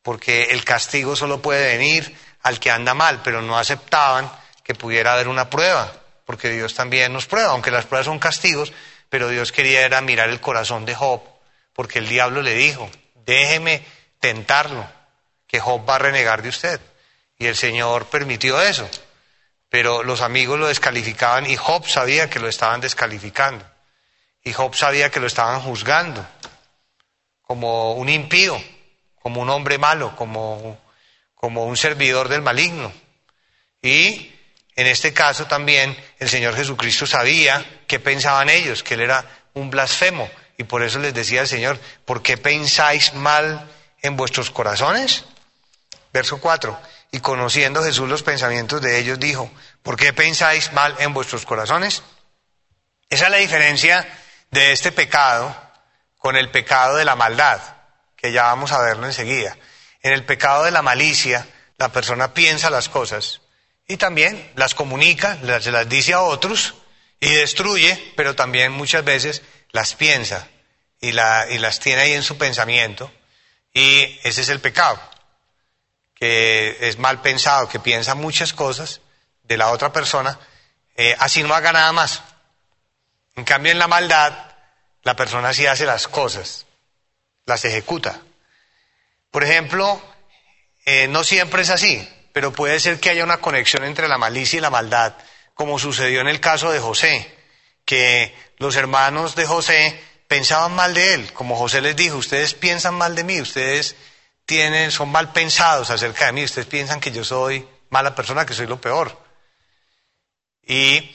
porque 0.00 0.52
el 0.52 0.64
castigo 0.64 1.16
solo 1.16 1.42
puede 1.42 1.76
venir 1.76 2.16
al 2.42 2.60
que 2.60 2.70
anda 2.70 2.94
mal, 2.94 3.20
pero 3.24 3.42
no 3.42 3.58
aceptaban 3.58 4.30
que 4.62 4.76
pudiera 4.76 5.14
haber 5.14 5.26
una 5.26 5.50
prueba, 5.50 5.92
porque 6.24 6.50
Dios 6.50 6.72
también 6.72 7.12
nos 7.12 7.26
prueba, 7.26 7.50
aunque 7.50 7.72
las 7.72 7.86
pruebas 7.86 8.06
son 8.06 8.20
castigos, 8.20 8.72
pero 9.08 9.28
Dios 9.28 9.50
quería 9.50 9.84
era 9.84 10.00
mirar 10.02 10.28
el 10.28 10.40
corazón 10.40 10.84
de 10.84 10.94
Job, 10.94 11.20
porque 11.72 11.98
el 11.98 12.08
diablo 12.08 12.42
le 12.42 12.54
dijo, 12.54 12.88
déjeme 13.26 13.84
tentarlo, 14.20 14.86
que 15.48 15.58
Job 15.58 15.84
va 15.88 15.96
a 15.96 15.98
renegar 15.98 16.42
de 16.42 16.48
usted. 16.48 16.80
Y 17.42 17.46
el 17.48 17.56
Señor 17.56 18.06
permitió 18.06 18.62
eso. 18.62 18.88
Pero 19.68 20.04
los 20.04 20.20
amigos 20.20 20.60
lo 20.60 20.68
descalificaban 20.68 21.44
y 21.50 21.56
Job 21.56 21.88
sabía 21.88 22.30
que 22.30 22.38
lo 22.38 22.48
estaban 22.48 22.80
descalificando. 22.80 23.64
Y 24.44 24.52
Job 24.52 24.76
sabía 24.76 25.10
que 25.10 25.18
lo 25.18 25.26
estaban 25.26 25.60
juzgando 25.60 26.24
como 27.42 27.94
un 27.94 28.08
impío, 28.08 28.62
como 29.20 29.40
un 29.40 29.50
hombre 29.50 29.76
malo, 29.76 30.14
como, 30.14 30.80
como 31.34 31.64
un 31.64 31.76
servidor 31.76 32.28
del 32.28 32.42
maligno. 32.42 32.92
Y 33.82 34.32
en 34.76 34.86
este 34.86 35.12
caso 35.12 35.46
también 35.46 35.96
el 36.20 36.28
Señor 36.28 36.54
Jesucristo 36.54 37.08
sabía 37.08 37.82
qué 37.88 37.98
pensaban 37.98 38.50
ellos, 38.50 38.84
que 38.84 38.94
Él 38.94 39.00
era 39.00 39.26
un 39.54 39.68
blasfemo. 39.68 40.30
Y 40.58 40.62
por 40.62 40.84
eso 40.84 41.00
les 41.00 41.12
decía 41.12 41.40
el 41.40 41.48
Señor, 41.48 41.80
¿por 42.04 42.22
qué 42.22 42.36
pensáis 42.36 43.14
mal 43.14 43.68
en 44.00 44.16
vuestros 44.16 44.48
corazones? 44.52 45.24
Verso 46.12 46.38
4 46.40 46.92
y 47.14 47.20
conociendo 47.20 47.84
Jesús 47.84 48.08
los 48.08 48.22
pensamientos 48.22 48.80
de 48.80 48.98
ellos, 48.98 49.20
dijo, 49.20 49.50
¿por 49.82 49.96
qué 49.96 50.14
pensáis 50.14 50.72
mal 50.72 50.96
en 50.98 51.12
vuestros 51.12 51.44
corazones? 51.44 52.02
Esa 53.10 53.26
es 53.26 53.30
la 53.30 53.36
diferencia 53.36 54.08
de 54.50 54.72
este 54.72 54.92
pecado 54.92 55.54
con 56.16 56.36
el 56.36 56.50
pecado 56.50 56.96
de 56.96 57.04
la 57.04 57.14
maldad, 57.14 57.60
que 58.16 58.32
ya 58.32 58.44
vamos 58.44 58.72
a 58.72 58.80
verlo 58.80 59.06
enseguida. 59.06 59.58
En 60.00 60.14
el 60.14 60.24
pecado 60.24 60.64
de 60.64 60.70
la 60.70 60.80
malicia, 60.80 61.46
la 61.76 61.90
persona 61.90 62.32
piensa 62.32 62.70
las 62.70 62.88
cosas 62.88 63.42
y 63.86 63.98
también 63.98 64.50
las 64.56 64.74
comunica, 64.74 65.36
las, 65.42 65.66
las 65.66 65.88
dice 65.90 66.14
a 66.14 66.22
otros 66.22 66.74
y 67.20 67.28
destruye, 67.28 68.14
pero 68.16 68.34
también 68.34 68.72
muchas 68.72 69.04
veces 69.04 69.42
las 69.70 69.94
piensa 69.94 70.48
y, 70.98 71.12
la, 71.12 71.46
y 71.50 71.58
las 71.58 71.78
tiene 71.78 72.02
ahí 72.02 72.12
en 72.14 72.22
su 72.22 72.38
pensamiento. 72.38 73.12
Y 73.74 74.18
ese 74.22 74.40
es 74.40 74.48
el 74.48 74.60
pecado 74.60 74.98
que 76.22 76.76
es 76.82 76.98
mal 76.98 77.20
pensado, 77.20 77.68
que 77.68 77.80
piensa 77.80 78.14
muchas 78.14 78.52
cosas 78.52 79.00
de 79.42 79.56
la 79.56 79.72
otra 79.72 79.92
persona, 79.92 80.38
eh, 80.94 81.16
así 81.18 81.42
no 81.42 81.52
haga 81.52 81.72
nada 81.72 81.90
más. 81.90 82.22
En 83.34 83.42
cambio, 83.42 83.72
en 83.72 83.80
la 83.80 83.88
maldad, 83.88 84.32
la 85.02 85.16
persona 85.16 85.52
sí 85.52 85.66
hace 85.66 85.84
las 85.84 86.06
cosas, 86.06 86.66
las 87.44 87.64
ejecuta. 87.64 88.20
Por 89.32 89.42
ejemplo, 89.42 90.00
eh, 90.84 91.08
no 91.08 91.24
siempre 91.24 91.62
es 91.62 91.70
así, 91.70 92.08
pero 92.32 92.52
puede 92.52 92.78
ser 92.78 93.00
que 93.00 93.10
haya 93.10 93.24
una 93.24 93.38
conexión 93.38 93.82
entre 93.82 94.06
la 94.06 94.16
malicia 94.16 94.58
y 94.58 94.60
la 94.60 94.70
maldad, 94.70 95.14
como 95.54 95.80
sucedió 95.80 96.20
en 96.20 96.28
el 96.28 96.38
caso 96.38 96.70
de 96.70 96.78
José, 96.78 97.36
que 97.84 98.32
los 98.58 98.76
hermanos 98.76 99.34
de 99.34 99.46
José 99.46 100.00
pensaban 100.28 100.72
mal 100.72 100.94
de 100.94 101.14
él, 101.14 101.32
como 101.32 101.56
José 101.56 101.80
les 101.80 101.96
dijo, 101.96 102.16
ustedes 102.16 102.54
piensan 102.54 102.94
mal 102.94 103.16
de 103.16 103.24
mí, 103.24 103.40
ustedes 103.40 103.96
tienen, 104.44 104.90
son 104.90 105.10
mal 105.10 105.32
pensados 105.32 105.90
acerca 105.90 106.26
de 106.26 106.32
mí. 106.32 106.44
Ustedes 106.44 106.66
piensan 106.66 107.00
que 107.00 107.12
yo 107.12 107.24
soy 107.24 107.66
mala 107.90 108.14
persona, 108.14 108.46
que 108.46 108.54
soy 108.54 108.66
lo 108.66 108.80
peor. 108.80 109.18
Y 110.64 111.14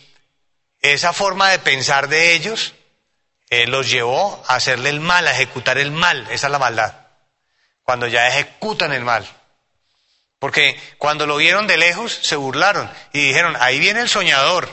esa 0.82 1.14
forma 1.14 1.50
de 1.50 1.60
pensar 1.60 2.08
de 2.08 2.34
ellos 2.34 2.74
eh, 3.50 3.68
los 3.68 3.90
llevó 3.90 4.44
a 4.48 4.56
hacerle 4.56 4.90
el 4.90 5.00
mal, 5.00 5.28
a 5.28 5.32
ejecutar 5.32 5.78
el 5.78 5.92
mal. 5.92 6.28
Esa 6.30 6.48
es 6.48 6.52
la 6.52 6.60
maldad. 6.60 6.94
Cuando 7.84 8.08
ya 8.08 8.28
ejecutan 8.28 8.94
el 8.94 9.04
mal. 9.04 9.28
Porque 10.40 10.80
cuando 10.98 11.26
lo 11.26 11.38
vieron 11.38 11.66
de 11.66 11.78
lejos 11.78 12.14
se 12.14 12.36
burlaron 12.36 12.90
y 13.12 13.28
dijeron, 13.28 13.56
ahí 13.60 13.80
viene 13.80 14.02
el 14.02 14.10
soñador. 14.10 14.70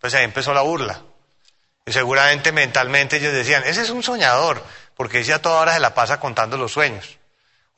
Pues 0.00 0.14
ahí 0.14 0.24
empezó 0.24 0.52
la 0.52 0.62
burla. 0.62 1.02
Y 1.84 1.92
seguramente 1.92 2.50
mentalmente 2.50 3.18
ellos 3.18 3.32
decían, 3.32 3.62
ese 3.64 3.82
es 3.82 3.90
un 3.90 4.02
soñador, 4.02 4.64
porque 4.96 5.20
ese 5.20 5.32
a 5.32 5.40
toda 5.40 5.60
hora 5.60 5.74
se 5.74 5.80
la 5.80 5.94
pasa 5.94 6.18
contando 6.18 6.56
los 6.56 6.72
sueños. 6.72 7.18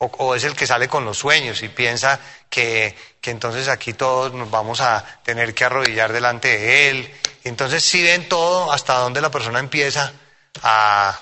O, 0.01 0.33
es 0.33 0.45
el 0.45 0.55
que 0.55 0.65
sale 0.65 0.87
con 0.87 1.03
los 1.03 1.17
sueños 1.17 1.61
y 1.61 1.67
piensa 1.67 2.19
que, 2.49 2.95
que, 3.19 3.31
entonces 3.31 3.67
aquí 3.67 3.93
todos 3.93 4.33
nos 4.33 4.49
vamos 4.49 4.79
a 4.79 5.03
tener 5.23 5.53
que 5.53 5.65
arrodillar 5.65 6.13
delante 6.13 6.57
de 6.57 6.89
él. 6.89 7.13
entonces 7.43 7.83
si 7.83 8.01
ven 8.01 8.29
todo 8.29 8.71
hasta 8.71 8.93
donde 8.93 9.19
la 9.19 9.29
persona 9.29 9.59
empieza 9.59 10.13
a, 10.63 11.19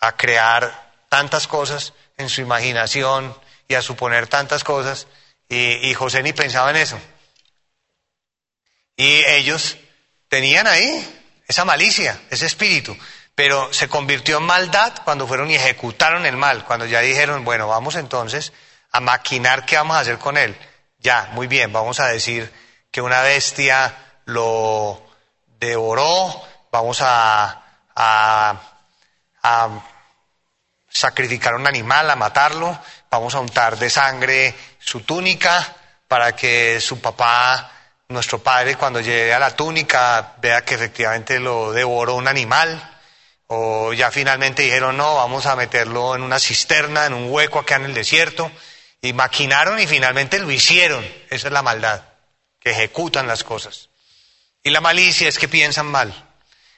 a 0.00 0.16
crear 0.16 0.90
tantas 1.10 1.46
cosas 1.46 1.92
en 2.16 2.30
su 2.30 2.40
imaginación 2.40 3.36
y 3.68 3.74
a 3.74 3.82
suponer 3.82 4.26
tantas 4.26 4.64
cosas. 4.64 5.06
Y, 5.48 5.90
y 5.90 5.92
José 5.92 6.22
ni 6.22 6.32
pensaba 6.32 6.70
en 6.70 6.76
eso. 6.76 6.98
Y 8.96 9.22
ellos 9.26 9.76
tenían 10.28 10.66
ahí 10.66 11.22
esa 11.46 11.66
malicia, 11.66 12.18
ese 12.30 12.46
espíritu, 12.46 12.96
pero 13.34 13.72
se 13.72 13.88
convirtió 13.88 14.38
en 14.38 14.44
maldad 14.44 14.92
cuando 15.04 15.26
fueron 15.26 15.50
y 15.50 15.54
ejecutaron 15.54 16.26
el 16.26 16.36
mal, 16.36 16.64
cuando 16.64 16.86
ya 16.86 17.00
dijeron, 17.00 17.44
bueno, 17.44 17.68
vamos 17.68 17.96
entonces 17.96 18.52
a 18.90 19.00
maquinar 19.00 19.64
qué 19.64 19.76
vamos 19.76 19.96
a 19.96 20.00
hacer 20.00 20.18
con 20.18 20.36
él. 20.36 20.56
Ya, 20.98 21.30
muy 21.32 21.46
bien, 21.46 21.72
vamos 21.72 21.98
a 22.00 22.08
decir 22.08 22.52
que 22.90 23.00
una 23.00 23.22
bestia 23.22 23.94
lo 24.26 25.02
devoró, 25.58 26.42
vamos 26.70 27.00
a, 27.00 27.62
a, 27.96 28.60
a 29.42 29.68
sacrificar 30.88 31.54
un 31.54 31.66
animal, 31.66 32.10
a 32.10 32.16
matarlo, 32.16 32.78
vamos 33.10 33.34
a 33.34 33.40
untar 33.40 33.78
de 33.78 33.88
sangre 33.88 34.54
su 34.78 35.00
túnica 35.00 35.74
para 36.06 36.36
que 36.36 36.80
su 36.80 37.00
papá 37.00 37.70
nuestro 38.08 38.40
padre 38.40 38.76
cuando 38.76 39.00
llegue 39.00 39.32
a 39.32 39.38
la 39.38 39.56
túnica 39.56 40.34
vea 40.40 40.62
que 40.64 40.74
efectivamente 40.74 41.40
lo 41.40 41.72
devoró 41.72 42.14
un 42.14 42.28
animal, 42.28 42.91
o 43.54 43.92
ya 43.92 44.10
finalmente 44.10 44.62
dijeron 44.62 44.96
no, 44.96 45.16
vamos 45.16 45.44
a 45.44 45.56
meterlo 45.56 46.14
en 46.14 46.22
una 46.22 46.38
cisterna, 46.38 47.04
en 47.04 47.12
un 47.12 47.30
hueco 47.30 47.58
acá 47.58 47.76
en 47.76 47.84
el 47.84 47.92
desierto, 47.92 48.50
y 49.02 49.12
maquinaron 49.12 49.78
y 49.78 49.86
finalmente 49.86 50.38
lo 50.38 50.50
hicieron. 50.50 51.04
Esa 51.28 51.48
es 51.48 51.52
la 51.52 51.60
maldad, 51.60 52.02
que 52.58 52.70
ejecutan 52.70 53.26
las 53.26 53.44
cosas. 53.44 53.90
Y 54.62 54.70
la 54.70 54.80
malicia 54.80 55.28
es 55.28 55.38
que 55.38 55.48
piensan 55.48 55.86
mal. 55.86 56.30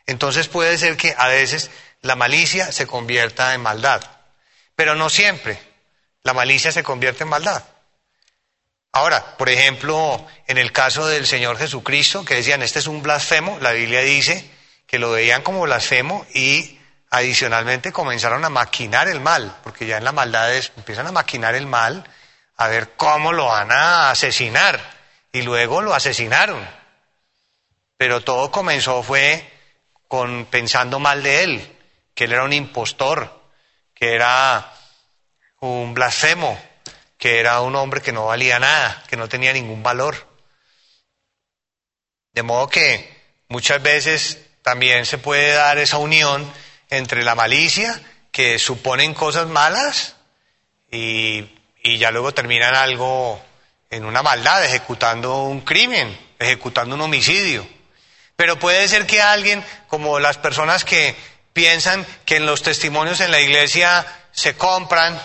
Entonces 0.07 0.49
puede 0.49 0.77
ser 0.77 0.97
que 0.97 1.15
a 1.17 1.29
veces 1.29 1.71
la 2.01 2.17
malicia 2.17 2.73
se 2.73 2.89
convierta 2.89 3.55
en 3.55 3.61
maldad, 3.61 4.03
pero 4.75 4.97
no 4.97 5.11
siempre. 5.11 5.61
La 6.25 6.35
malicia 6.35 6.73
se 6.73 6.83
convierte 6.83 7.23
en 7.23 7.29
maldad. 7.29 7.63
Ahora, 8.91 9.37
por 9.37 9.49
ejemplo, 9.49 10.27
en 10.49 10.59
el 10.59 10.73
caso 10.73 11.07
del 11.07 11.27
Señor 11.27 11.57
Jesucristo, 11.57 12.25
que 12.25 12.35
decían, 12.35 12.63
este 12.63 12.81
es 12.81 12.89
un 12.89 13.01
blasfemo, 13.01 13.61
la 13.61 13.71
Biblia 13.71 14.01
dice 14.01 14.54
que 14.87 14.99
lo 14.99 15.11
veían 15.11 15.43
como 15.43 15.63
blasfemo 15.63 16.27
y 16.35 16.79
adicionalmente 17.11 17.93
comenzaron 17.93 18.45
a 18.45 18.51
maquinar 18.51 19.09
el 19.09 19.21
mal, 19.21 19.57
porque 19.63 19.87
ya 19.87 19.99
en 19.99 20.05
la 20.05 20.13
maldad 20.13 20.55
empiezan 20.77 21.07
a 21.07 21.13
maquinar 21.13 21.55
el 21.55 21.67
mal, 21.67 22.05
a 22.57 22.69
ver 22.69 22.93
cómo 22.97 23.33
lo 23.33 23.47
van 23.47 23.71
a 23.71 24.11
asesinar, 24.11 24.81
y 25.33 25.43
luego 25.43 25.81
lo 25.81 25.95
asesinaron. 25.95 26.67
Pero 27.97 28.23
todo 28.23 28.51
comenzó 28.51 29.03
fue 29.03 29.51
con 30.09 30.47
pensando 30.47 30.99
mal 30.99 31.23
de 31.23 31.45
él, 31.45 31.77
que 32.15 32.25
él 32.25 32.33
era 32.33 32.45
un 32.45 32.53
impostor, 32.53 33.43
que 33.95 34.15
era 34.15 34.73
un 35.61 35.95
blasfemo, 35.95 36.61
que 37.17 37.41
era 37.41 37.61
un 37.61 37.75
hombre 37.77 38.03
que 38.03 38.13
no 38.13 38.27
valía 38.27 38.59
nada, 38.59 39.03
que 39.09 39.17
no 39.17 39.29
tenía 39.29 39.53
ningún 39.53 39.83
valor. 39.83 40.29
De 42.33 42.43
modo 42.43 42.69
que 42.69 43.39
muchas 43.49 43.81
veces 43.81 44.44
también 44.65 45.05
se 45.05 45.19
puede 45.19 45.53
dar 45.53 45.77
esa 45.77 45.99
unión 45.99 46.51
entre 46.89 47.23
la 47.23 47.35
malicia, 47.35 48.01
que 48.33 48.59
suponen 48.59 49.13
cosas 49.13 49.47
malas, 49.47 50.17
y, 50.91 51.45
ya 51.99 52.11
luego 52.11 52.33
terminan 52.33 52.75
algo 52.75 53.39
en 53.91 54.07
una 54.07 54.23
maldad, 54.23 54.65
ejecutando 54.65 55.43
un 55.43 55.61
crimen, 55.61 56.19
ejecutando 56.39 56.95
un 56.95 57.03
homicidio. 57.03 57.69
Pero 58.37 58.59
puede 58.59 58.89
ser 58.89 59.07
que 59.07 59.21
alguien, 59.21 59.63
como 59.87 60.19
las 60.19 60.39
personas 60.39 60.87
que 60.87 61.15
piensan 61.53 62.07
que 62.25 62.37
en 62.37 62.47
los 62.47 62.63
testimonios 62.63 63.21
en 63.21 63.33
la 63.33 63.41
iglesia 63.41 64.07
se 64.33 64.57
compran, 64.57 65.21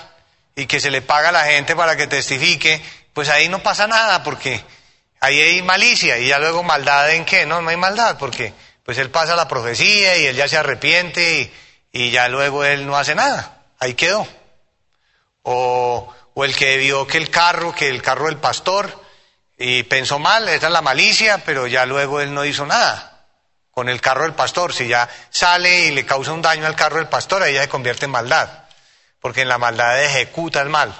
y 0.54 0.66
que 0.66 0.82
se 0.82 0.92
le 0.92 1.02
paga 1.02 1.30
a 1.30 1.32
la 1.32 1.46
gente 1.46 1.78
para 1.78 1.96
que 1.96 2.08
testifique, 2.08 2.82
pues 3.14 3.30
ahí 3.30 3.48
no 3.48 3.64
pasa 3.64 3.88
nada 3.88 4.22
porque 4.22 4.62
ahí 5.22 5.40
hay 5.40 5.62
malicia 5.62 6.18
y 6.18 6.28
ya 6.28 6.40
luego 6.40 6.62
maldad 6.62 7.10
en 7.14 7.24
qué, 7.24 7.46
no, 7.46 7.62
no 7.62 7.70
hay 7.70 7.78
maldad 7.78 8.18
porque 8.18 8.54
pues 8.90 8.98
él 8.98 9.12
pasa 9.12 9.36
la 9.36 9.48
profecía 9.48 10.18
y 10.18 10.26
él 10.26 10.36
ya 10.36 10.48
se 10.48 10.58
arrepiente 10.58 11.54
y, 11.92 12.10
ya 12.10 12.28
luego 12.28 12.66
él 12.66 12.88
no 12.88 12.98
hace 12.98 13.14
nada, 13.14 13.62
ahí 13.78 13.94
quedó. 13.94 14.28
O, 15.44 16.12
o 16.34 16.44
el 16.44 16.56
que 16.56 16.78
vio 16.78 17.06
que 17.06 17.20
el 17.20 17.30
carro, 17.30 17.72
que 17.72 17.88
el 17.88 18.02
carro 18.02 18.26
del 18.26 18.38
pastor, 18.38 19.00
y 19.60 19.84
pensó 19.84 20.18
mal, 20.18 20.50
esa 20.50 20.66
es 20.66 20.74
la 20.74 20.82
malicia, 20.82 21.44
pero 21.46 21.68
ya 21.68 21.86
luego 21.86 22.20
él 22.20 22.34
no 22.34 22.46
hizo 22.46 22.66
nada 22.66 23.28
con 23.70 23.90
el 23.90 24.02
carro 24.02 24.24
del 24.24 24.34
pastor. 24.34 24.74
Si 24.74 24.88
ya 24.88 25.08
sale 25.30 25.82
y 25.82 25.92
le 25.92 26.04
causa 26.04 26.32
un 26.32 26.42
daño 26.42 26.66
al 26.66 26.76
carro 26.76 26.96
del 26.96 27.10
pastor, 27.10 27.44
ahí 27.44 27.54
ya 27.54 27.62
se 27.62 27.70
convierte 27.70 28.06
en 28.06 28.12
maldad 28.12 28.50
porque 29.20 29.42
en 29.42 29.50
la 29.50 29.60
maldad 29.60 30.04
ejecuta 30.04 30.62
el 30.62 30.70
mal 30.70 30.96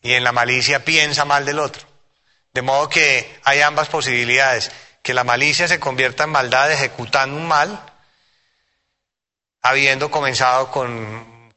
y 0.00 0.14
en 0.14 0.24
la 0.24 0.32
malicia 0.32 0.82
piensa 0.82 1.26
mal 1.26 1.44
del 1.44 1.58
otro. 1.58 1.82
De 2.54 2.62
modo 2.62 2.88
que 2.88 3.38
hay 3.44 3.60
ambas 3.60 3.88
posibilidades, 3.88 4.70
que 5.04 5.12
la 5.12 5.22
malicia 5.22 5.68
se 5.68 5.78
convierta 5.78 6.24
en 6.24 6.30
maldad 6.30 6.72
ejecutando 6.72 7.36
un 7.36 7.46
mal, 7.46 7.78
habiendo 9.60 10.10
comenzado 10.10 10.70
con, 10.70 11.52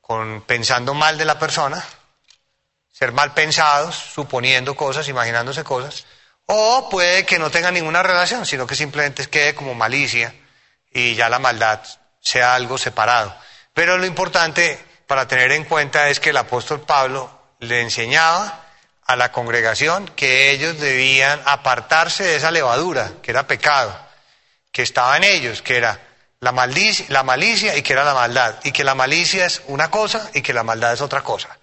pensando 0.45 0.93
mal 0.93 1.17
de 1.17 1.23
la 1.23 1.39
persona, 1.39 1.81
ser 2.91 3.13
mal 3.13 3.33
pensados, 3.33 3.95
suponiendo 3.95 4.75
cosas, 4.75 5.07
imaginándose 5.07 5.63
cosas, 5.63 6.05
o 6.45 6.89
puede 6.89 7.25
que 7.25 7.39
no 7.39 7.49
tenga 7.49 7.71
ninguna 7.71 8.03
relación, 8.03 8.45
sino 8.45 8.67
que 8.67 8.75
simplemente 8.75 9.25
quede 9.27 9.55
como 9.55 9.73
malicia 9.73 10.35
y 10.91 11.15
ya 11.15 11.29
la 11.29 11.39
maldad 11.39 11.79
sea 12.19 12.53
algo 12.53 12.77
separado. 12.77 13.33
Pero 13.73 13.97
lo 13.97 14.05
importante 14.05 14.77
para 15.07 15.25
tener 15.25 15.53
en 15.53 15.63
cuenta 15.63 16.09
es 16.09 16.19
que 16.19 16.31
el 16.31 16.37
apóstol 16.37 16.81
Pablo 16.81 17.31
le 17.59 17.79
enseñaba 17.79 18.66
a 19.07 19.15
la 19.15 19.31
congregación 19.31 20.05
que 20.15 20.51
ellos 20.51 20.79
debían 20.79 21.41
apartarse 21.45 22.25
de 22.25 22.35
esa 22.35 22.51
levadura, 22.51 23.13
que 23.23 23.31
era 23.31 23.47
pecado, 23.47 23.97
que 24.71 24.83
estaba 24.83 25.15
en 25.15 25.23
ellos, 25.23 25.61
que 25.61 25.77
era 25.77 25.99
la 26.41 26.51
malicia, 26.51 27.05
la 27.09 27.23
malicia 27.23 27.77
y 27.77 27.81
que 27.81 27.93
era 27.93 28.03
la 28.03 28.13
maldad, 28.13 28.55
y 28.65 28.73
que 28.73 28.83
la 28.83 28.95
malicia 28.95 29.45
es 29.45 29.61
una 29.67 29.89
cosa 29.89 30.29
y 30.33 30.41
que 30.41 30.53
la 30.53 30.63
maldad 30.63 30.93
es 30.93 31.01
otra 31.01 31.21
cosa. 31.21 31.57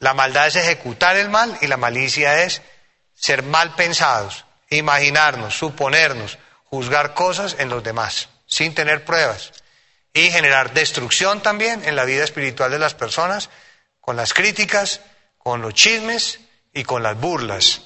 La 0.00 0.12
maldad 0.12 0.48
es 0.48 0.56
ejecutar 0.56 1.16
el 1.16 1.28
mal 1.28 1.56
y 1.60 1.68
la 1.68 1.76
malicia 1.76 2.42
es 2.42 2.62
ser 3.14 3.44
mal 3.44 3.74
pensados, 3.76 4.44
imaginarnos, 4.68 5.56
suponernos, 5.56 6.38
juzgar 6.64 7.14
cosas 7.14 7.56
en 7.60 7.68
los 7.68 7.82
demás, 7.84 8.28
sin 8.46 8.74
tener 8.74 9.04
pruebas 9.04 9.52
y 10.12 10.30
generar 10.30 10.72
destrucción 10.74 11.42
también 11.42 11.84
en 11.84 11.94
la 11.94 12.04
vida 12.04 12.24
espiritual 12.24 12.72
de 12.72 12.80
las 12.80 12.94
personas 12.94 13.50
con 14.00 14.16
las 14.16 14.34
críticas, 14.34 15.00
con 15.38 15.62
los 15.62 15.74
chismes 15.74 16.40
y 16.78 16.84
con 16.84 17.02
las 17.02 17.18
burlas, 17.18 17.82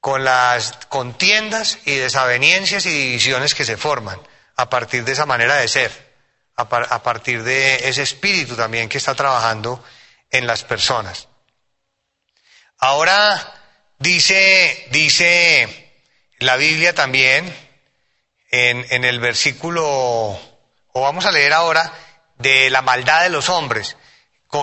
con 0.00 0.24
las 0.24 0.86
contiendas 0.88 1.78
y 1.84 1.94
desavenencias 1.94 2.86
y 2.86 2.90
divisiones 2.90 3.54
que 3.54 3.64
se 3.66 3.76
forman 3.76 4.18
a 4.56 4.70
partir 4.70 5.04
de 5.04 5.12
esa 5.12 5.26
manera 5.26 5.56
de 5.56 5.68
ser, 5.68 5.92
a, 6.56 7.02
partir 7.02 7.42
de 7.42 7.88
ese 7.88 8.02
espíritu 8.02 8.56
también 8.56 8.88
que 8.88 8.98
está 8.98 9.14
trabajando 9.14 9.84
en 10.30 10.46
las 10.46 10.64
personas. 10.64 11.28
Ahora 12.78 13.54
dice, 13.98 14.88
dice 14.90 15.92
la 16.38 16.56
Biblia 16.56 16.94
también 16.94 17.54
en, 18.50 18.86
en 18.90 19.04
el 19.04 19.20
versículo 19.20 20.40
vamos 20.94 21.26
a 21.26 21.32
leer 21.32 21.52
ahora 21.52 21.92
de 22.38 22.70
la 22.70 22.82
maldad 22.82 23.22
de 23.22 23.30
los 23.30 23.48
hombres. 23.50 23.96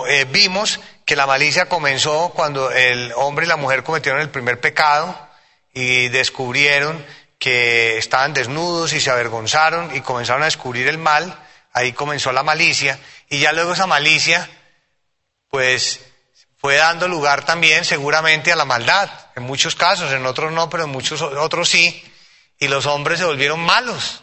Eh, 0.08 0.26
vimos 0.28 0.80
que 1.06 1.16
la 1.16 1.26
malicia 1.26 1.68
comenzó 1.68 2.30
cuando 2.34 2.72
el 2.72 3.12
hombre 3.14 3.46
y 3.46 3.48
la 3.48 3.56
mujer 3.56 3.84
cometieron 3.84 4.20
el 4.20 4.28
primer 4.28 4.60
pecado 4.60 5.16
y 5.72 6.08
descubrieron 6.08 7.06
que 7.38 7.96
estaban 7.96 8.34
desnudos 8.34 8.92
y 8.92 9.00
se 9.00 9.10
avergonzaron 9.10 9.94
y 9.94 10.00
comenzaron 10.00 10.42
a 10.42 10.46
descubrir 10.46 10.88
el 10.88 10.98
mal. 10.98 11.38
Ahí 11.72 11.92
comenzó 11.92 12.32
la 12.32 12.42
malicia 12.42 12.98
y 13.28 13.38
ya 13.38 13.52
luego 13.52 13.74
esa 13.74 13.86
malicia 13.86 14.50
pues 15.48 16.00
fue 16.58 16.74
dando 16.74 17.06
lugar 17.06 17.44
también 17.44 17.84
seguramente 17.84 18.50
a 18.50 18.56
la 18.56 18.64
maldad. 18.64 19.08
En 19.36 19.44
muchos 19.44 19.76
casos, 19.76 20.10
en 20.12 20.26
otros 20.26 20.50
no, 20.50 20.68
pero 20.68 20.84
en 20.84 20.90
muchos 20.90 21.22
otros 21.22 21.68
sí. 21.68 22.02
Y 22.58 22.66
los 22.66 22.84
hombres 22.86 23.20
se 23.20 23.26
volvieron 23.26 23.60
malos. 23.60 24.22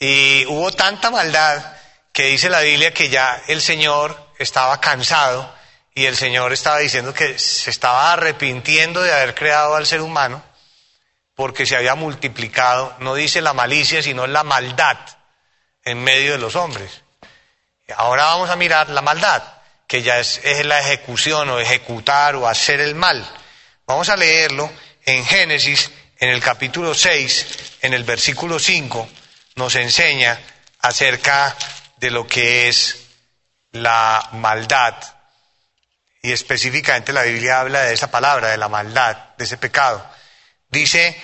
Y 0.00 0.46
hubo 0.46 0.72
tanta 0.72 1.12
maldad 1.12 1.76
que 2.12 2.24
dice 2.24 2.50
la 2.50 2.60
Biblia 2.60 2.92
que 2.92 3.08
ya 3.08 3.40
el 3.46 3.62
Señor 3.62 4.32
estaba 4.40 4.80
cansado 4.80 5.61
y 5.94 6.06
el 6.06 6.16
Señor 6.16 6.52
estaba 6.52 6.78
diciendo 6.78 7.12
que 7.12 7.38
se 7.38 7.70
estaba 7.70 8.12
arrepintiendo 8.12 9.02
de 9.02 9.12
haber 9.12 9.34
creado 9.34 9.76
al 9.76 9.86
ser 9.86 10.00
humano 10.00 10.42
porque 11.34 11.66
se 11.66 11.76
había 11.76 11.94
multiplicado, 11.94 12.94
no 13.00 13.14
dice 13.14 13.40
la 13.40 13.52
malicia, 13.52 14.02
sino 14.02 14.26
la 14.26 14.44
maldad 14.44 14.98
en 15.84 16.02
medio 16.02 16.32
de 16.32 16.38
los 16.38 16.56
hombres. 16.56 17.02
Ahora 17.96 18.24
vamos 18.24 18.50
a 18.50 18.56
mirar 18.56 18.88
la 18.90 19.02
maldad, 19.02 19.42
que 19.86 20.02
ya 20.02 20.18
es, 20.18 20.40
la 20.64 20.80
ejecución 20.80 21.50
o 21.50 21.58
ejecutar 21.58 22.36
o 22.36 22.46
hacer 22.46 22.80
el 22.80 22.94
mal. 22.94 23.26
Vamos 23.86 24.08
a 24.08 24.16
leerlo 24.16 24.70
en 25.04 25.24
Génesis, 25.24 25.90
en 26.18 26.30
el 26.30 26.40
capítulo 26.40 26.94
6, 26.94 27.78
en 27.82 27.94
el 27.94 28.04
versículo 28.04 28.58
5, 28.58 29.08
nos 29.56 29.74
enseña 29.74 30.38
acerca 30.80 31.56
de 31.96 32.10
lo 32.10 32.26
que 32.26 32.68
es 32.68 33.08
la 33.72 34.28
maldad. 34.32 34.94
Y 36.22 36.32
específicamente 36.32 37.12
la 37.12 37.24
Biblia 37.24 37.60
habla 37.60 37.82
de 37.82 37.94
esa 37.94 38.10
palabra, 38.10 38.48
de 38.48 38.56
la 38.56 38.68
maldad, 38.68 39.34
de 39.36 39.44
ese 39.44 39.56
pecado. 39.56 40.08
Dice, 40.68 41.20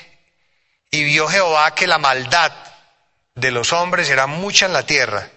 y 0.91 1.05
vio 1.05 1.29
Jehová 1.29 1.75
que 1.75 1.87
la 1.87 1.99
maldad 1.99 2.53
de 3.37 3.53
los 3.53 3.73
hombres 3.73 4.11
era 4.11 4.27
mucha 4.27 4.67
en 4.67 4.73
la 4.73 4.85
tierra, 4.85 5.31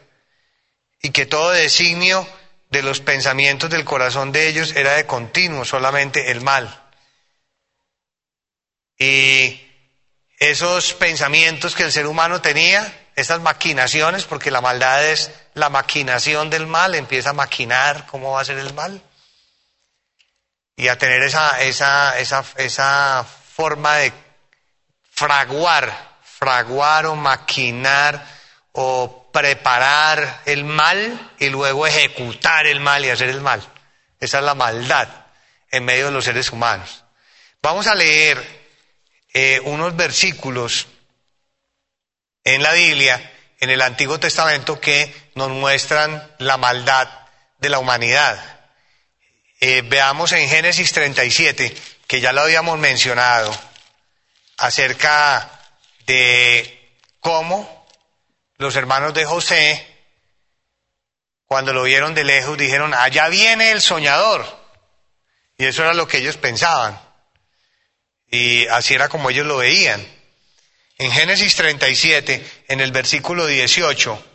y 1.02 1.12
que 1.12 1.28
todo 1.28 1.52
designio 1.52 2.28
de 2.72 2.82
los 2.82 3.02
pensamientos 3.02 3.70
del 3.70 3.86
corazón 3.86 4.32
de 4.32 4.48
ellos 4.48 4.76
era 4.76 4.94
de 4.94 5.06
continuo, 5.06 5.64
solamente 5.64 6.32
el 6.32 6.42
mal. 6.42 6.82
Y 8.98 9.62
esos 10.40 10.94
pensamientos 10.94 11.76
que 11.76 11.84
el 11.84 11.92
ser 11.92 12.08
humano 12.08 12.42
tenía, 12.42 12.98
esas 13.16 13.42
maquinaciones, 13.42 14.26
porque 14.26 14.50
la 14.52 14.62
maldad 14.62 15.06
es 15.06 15.32
la 15.54 15.70
maquinación 15.70 16.50
del 16.50 16.66
mal, 16.66 16.96
empieza 16.96 17.32
a 17.32 17.34
maquinar 17.34 18.08
cómo 18.08 18.32
va 18.32 18.42
a 18.42 18.46
ser 18.46 18.58
el 18.58 18.74
mal. 18.74 19.02
Y 20.82 20.88
a 20.88 20.98
tener 20.98 21.22
esa, 21.22 21.62
esa, 21.62 22.18
esa, 22.18 22.44
esa 22.58 23.24
forma 23.24 23.98
de 23.98 24.12
fraguar, 25.12 26.18
fraguar 26.24 27.06
o 27.06 27.16
maquinar 27.16 28.26
o 28.72 29.30
preparar 29.32 30.42
el 30.46 30.64
mal 30.64 31.34
y 31.38 31.50
luego 31.50 31.86
ejecutar 31.86 32.66
el 32.66 32.80
mal 32.80 33.06
y 33.06 33.12
hacer 33.12 33.30
el 33.30 33.42
mal. 33.42 33.62
Esa 34.20 34.40
es 34.40 34.44
la 34.44 34.56
maldad 34.56 35.08
en 35.70 35.86
medio 35.86 36.06
de 36.08 36.14
los 36.14 36.26
seres 36.26 36.52
humanos. 36.52 37.04
Vamos 37.62 37.86
a 37.86 37.94
leer 37.94 38.44
eh, 39.36 39.62
unos 39.66 39.96
versículos 39.96 40.88
en 42.44 42.64
la 42.64 42.74
Biblia, 42.74 43.32
en 43.60 43.70
el 43.70 43.84
Antiguo 43.84 44.20
Testamento, 44.20 44.82
que 44.82 45.14
nos 45.36 45.50
muestran 45.50 46.28
la 46.40 46.58
maldad 46.58 47.08
de 47.60 47.70
la 47.70 47.78
humanidad. 47.78 48.61
Eh, 49.64 49.84
veamos 49.86 50.32
en 50.32 50.50
Génesis 50.50 50.92
37, 50.92 51.78
que 52.08 52.20
ya 52.20 52.34
lo 52.34 52.42
habíamos 52.42 52.80
mencionado, 52.80 53.56
acerca 54.58 55.52
de 56.08 56.98
cómo 57.20 57.88
los 58.58 58.76
hermanos 58.76 59.14
de 59.14 59.24
José, 59.24 59.88
cuando 61.46 61.74
lo 61.74 61.84
vieron 61.84 62.16
de 62.16 62.24
lejos, 62.24 62.58
dijeron, 62.58 62.96
allá 62.96 63.30
viene 63.30 63.70
el 63.70 63.84
soñador. 63.84 64.48
Y 65.60 65.66
eso 65.66 65.84
era 65.84 65.94
lo 65.94 66.08
que 66.08 66.18
ellos 66.18 66.38
pensaban. 66.38 67.00
Y 68.32 68.66
así 68.66 68.96
era 68.96 69.10
como 69.10 69.30
ellos 69.30 69.46
lo 69.46 69.58
veían. 69.58 70.04
En 70.98 71.12
Génesis 71.12 71.56
37, 71.56 72.64
en 72.68 72.80
el 72.80 72.92
versículo 72.92 73.46
18, 73.46 74.26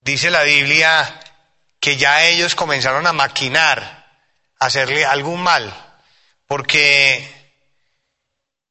dice 0.00 0.30
la 0.30 0.42
Biblia 0.42 1.20
que 1.84 1.98
ya 1.98 2.24
ellos 2.24 2.54
comenzaron 2.54 3.06
a 3.06 3.12
maquinar, 3.12 4.06
hacerle 4.58 5.04
algún 5.04 5.42
mal, 5.42 5.70
porque 6.46 7.30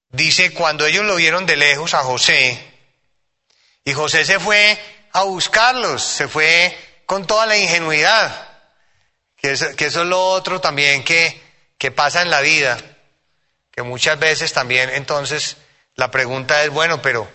dice, 0.10 0.52
cuando 0.52 0.88
ellos 0.88 1.06
lo 1.06 1.18
vieron 1.18 1.46
de 1.46 1.56
lejos 1.56 1.94
a 1.94 2.02
José, 2.02 2.60
y 3.86 3.94
José 3.94 4.26
se 4.26 4.40
fue 4.40 4.80
a 5.12 5.26
buscarlos, 5.26 6.02
se 6.02 6.28
fue 6.28 6.76
con 7.06 7.28
toda 7.28 7.46
la 7.46 7.56
ingenuidad, 7.56 8.50
que, 9.36 9.52
eso 9.52 9.76
es 9.78 9.96
lo 9.96 10.30
otro 10.30 10.60
también 10.60 11.04
que, 11.04 11.40
que 11.78 11.92
pasa 11.92 12.24
en 12.24 12.32
la 12.32 12.42
vida 12.42 12.80
que 13.70 13.84
muchas 13.84 14.18
veces 14.18 14.54
también 14.54 14.90
entonces 14.90 15.58
la 15.94 16.10
pregunta 16.10 16.64
es, 16.64 16.72
bueno, 16.72 17.00
pero 17.04 17.30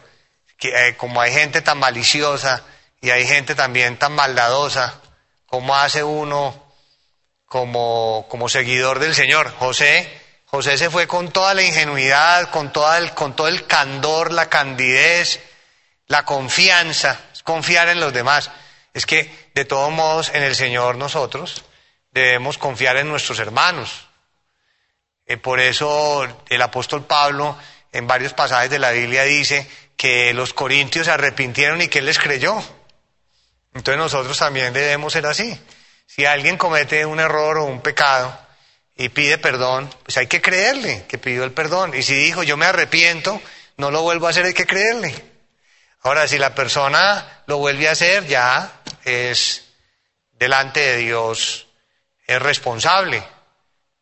que, 0.56 0.88
eh, 0.88 0.96
como 0.96 1.20
hay 1.20 1.32
gente 1.32 1.62
tan 1.62 1.78
maliciosa 1.78 2.64
y 3.00 3.10
hay 3.10 3.24
gente 3.28 3.54
también 3.54 3.96
tan 3.96 4.12
maldadosa, 4.12 5.02
¿cómo 5.48 5.74
hace 5.74 6.04
uno 6.04 6.72
como, 7.46 8.26
como 8.28 8.48
seguidor 8.48 9.00
del 9.00 9.16
Señor? 9.16 9.52
José, 9.58 10.08
José 10.44 10.78
se 10.78 10.90
fue 10.90 11.08
con 11.08 11.32
toda 11.32 11.54
la 11.54 11.64
ingenuidad, 11.64 12.50
con, 12.50 12.72
toda 12.72 12.98
el, 12.98 13.12
con 13.14 13.34
todo 13.34 13.48
el 13.48 13.66
candor, 13.66 14.32
la 14.32 14.48
candidez, 14.48 15.40
la 16.06 16.24
confianza, 16.24 17.20
confiar 17.42 17.88
en 17.88 17.98
los 17.98 18.12
demás. 18.12 18.52
Es 18.94 19.04
que 19.04 19.50
de 19.54 19.64
todos 19.64 19.90
modos 19.90 20.30
en 20.32 20.44
el 20.44 20.54
Señor 20.54 20.96
nosotros 20.96 21.64
debemos 22.12 22.56
confiar 22.56 22.96
en 22.96 23.08
nuestros 23.08 23.40
hermanos 23.40 24.08
eh, 25.28 25.36
por 25.36 25.60
eso 25.60 26.26
el 26.48 26.62
apóstol 26.62 27.04
Pablo 27.04 27.56
en 27.92 28.06
varios 28.06 28.32
pasajes 28.32 28.70
de 28.70 28.78
la 28.78 28.92
Biblia 28.92 29.24
dice 29.24 29.68
que 29.94 30.32
los 30.32 30.54
corintios 30.54 31.04
se 31.04 31.12
arrepintieron 31.12 31.82
y 31.82 31.88
que 31.88 31.98
él 31.98 32.06
les 32.06 32.18
creyó. 32.18 32.62
Entonces 33.78 33.96
nosotros 33.98 34.38
también 34.38 34.74
debemos 34.74 35.14
ser 35.14 35.24
así. 35.24 35.58
Si 36.06 36.26
alguien 36.26 36.58
comete 36.58 37.06
un 37.06 37.18
error 37.20 37.56
o 37.58 37.64
un 37.64 37.80
pecado 37.80 38.38
y 38.94 39.08
pide 39.08 39.38
perdón, 39.38 39.88
pues 40.02 40.18
hay 40.18 40.26
que 40.26 40.42
creerle 40.42 41.06
que 41.08 41.16
pidió 41.16 41.44
el 41.44 41.52
perdón. 41.52 41.94
Y 41.94 42.02
si 42.02 42.14
dijo 42.14 42.42
yo 42.42 42.58
me 42.58 42.66
arrepiento, 42.66 43.40
no 43.78 43.90
lo 43.90 44.02
vuelvo 44.02 44.26
a 44.26 44.30
hacer, 44.30 44.44
hay 44.44 44.54
que 44.54 44.66
creerle. 44.66 45.14
Ahora, 46.02 46.28
si 46.28 46.38
la 46.38 46.54
persona 46.54 47.42
lo 47.46 47.56
vuelve 47.56 47.88
a 47.88 47.92
hacer, 47.92 48.26
ya 48.26 48.82
es 49.04 49.64
delante 50.32 50.80
de 50.80 50.96
Dios, 50.98 51.66
es 52.26 52.40
responsable 52.40 53.24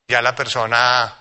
ya 0.08 0.22
la 0.22 0.34
persona 0.34 1.14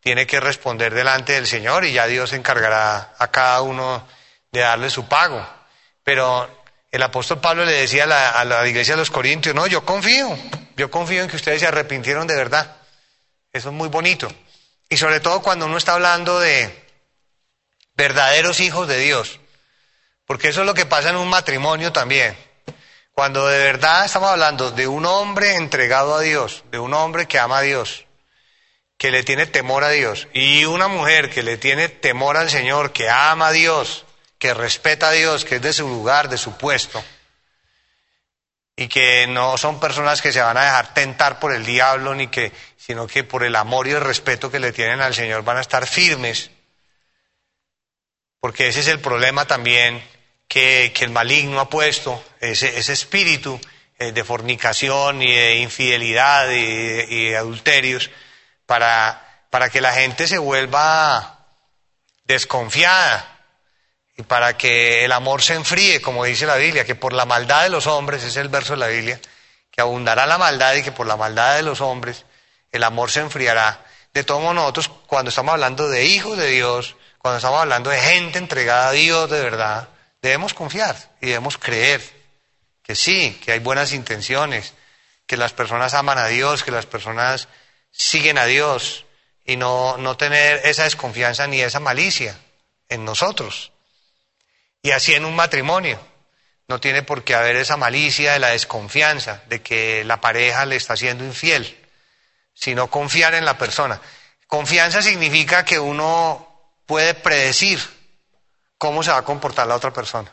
tiene 0.00 0.26
que 0.26 0.40
responder 0.40 0.92
delante 0.92 1.34
del 1.34 1.46
Señor 1.46 1.84
y 1.84 1.92
ya 1.92 2.06
Dios 2.06 2.32
encargará 2.32 3.14
a 3.16 3.30
cada 3.30 3.62
uno 3.62 4.06
de 4.50 4.60
darle 4.60 4.90
su 4.90 5.06
pago. 5.06 5.46
Pero 6.02 6.63
el 6.94 7.02
apóstol 7.02 7.40
Pablo 7.40 7.64
le 7.64 7.72
decía 7.72 8.04
a 8.04 8.44
la, 8.44 8.68
iglesia 8.68 8.94
de 8.94 8.98
los 8.98 9.10
Corintios, 9.10 9.52
no, 9.52 9.66
yo 9.66 9.84
confío, 9.84 10.38
yo 10.76 10.92
confío 10.92 11.24
en 11.24 11.28
que 11.28 11.34
ustedes 11.34 11.58
se 11.58 11.66
arrepintieron 11.66 12.28
de 12.28 12.36
verdad. 12.36 12.76
Eso 13.52 13.70
es 13.70 13.74
muy 13.74 13.88
bonito. 13.88 14.32
Y 14.88 14.96
sobre 14.96 15.18
todo 15.18 15.42
cuando 15.42 15.66
uno 15.66 15.76
está 15.76 15.94
hablando 15.94 16.38
de 16.38 16.86
verdaderos 17.96 18.60
hijos 18.60 18.86
de 18.86 18.98
Dios. 18.98 19.40
Porque 20.24 20.50
eso 20.50 20.60
es 20.60 20.66
lo 20.68 20.74
que 20.74 20.86
pasa 20.86 21.10
en 21.10 21.16
un 21.16 21.28
matrimonio 21.28 21.90
también. 21.90 22.36
Cuando 23.10 23.48
de 23.48 23.58
verdad 23.58 24.04
estamos 24.04 24.30
hablando 24.30 24.70
de 24.70 24.86
un 24.86 25.04
hombre 25.04 25.56
entregado 25.56 26.14
a 26.14 26.20
Dios, 26.20 26.62
de 26.70 26.78
un 26.78 26.94
hombre 26.94 27.26
que 27.26 27.40
ama 27.40 27.58
a 27.58 27.62
Dios, 27.62 28.04
que 28.98 29.10
le 29.10 29.24
tiene 29.24 29.46
temor 29.46 29.82
a 29.82 29.88
Dios 29.88 30.28
y 30.32 30.64
una 30.64 30.86
mujer 30.86 31.28
que 31.28 31.42
le 31.42 31.56
tiene 31.56 31.88
temor 31.88 32.36
al 32.36 32.50
Señor, 32.50 32.92
que 32.92 33.10
ama 33.10 33.48
a 33.48 33.52
Dios, 33.52 34.03
que 34.44 34.52
respeta 34.52 35.08
a 35.08 35.12
Dios, 35.12 35.42
que 35.46 35.54
es 35.54 35.62
de 35.62 35.72
su 35.72 35.88
lugar, 35.88 36.28
de 36.28 36.36
su 36.36 36.58
puesto, 36.58 37.02
y 38.76 38.88
que 38.88 39.26
no 39.26 39.56
son 39.56 39.80
personas 39.80 40.20
que 40.20 40.34
se 40.34 40.42
van 40.42 40.58
a 40.58 40.64
dejar 40.64 40.92
tentar 40.92 41.40
por 41.40 41.54
el 41.54 41.64
diablo, 41.64 42.14
ni 42.14 42.26
que, 42.26 42.52
sino 42.76 43.06
que 43.06 43.24
por 43.24 43.42
el 43.42 43.56
amor 43.56 43.86
y 43.86 43.92
el 43.92 44.02
respeto 44.02 44.50
que 44.50 44.60
le 44.60 44.70
tienen 44.70 45.00
al 45.00 45.14
Señor 45.14 45.44
van 45.44 45.56
a 45.56 45.62
estar 45.62 45.86
firmes, 45.86 46.50
porque 48.38 48.68
ese 48.68 48.80
es 48.80 48.88
el 48.88 49.00
problema 49.00 49.46
también 49.46 50.06
que, 50.46 50.92
el 51.00 51.10
maligno 51.10 51.58
ha 51.58 51.70
puesto, 51.70 52.22
ese, 52.38 52.92
espíritu 52.92 53.58
eh, 53.98 54.12
de 54.12 54.24
fornicación 54.24 55.22
y 55.22 55.34
de 55.34 55.56
infidelidad 55.56 56.50
y 56.50 57.30
de 57.30 57.36
adulterios, 57.38 58.10
para, 58.66 59.46
para 59.48 59.70
que 59.70 59.80
la 59.80 59.94
gente 59.94 60.26
se 60.26 60.36
vuelva 60.36 61.46
desconfiada 62.26 63.33
y 64.16 64.22
para 64.22 64.56
que 64.56 65.04
el 65.04 65.12
amor 65.12 65.42
se 65.42 65.54
enfríe, 65.54 66.00
como 66.00 66.24
dice 66.24 66.46
la 66.46 66.56
Biblia, 66.56 66.84
que 66.84 66.94
por 66.94 67.12
la 67.12 67.24
maldad 67.24 67.64
de 67.64 67.70
los 67.70 67.86
hombres, 67.86 68.20
ese 68.20 68.28
es 68.28 68.36
el 68.36 68.48
verso 68.48 68.74
de 68.74 68.78
la 68.78 68.86
Biblia, 68.86 69.20
que 69.70 69.80
abundará 69.80 70.26
la 70.26 70.38
maldad 70.38 70.74
y 70.74 70.82
que 70.82 70.92
por 70.92 71.06
la 71.06 71.16
maldad 71.16 71.56
de 71.56 71.62
los 71.62 71.80
hombres 71.80 72.24
el 72.70 72.84
amor 72.84 73.10
se 73.10 73.20
enfriará. 73.20 73.84
De 74.12 74.22
todos 74.22 74.40
modos, 74.40 74.54
nosotros 74.54 74.90
cuando 75.06 75.30
estamos 75.30 75.52
hablando 75.52 75.88
de 75.88 76.04
hijos 76.04 76.38
de 76.38 76.48
Dios, 76.48 76.94
cuando 77.18 77.38
estamos 77.38 77.60
hablando 77.60 77.90
de 77.90 78.00
gente 78.00 78.38
entregada 78.38 78.88
a 78.88 78.92
Dios 78.92 79.28
de 79.30 79.42
verdad, 79.42 79.88
debemos 80.22 80.54
confiar 80.54 80.96
y 81.20 81.26
debemos 81.26 81.58
creer 81.58 82.00
que 82.84 82.94
sí, 82.94 83.40
que 83.44 83.52
hay 83.52 83.58
buenas 83.58 83.92
intenciones, 83.92 84.74
que 85.26 85.36
las 85.36 85.52
personas 85.52 85.94
aman 85.94 86.18
a 86.18 86.28
Dios, 86.28 86.62
que 86.62 86.70
las 86.70 86.86
personas 86.86 87.48
siguen 87.90 88.38
a 88.38 88.44
Dios 88.44 89.06
y 89.44 89.56
no, 89.56 89.96
no 89.96 90.16
tener 90.16 90.60
esa 90.64 90.84
desconfianza 90.84 91.46
ni 91.46 91.60
esa 91.60 91.80
malicia 91.80 92.38
en 92.88 93.04
nosotros. 93.04 93.72
Y 94.84 94.90
así 94.90 95.14
en 95.14 95.24
un 95.24 95.34
matrimonio. 95.34 95.98
No 96.68 96.78
tiene 96.78 97.02
por 97.02 97.24
qué 97.24 97.34
haber 97.34 97.56
esa 97.56 97.78
malicia 97.78 98.34
de 98.34 98.38
la 98.38 98.48
desconfianza, 98.48 99.40
de 99.46 99.62
que 99.62 100.04
la 100.04 100.20
pareja 100.20 100.66
le 100.66 100.76
está 100.76 100.94
siendo 100.94 101.24
infiel, 101.24 101.74
sino 102.52 102.90
confiar 102.90 103.32
en 103.32 103.46
la 103.46 103.56
persona. 103.56 103.98
Confianza 104.46 105.00
significa 105.00 105.64
que 105.64 105.80
uno 105.80 106.76
puede 106.84 107.14
predecir 107.14 107.80
cómo 108.76 109.02
se 109.02 109.10
va 109.10 109.18
a 109.18 109.24
comportar 109.24 109.66
la 109.66 109.76
otra 109.76 109.90
persona. 109.90 110.30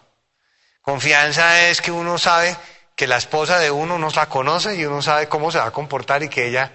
Confianza 0.82 1.70
es 1.70 1.82
que 1.82 1.92
uno 1.92 2.18
sabe 2.18 2.58
que 2.94 3.08
la 3.08 3.18
esposa 3.18 3.58
de 3.58 3.72
uno 3.72 3.98
no 3.98 4.10
la 4.10 4.28
conoce 4.28 4.76
y 4.76 4.84
uno 4.84 5.02
sabe 5.02 5.30
cómo 5.30 5.50
se 5.50 5.60
va 5.60 5.68
a 5.68 5.72
comportar 5.72 6.24
y 6.24 6.30
que 6.30 6.48
ella, 6.48 6.74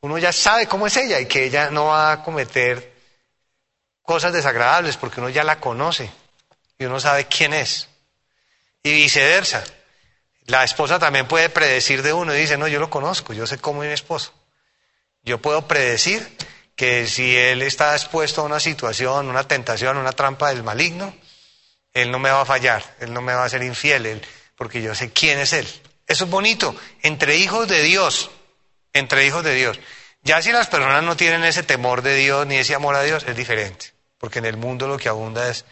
uno 0.00 0.18
ya 0.18 0.32
sabe 0.32 0.66
cómo 0.66 0.88
es 0.88 0.96
ella 0.96 1.20
y 1.20 1.26
que 1.26 1.44
ella 1.44 1.70
no 1.70 1.86
va 1.86 2.10
a 2.10 2.22
cometer 2.24 2.92
cosas 4.02 4.32
desagradables 4.32 4.96
porque 4.96 5.20
uno 5.20 5.28
ya 5.28 5.44
la 5.44 5.60
conoce 5.60 6.10
y 6.78 6.84
uno 6.84 7.00
sabe 7.00 7.26
quién 7.26 7.54
es. 7.54 7.88
Y 8.82 8.92
viceversa. 8.92 9.64
La 10.46 10.64
esposa 10.64 10.98
también 10.98 11.28
puede 11.28 11.48
predecir 11.48 12.02
de 12.02 12.12
uno 12.12 12.34
y 12.34 12.38
dice, 12.38 12.58
no, 12.58 12.66
yo 12.66 12.80
lo 12.80 12.90
conozco, 12.90 13.32
yo 13.32 13.46
sé 13.46 13.58
cómo 13.58 13.82
es 13.82 13.88
mi 13.88 13.94
esposo. 13.94 14.32
Yo 15.22 15.38
puedo 15.40 15.68
predecir 15.68 16.36
que 16.74 17.06
si 17.06 17.36
él 17.36 17.62
está 17.62 17.94
expuesto 17.94 18.40
a 18.40 18.44
una 18.44 18.58
situación, 18.58 19.28
una 19.28 19.46
tentación, 19.46 19.96
una 19.96 20.12
trampa 20.12 20.48
del 20.48 20.64
maligno, 20.64 21.14
él 21.92 22.10
no 22.10 22.18
me 22.18 22.30
va 22.30 22.40
a 22.40 22.46
fallar, 22.46 22.96
él 22.98 23.12
no 23.12 23.20
me 23.20 23.34
va 23.34 23.44
a 23.44 23.48
ser 23.48 23.62
infiel, 23.62 24.20
porque 24.56 24.82
yo 24.82 24.94
sé 24.94 25.12
quién 25.12 25.38
es 25.38 25.52
él. 25.52 25.68
Eso 26.06 26.24
es 26.24 26.30
bonito, 26.30 26.74
entre 27.02 27.36
hijos 27.36 27.68
de 27.68 27.82
Dios, 27.82 28.30
entre 28.92 29.26
hijos 29.26 29.44
de 29.44 29.54
Dios. 29.54 29.78
Ya 30.22 30.42
si 30.42 30.52
las 30.52 30.68
personas 30.68 31.02
no 31.04 31.16
tienen 31.16 31.44
ese 31.44 31.62
temor 31.62 32.02
de 32.02 32.16
Dios 32.16 32.46
ni 32.46 32.56
ese 32.56 32.74
amor 32.74 32.94
a 32.94 33.02
Dios, 33.02 33.24
es 33.26 33.36
diferente, 33.36 33.92
porque 34.18 34.40
en 34.40 34.46
el 34.46 34.56
mundo 34.56 34.88
lo 34.88 34.98
que 34.98 35.08
abunda 35.08 35.48
es 35.48 35.64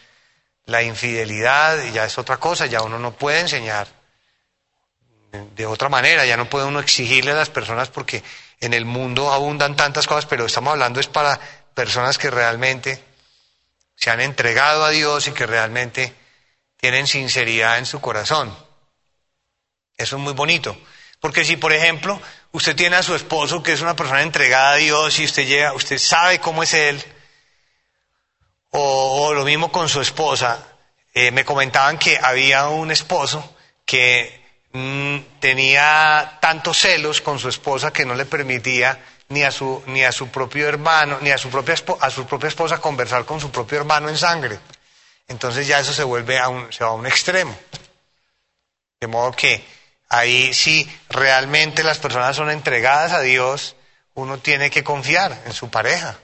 la 0.71 0.81
infidelidad 0.81 1.83
ya 1.93 2.05
es 2.05 2.17
otra 2.17 2.37
cosa, 2.37 2.65
ya 2.65 2.81
uno 2.81 2.97
no 2.97 3.11
puede 3.11 3.41
enseñar 3.41 3.87
de 5.55 5.65
otra 5.65 5.89
manera, 5.89 6.25
ya 6.25 6.37
no 6.37 6.49
puede 6.49 6.65
uno 6.65 6.79
exigirle 6.79 7.31
a 7.31 7.35
las 7.35 7.49
personas 7.49 7.89
porque 7.89 8.23
en 8.59 8.73
el 8.73 8.85
mundo 8.85 9.31
abundan 9.31 9.75
tantas 9.75 10.07
cosas, 10.07 10.25
pero 10.25 10.45
estamos 10.45 10.71
hablando 10.71 10.99
es 10.99 11.07
para 11.07 11.39
personas 11.73 12.17
que 12.17 12.29
realmente 12.29 13.03
se 13.95 14.09
han 14.09 14.21
entregado 14.21 14.83
a 14.83 14.89
Dios 14.89 15.27
y 15.27 15.31
que 15.31 15.45
realmente 15.45 16.13
tienen 16.77 17.05
sinceridad 17.07 17.77
en 17.77 17.85
su 17.85 18.01
corazón. 18.01 18.55
Eso 19.95 20.15
es 20.15 20.21
muy 20.21 20.33
bonito. 20.33 20.75
Porque 21.19 21.45
si, 21.45 21.55
por 21.55 21.71
ejemplo, 21.71 22.19
usted 22.51 22.75
tiene 22.75 22.95
a 22.95 23.03
su 23.03 23.13
esposo 23.13 23.61
que 23.61 23.73
es 23.73 23.81
una 23.81 23.95
persona 23.95 24.23
entregada 24.23 24.71
a 24.71 24.77
Dios 24.77 25.19
y 25.19 25.25
usted 25.25 25.45
llega, 25.45 25.73
usted 25.73 25.99
sabe 25.99 26.39
cómo 26.39 26.63
es 26.63 26.73
él, 26.73 27.03
o, 28.71 29.33
lo 29.33 29.45
mismo 29.45 29.71
con 29.71 29.87
su 29.87 30.01
esposa, 30.01 30.67
eh, 31.13 31.31
me 31.31 31.45
comentaban 31.45 31.97
que 31.97 32.17
había 32.21 32.67
un 32.69 32.91
esposo 32.91 33.55
que 33.85 34.41
Mm, 34.73 35.17
tenía 35.41 36.37
tantos 36.39 36.77
celos 36.77 37.19
con 37.19 37.39
su 37.39 37.49
esposa 37.49 37.91
que 37.91 38.05
no 38.05 38.15
le 38.15 38.25
permitía 38.25 38.97
ni 39.27 39.43
a 39.43 39.51
su, 39.51 39.83
ni 39.87 40.03
a 40.03 40.13
su 40.13 40.29
propio 40.29 40.67
hermano, 40.67 41.19
ni 41.21 41.29
a 41.29 41.37
su, 41.37 41.49
propia, 41.49 41.75
a 41.99 42.09
su 42.09 42.25
propia 42.25 42.47
esposa 42.47 42.79
conversar 42.79 43.25
con 43.25 43.39
su 43.39 43.51
propio 43.51 43.79
hermano 43.79 44.07
en 44.07 44.17
sangre. 44.17 44.59
Entonces 45.27 45.67
ya 45.67 45.79
eso 45.79 45.93
se 45.93 46.03
vuelve 46.03 46.39
a 46.39 46.47
un, 46.47 46.71
se 46.71 46.83
va 46.83 46.91
a 46.91 46.93
un 46.93 47.05
extremo. 47.05 47.57
De 48.99 49.07
modo 49.07 49.31
que 49.33 49.65
ahí 50.07 50.53
si 50.53 50.89
realmente 51.09 51.83
las 51.83 51.97
personas 51.97 52.35
son 52.35 52.49
entregadas 52.49 53.11
a 53.11 53.21
Dios, 53.21 53.75
uno 54.13 54.37
tiene 54.37 54.69
que 54.69 54.83
confiar 54.83 55.43
en 55.45 55.53
su 55.53 55.69
pareja 55.69 56.17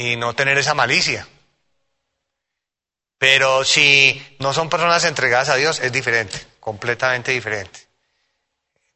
y 0.00 0.16
no 0.16 0.34
tener 0.34 0.56
esa 0.56 0.72
malicia. 0.72 1.28
Pero 3.18 3.64
si 3.64 4.36
no 4.38 4.54
son 4.54 4.70
personas 4.70 5.04
entregadas 5.04 5.50
a 5.50 5.56
Dios, 5.56 5.78
es 5.80 5.92
diferente 5.92 6.40
completamente 6.58 7.32
diferente. 7.32 7.80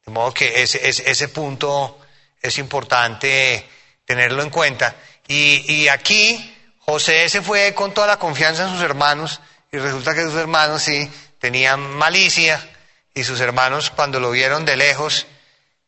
De 0.03 0.11
modo 0.11 0.33
que 0.33 0.63
ese, 0.63 0.87
ese, 0.87 1.27
punto 1.27 1.99
es 2.41 2.57
importante 2.57 3.67
tenerlo 4.03 4.41
en 4.41 4.49
cuenta. 4.49 4.95
Y, 5.27 5.71
y, 5.71 5.89
aquí 5.89 6.55
José 6.79 7.29
se 7.29 7.43
fue 7.43 7.75
con 7.75 7.93
toda 7.93 8.07
la 8.07 8.17
confianza 8.17 8.63
en 8.63 8.73
sus 8.73 8.81
hermanos 8.81 9.41
y 9.71 9.77
resulta 9.77 10.15
que 10.15 10.23
sus 10.23 10.35
hermanos 10.35 10.81
sí 10.81 11.11
tenían 11.37 11.81
malicia 11.95 12.67
y 13.13 13.23
sus 13.23 13.39
hermanos 13.41 13.91
cuando 13.91 14.19
lo 14.19 14.31
vieron 14.31 14.65
de 14.65 14.75
lejos 14.75 15.27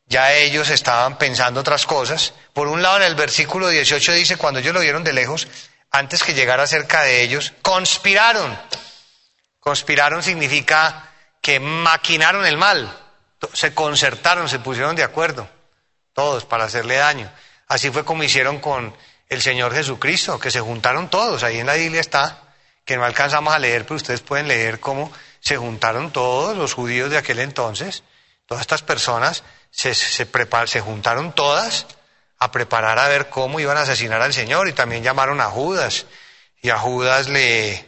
ya 0.07 0.33
ellos 0.33 0.69
estaban 0.69 1.17
pensando 1.17 1.59
otras 1.59 1.85
cosas. 1.85 2.33
Por 2.53 2.67
un 2.67 2.81
lado 2.81 2.97
en 2.97 3.03
el 3.03 3.15
versículo 3.15 3.67
18 3.67 4.13
dice, 4.13 4.37
cuando 4.37 4.59
ellos 4.59 4.73
lo 4.73 4.79
vieron 4.79 5.03
de 5.03 5.13
lejos, 5.13 5.47
antes 5.91 6.23
que 6.23 6.33
llegara 6.33 6.65
cerca 6.65 7.03
de 7.03 7.21
ellos, 7.21 7.53
conspiraron. 7.61 8.57
Conspiraron 9.59 10.23
significa 10.23 11.11
que 11.41 11.59
maquinaron 11.59 12.45
el 12.45 12.57
mal, 12.57 12.91
se 13.53 13.73
concertaron, 13.73 14.49
se 14.49 14.59
pusieron 14.59 14.95
de 14.95 15.03
acuerdo, 15.03 15.49
todos, 16.13 16.45
para 16.45 16.65
hacerle 16.65 16.95
daño. 16.95 17.31
Así 17.67 17.89
fue 17.91 18.05
como 18.05 18.23
hicieron 18.23 18.59
con 18.59 18.95
el 19.29 19.41
Señor 19.41 19.73
Jesucristo, 19.73 20.39
que 20.39 20.51
se 20.51 20.61
juntaron 20.61 21.09
todos, 21.09 21.43
ahí 21.43 21.59
en 21.59 21.67
la 21.67 21.73
Biblia 21.73 21.99
está, 21.99 22.43
que 22.85 22.95
no 22.95 23.03
alcanzamos 23.03 23.53
a 23.53 23.59
leer, 23.59 23.83
pero 23.83 23.97
ustedes 23.97 24.21
pueden 24.21 24.47
leer 24.47 24.79
cómo 24.79 25.11
se 25.41 25.57
juntaron 25.57 26.11
todos 26.11 26.55
los 26.57 26.73
judíos 26.73 27.09
de 27.09 27.17
aquel 27.17 27.39
entonces, 27.39 28.03
todas 28.45 28.61
estas 28.61 28.81
personas 28.81 29.43
se, 29.71 29.93
se, 29.93 30.27
se 30.65 30.81
juntaron 30.81 31.33
todas 31.33 31.85
a 32.39 32.51
preparar 32.51 32.99
a 32.99 33.07
ver 33.07 33.29
cómo 33.29 33.59
iban 33.59 33.77
a 33.77 33.81
asesinar 33.81 34.21
al 34.21 34.33
Señor 34.33 34.67
y 34.67 34.73
también 34.73 35.03
llamaron 35.03 35.41
a 35.41 35.45
Judas 35.45 36.05
y 36.61 36.69
a 36.69 36.77
Judas 36.77 37.29
le 37.29 37.85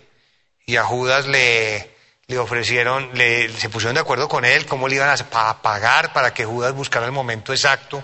y 0.65 0.77
a 0.77 0.83
Judas 0.83 1.27
le 1.27 1.99
le 2.29 2.37
ofrecieron, 2.37 3.09
le, 3.15 3.49
se 3.57 3.69
pusieron 3.69 3.95
de 3.95 4.01
acuerdo 4.01 4.29
con 4.29 4.45
él, 4.45 4.67
cómo 4.67 4.87
le 4.87 4.95
iban 4.95 5.09
a, 5.09 5.61
pagar 5.61 6.13
para 6.13 6.31
que 6.31 6.45
Judas 6.45 6.73
buscara 6.73 7.07
el 7.07 7.11
momento 7.11 7.53
exacto 7.53 8.03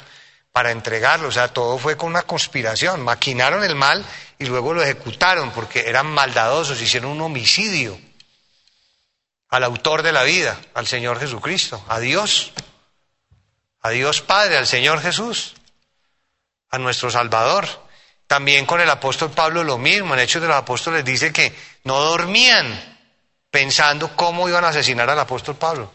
para 0.52 0.72
entregarlo. 0.72 1.28
O 1.28 1.32
sea, 1.32 1.54
todo 1.54 1.78
fue 1.78 1.96
con 1.96 2.10
una 2.10 2.24
conspiración. 2.24 3.02
Maquinaron 3.02 3.64
el 3.64 3.76
mal 3.76 4.04
y 4.40 4.48
luego 4.48 4.74
lo 4.74 4.82
ejecutaron 4.82 5.52
porque 5.52 5.88
eran 5.88 6.08
maldadosos, 6.08 6.82
hicieron 6.82 7.12
un 7.12 7.22
homicidio 7.22 8.00
al 9.50 9.64
autor 9.64 10.02
de 10.02 10.12
la 10.12 10.24
vida, 10.24 10.60
al 10.74 10.88
Señor 10.88 11.20
Jesucristo, 11.20 11.86
a 11.88 12.00
Dios, 12.00 12.52
a 13.86 13.90
Dios 13.92 14.22
Padre, 14.22 14.58
al 14.58 14.66
Señor 14.66 15.00
Jesús, 15.00 15.54
a 16.72 16.80
nuestro 16.80 17.12
Salvador. 17.12 17.68
También 18.26 18.66
con 18.66 18.82
el 18.82 18.90
apóstol 18.90 19.30
Pablo 19.30 19.64
lo 19.64 19.78
mismo, 19.78 20.16
en 20.16 20.22
Hechos 20.22 20.42
de 20.42 20.48
los 20.48 20.58
Apóstoles 20.58 21.06
dice 21.06 21.32
que 21.32 21.56
no 21.84 22.00
dormían 22.00 22.98
pensando 23.52 24.16
cómo 24.16 24.50
iban 24.50 24.66
a 24.66 24.70
asesinar 24.70 25.08
al 25.08 25.20
apóstol 25.20 25.56
Pablo. 25.58 25.94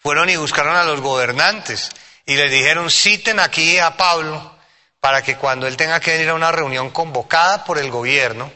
Fueron 0.00 0.30
y 0.30 0.36
buscaron 0.36 0.74
a 0.74 0.82
los 0.82 1.00
gobernantes 1.00 1.90
y 2.26 2.34
les 2.34 2.50
dijeron, 2.50 2.90
citen 2.90 3.38
aquí 3.38 3.78
a 3.78 3.96
Pablo 3.96 4.58
para 4.98 5.22
que 5.22 5.36
cuando 5.36 5.68
él 5.68 5.76
tenga 5.76 6.00
que 6.00 6.10
venir 6.10 6.30
a 6.30 6.34
una 6.34 6.50
reunión 6.50 6.90
convocada 6.90 7.62
por 7.62 7.78
el 7.78 7.88
gobierno, 7.88 8.52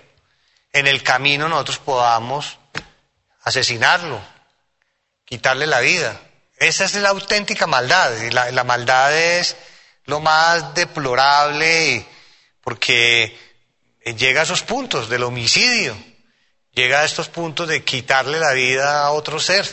en 0.72 0.88
el 0.88 1.04
camino 1.04 1.48
nosotros 1.48 1.78
podamos 1.78 2.58
asesinarlo, 3.44 4.20
quitarle 5.24 5.68
la 5.68 5.78
vida. 5.78 6.20
Esa 6.56 6.84
es 6.84 6.94
la 6.94 7.10
auténtica 7.10 7.66
maldad. 7.66 8.16
Y 8.22 8.30
la, 8.30 8.50
la 8.50 8.64
maldad 8.64 9.16
es 9.16 9.56
lo 10.04 10.20
más 10.20 10.74
deplorable 10.74 12.06
porque 12.60 13.38
llega 14.16 14.40
a 14.40 14.44
esos 14.44 14.62
puntos 14.62 15.08
del 15.08 15.24
homicidio 15.24 15.96
llega 16.76 17.00
a 17.00 17.04
estos 17.04 17.28
puntos 17.28 17.66
de 17.66 17.82
quitarle 17.82 18.38
la 18.38 18.52
vida 18.52 19.02
a 19.02 19.10
otro 19.10 19.40
ser. 19.40 19.66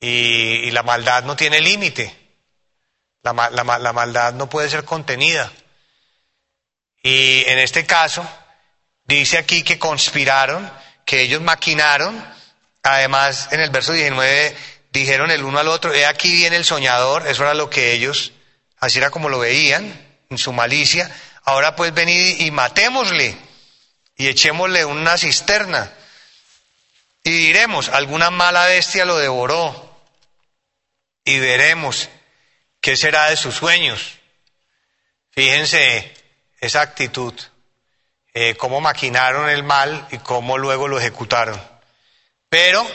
Y, 0.00 0.70
la 0.70 0.82
maldad 0.82 1.24
no 1.24 1.36
tiene 1.36 1.60
límite. 1.60 2.14
La, 3.22 3.32
la, 3.50 3.92
maldad 3.92 4.34
no 4.34 4.48
puede 4.48 4.70
ser 4.70 4.84
contenida. 4.84 5.50
Y 7.02 7.44
en 7.46 7.58
este 7.58 7.84
caso, 7.84 8.26
dice 9.04 9.38
aquí 9.38 9.62
que 9.62 9.78
conspiraron, 9.78 10.70
que 11.04 11.22
ellos 11.22 11.42
maquinaron. 11.42 12.24
Además, 12.82 13.48
en 13.50 13.60
el 13.60 13.70
verso 13.70 13.92
19 13.92 14.56
dijeron 15.00 15.30
el 15.30 15.44
uno 15.44 15.58
al 15.58 15.68
otro, 15.68 15.92
he 15.92 16.06
aquí 16.06 16.32
viene 16.32 16.56
el 16.56 16.64
soñador, 16.64 17.26
eso 17.26 17.42
era 17.42 17.54
lo 17.54 17.68
que 17.68 17.92
ellos, 17.92 18.32
así 18.78 18.98
era 18.98 19.10
como 19.10 19.28
lo 19.28 19.40
veían, 19.40 20.00
en 20.30 20.38
su 20.38 20.52
malicia. 20.52 21.14
Ahora 21.42 21.76
pues 21.76 21.92
venid 21.92 22.40
y 22.40 22.50
matémosle 22.50 23.36
y 24.16 24.28
echémosle 24.28 24.84
una 24.84 25.18
cisterna. 25.18 25.92
Y 27.24 27.30
diremos, 27.30 27.88
alguna 27.88 28.30
mala 28.30 28.66
bestia 28.66 29.04
lo 29.04 29.18
devoró. 29.18 29.92
Y 31.24 31.38
veremos 31.38 32.08
qué 32.80 32.96
será 32.96 33.30
de 33.30 33.36
sus 33.36 33.54
sueños. 33.54 34.18
Fíjense 35.32 36.14
esa 36.60 36.82
actitud, 36.82 37.34
eh, 38.32 38.54
cómo 38.56 38.80
maquinaron 38.80 39.48
el 39.48 39.64
mal 39.64 40.06
y 40.12 40.18
cómo 40.18 40.58
luego 40.58 40.86
lo 40.86 40.98
ejecutaron. 40.98 41.60
Pero 42.48 42.86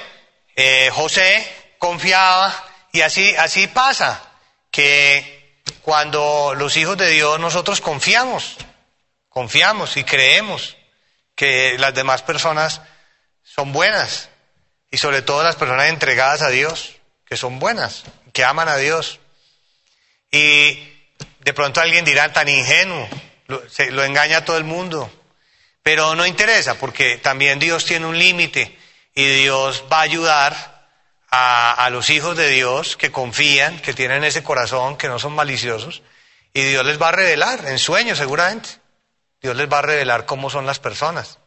eh, 0.55 0.89
José 0.93 1.58
confiaba 1.79 2.53
y 2.91 3.01
así, 3.01 3.35
así 3.35 3.67
pasa, 3.67 4.21
que 4.69 5.61
cuando 5.81 6.53
los 6.55 6.77
hijos 6.77 6.97
de 6.97 7.09
Dios 7.09 7.39
nosotros 7.39 7.81
confiamos, 7.81 8.57
confiamos 9.29 9.97
y 9.97 10.03
creemos 10.03 10.77
que 11.35 11.77
las 11.79 11.93
demás 11.93 12.21
personas 12.21 12.81
son 13.43 13.71
buenas 13.71 14.29
y 14.91 14.97
sobre 14.97 15.21
todo 15.21 15.43
las 15.43 15.55
personas 15.55 15.87
entregadas 15.87 16.41
a 16.41 16.49
Dios, 16.49 16.95
que 17.25 17.37
son 17.37 17.59
buenas, 17.59 18.03
que 18.33 18.43
aman 18.43 18.67
a 18.67 18.77
Dios. 18.77 19.19
Y 20.31 20.93
de 21.39 21.53
pronto 21.53 21.79
alguien 21.79 22.05
dirá, 22.05 22.33
tan 22.33 22.49
ingenuo, 22.49 23.07
lo, 23.47 23.67
se, 23.69 23.91
lo 23.91 24.03
engaña 24.03 24.37
a 24.37 24.45
todo 24.45 24.57
el 24.57 24.63
mundo, 24.63 25.11
pero 25.81 26.15
no 26.15 26.25
interesa 26.25 26.75
porque 26.75 27.17
también 27.17 27.59
Dios 27.59 27.85
tiene 27.85 28.05
un 28.05 28.17
límite 28.17 28.77
y 29.13 29.25
Dios 29.25 29.85
va 29.91 29.99
a 29.99 30.01
ayudar 30.01 30.78
a, 31.31 31.89
los 31.91 32.09
hijos 32.09 32.35
de 32.35 32.49
Dios 32.49 32.97
que 32.97 33.11
confían, 33.11 33.79
que 33.79 33.93
tienen 33.93 34.23
ese 34.23 34.43
corazón, 34.43 34.97
que 34.97 35.07
no 35.07 35.19
son 35.19 35.33
maliciosos, 35.33 36.01
y 36.53 36.63
Dios 36.63 36.85
les 36.85 37.01
va 37.01 37.09
a 37.09 37.13
revelar, 37.13 37.65
en 37.67 37.77
sueños 37.77 38.17
seguramente, 38.17 38.69
Dios 39.41 39.55
les 39.55 39.71
va 39.71 39.79
a 39.79 39.83
revelar 39.83 40.25
cómo 40.25 40.49
son 40.49 40.65
las 40.65 40.79
personas, 40.79 41.39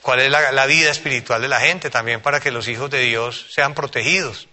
cuál 0.00 0.20
es 0.20 0.30
la, 0.30 0.50
la 0.52 0.66
vida 0.66 0.90
espiritual 0.90 1.42
de 1.42 1.48
la 1.48 1.60
gente, 1.60 1.90
también 1.90 2.22
para 2.22 2.40
que 2.40 2.50
los 2.50 2.68
hijos 2.68 2.90
de 2.90 3.00
Dios 3.00 3.46
sean 3.50 3.74
protegidos 3.74 4.48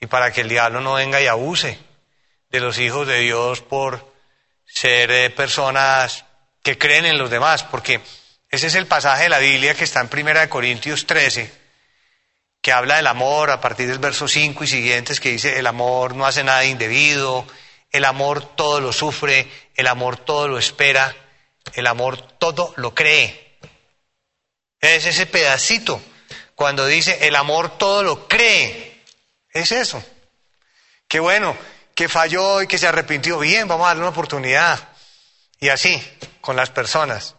y 0.00 0.06
para 0.06 0.32
que 0.32 0.40
el 0.40 0.48
diablo 0.48 0.80
no 0.80 0.94
venga 0.94 1.20
y 1.20 1.28
abuse 1.28 1.78
de 2.50 2.60
los 2.60 2.78
hijos 2.78 3.06
de 3.06 3.20
Dios 3.20 3.60
por 3.60 4.12
ser 4.66 5.10
eh, 5.10 5.30
personas 5.30 6.24
que 6.62 6.78
creen 6.78 7.06
en 7.06 7.18
los 7.18 7.30
demás, 7.30 7.62
porque 7.62 8.00
ese 8.50 8.66
es 8.66 8.74
el 8.74 8.86
pasaje 8.86 9.24
de 9.24 9.28
la 9.28 9.38
Biblia 9.38 9.74
que 9.74 9.84
está 9.84 10.00
en 10.00 10.08
Primera 10.08 10.40
de 10.40 10.48
Corintios 10.48 11.06
13, 11.06 11.59
que 12.62 12.72
habla 12.72 12.96
del 12.96 13.06
amor 13.06 13.50
a 13.50 13.60
partir 13.60 13.88
del 13.88 13.98
verso 13.98 14.28
5 14.28 14.64
y 14.64 14.66
siguientes, 14.66 15.20
que 15.20 15.30
dice, 15.30 15.58
el 15.58 15.66
amor 15.66 16.14
no 16.14 16.26
hace 16.26 16.44
nada 16.44 16.64
indebido, 16.64 17.46
el 17.90 18.04
amor 18.04 18.54
todo 18.54 18.80
lo 18.80 18.92
sufre, 18.92 19.48
el 19.74 19.86
amor 19.86 20.18
todo 20.18 20.48
lo 20.48 20.58
espera, 20.58 21.14
el 21.74 21.86
amor 21.86 22.20
todo 22.38 22.74
lo 22.76 22.94
cree. 22.94 23.58
Es 24.80 25.06
ese 25.06 25.26
pedacito, 25.26 26.00
cuando 26.54 26.86
dice, 26.86 27.26
el 27.26 27.36
amor 27.36 27.78
todo 27.78 28.02
lo 28.02 28.28
cree, 28.28 29.02
es 29.52 29.72
eso. 29.72 30.02
Qué 31.08 31.18
bueno, 31.18 31.56
que 31.94 32.08
falló 32.08 32.62
y 32.62 32.66
que 32.66 32.78
se 32.78 32.86
arrepintió, 32.86 33.38
bien, 33.38 33.66
vamos 33.66 33.86
a 33.86 33.88
darle 33.88 34.02
una 34.02 34.10
oportunidad. 34.10 34.88
Y 35.58 35.68
así, 35.68 36.02
con 36.40 36.56
las 36.56 36.70
personas, 36.70 37.34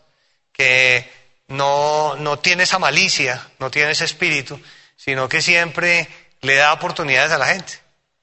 que 0.51 1.09
no, 1.47 2.15
no 2.15 2.39
tiene 2.39 2.63
esa 2.63 2.80
malicia, 2.80 3.49
no 3.59 3.72
tiene 3.72 3.91
ese 3.91 4.05
espíritu, 4.05 4.59
sino 5.04 5.28
que 5.28 5.41
siempre 5.41 6.08
le 6.41 6.56
da 6.58 6.74
oportunidades 6.74 7.32
a 7.32 7.39
la 7.39 7.47
gente 7.47 7.80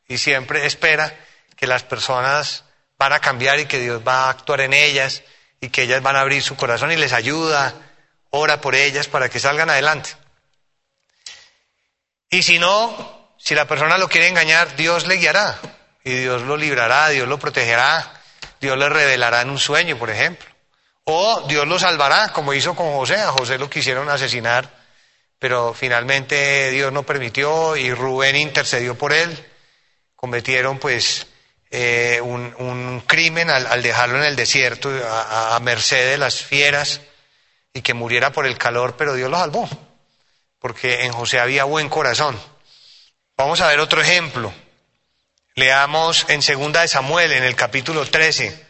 y 0.06 0.16
siempre 0.18 0.64
espera 0.64 1.12
que 1.56 1.66
las 1.66 1.82
personas 1.82 2.62
van 2.96 3.12
a 3.12 3.18
cambiar 3.18 3.58
y 3.58 3.66
que 3.66 3.80
Dios 3.80 4.00
va 4.06 4.26
a 4.26 4.30
actuar 4.30 4.60
en 4.60 4.72
ellas 4.72 5.24
y 5.60 5.70
que 5.70 5.82
ellas 5.82 6.02
van 6.02 6.14
a 6.14 6.20
abrir 6.20 6.40
su 6.40 6.54
corazón 6.54 6.92
y 6.92 6.96
les 6.96 7.12
ayuda, 7.12 7.74
ora 8.30 8.60
por 8.60 8.76
ellas 8.76 9.08
para 9.08 9.28
que 9.28 9.40
salgan 9.40 9.70
adelante. 9.70 10.10
Y 12.30 12.44
si 12.44 12.60
no, 12.60 13.34
si 13.38 13.56
la 13.56 13.66
persona 13.66 13.98
lo 13.98 14.08
quiere 14.08 14.28
engañar, 14.28 14.76
Dios 14.76 15.08
le 15.08 15.16
guiará 15.16 15.58
y 16.04 16.12
Dios 16.12 16.42
lo 16.42 16.56
librará, 16.56 17.08
Dios 17.08 17.26
lo 17.26 17.40
protegerá, 17.40 18.22
Dios 18.60 18.78
le 18.78 18.88
revelará 18.88 19.40
en 19.40 19.50
un 19.50 19.58
sueño, 19.58 19.98
por 19.98 20.10
ejemplo. 20.10 20.48
O 21.02 21.44
Dios 21.48 21.66
lo 21.66 21.80
salvará, 21.80 22.28
como 22.32 22.54
hizo 22.54 22.76
con 22.76 22.92
José. 22.92 23.16
A 23.16 23.32
José 23.32 23.58
lo 23.58 23.68
quisieron 23.68 24.08
asesinar, 24.08 24.77
pero 25.38 25.74
finalmente 25.74 26.70
Dios 26.70 26.92
no 26.92 27.04
permitió 27.04 27.76
y 27.76 27.92
Rubén 27.92 28.36
intercedió 28.36 28.96
por 28.96 29.12
él. 29.12 29.46
Cometieron 30.16 30.78
pues 30.78 31.26
eh, 31.70 32.20
un, 32.22 33.02
crimen 33.06 33.50
al, 33.50 33.66
al, 33.66 33.82
dejarlo 33.82 34.18
en 34.18 34.24
el 34.24 34.36
desierto 34.36 34.90
a, 34.90 35.54
a, 35.54 35.60
merced 35.60 36.10
de 36.10 36.18
las 36.18 36.42
fieras 36.42 37.00
y 37.72 37.82
que 37.82 37.94
muriera 37.94 38.32
por 38.32 38.46
el 38.46 38.58
calor, 38.58 38.96
pero 38.96 39.14
Dios 39.14 39.30
lo 39.30 39.38
salvó, 39.38 39.68
porque 40.58 41.04
en 41.04 41.12
José 41.12 41.38
había 41.38 41.64
buen 41.64 41.88
corazón. 41.88 42.40
Vamos 43.36 43.60
a 43.60 43.68
ver 43.68 43.78
otro 43.80 44.00
ejemplo. 44.00 44.52
Leamos 45.54 46.26
en 46.28 46.42
segunda 46.42 46.80
de 46.80 46.88
Samuel, 46.88 47.32
en 47.32 47.44
el 47.44 47.54
capítulo 47.54 48.04
13. 48.04 48.66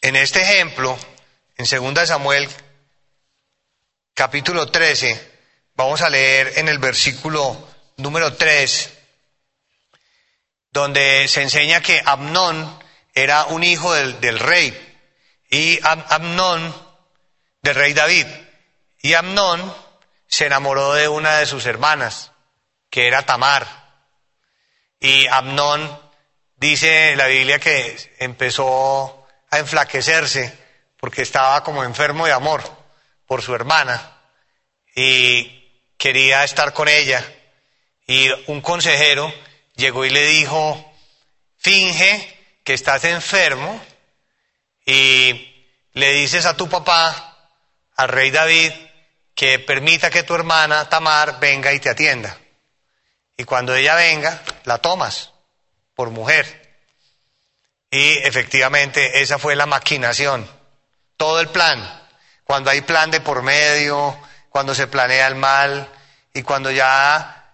En 0.00 0.16
este 0.16 0.40
ejemplo, 0.40 0.96
en 1.56 1.66
segunda 1.66 2.02
de 2.02 2.06
Samuel, 2.06 2.48
capítulo 4.16 4.70
13, 4.70 5.32
vamos 5.74 6.00
a 6.00 6.08
leer 6.08 6.54
en 6.56 6.68
el 6.68 6.78
versículo 6.78 7.68
número 7.98 8.32
3, 8.32 8.90
donde 10.72 11.28
se 11.28 11.42
enseña 11.42 11.82
que 11.82 12.00
Amnón 12.02 12.82
era 13.12 13.44
un 13.44 13.62
hijo 13.62 13.92
del, 13.92 14.18
del 14.18 14.38
rey, 14.38 14.72
y 15.50 15.78
Amnón, 15.82 16.74
del 17.60 17.74
rey 17.74 17.92
David, 17.92 18.26
y 19.02 19.12
Amnón 19.12 19.74
se 20.26 20.46
enamoró 20.46 20.94
de 20.94 21.08
una 21.08 21.36
de 21.36 21.44
sus 21.44 21.66
hermanas, 21.66 22.32
que 22.88 23.08
era 23.08 23.26
Tamar. 23.26 23.66
Y 24.98 25.26
Amnón 25.26 26.00
dice 26.56 27.16
la 27.16 27.26
Biblia 27.26 27.58
que 27.58 28.14
empezó 28.18 29.26
a 29.50 29.58
enflaquecerse 29.58 30.58
porque 30.96 31.20
estaba 31.20 31.62
como 31.62 31.84
enfermo 31.84 32.24
de 32.24 32.32
amor 32.32 32.75
por 33.26 33.42
su 33.42 33.54
hermana 33.54 34.20
y 34.94 35.82
quería 35.98 36.44
estar 36.44 36.72
con 36.72 36.88
ella. 36.88 37.24
Y 38.06 38.30
un 38.46 38.60
consejero 38.60 39.32
llegó 39.74 40.04
y 40.04 40.10
le 40.10 40.26
dijo, 40.26 40.94
finge 41.58 42.36
que 42.64 42.74
estás 42.74 43.04
enfermo 43.04 43.82
y 44.84 45.54
le 45.92 46.12
dices 46.12 46.46
a 46.46 46.56
tu 46.56 46.68
papá, 46.68 47.50
al 47.96 48.08
rey 48.08 48.30
David, 48.30 48.72
que 49.34 49.58
permita 49.58 50.10
que 50.10 50.22
tu 50.22 50.34
hermana 50.34 50.88
Tamar 50.88 51.40
venga 51.40 51.72
y 51.72 51.80
te 51.80 51.90
atienda. 51.90 52.38
Y 53.36 53.44
cuando 53.44 53.74
ella 53.74 53.94
venga, 53.94 54.42
la 54.64 54.78
tomas 54.78 55.32
por 55.94 56.10
mujer. 56.10 56.78
Y 57.90 58.18
efectivamente 58.18 59.20
esa 59.20 59.38
fue 59.38 59.56
la 59.56 59.66
maquinación, 59.66 60.48
todo 61.16 61.40
el 61.40 61.48
plan. 61.48 62.05
Cuando 62.46 62.70
hay 62.70 62.80
plan 62.82 63.10
de 63.10 63.20
por 63.20 63.42
medio, 63.42 64.16
cuando 64.50 64.72
se 64.72 64.86
planea 64.86 65.26
el 65.26 65.34
mal 65.34 65.88
y 66.32 66.42
cuando 66.42 66.70
ya, 66.70 67.44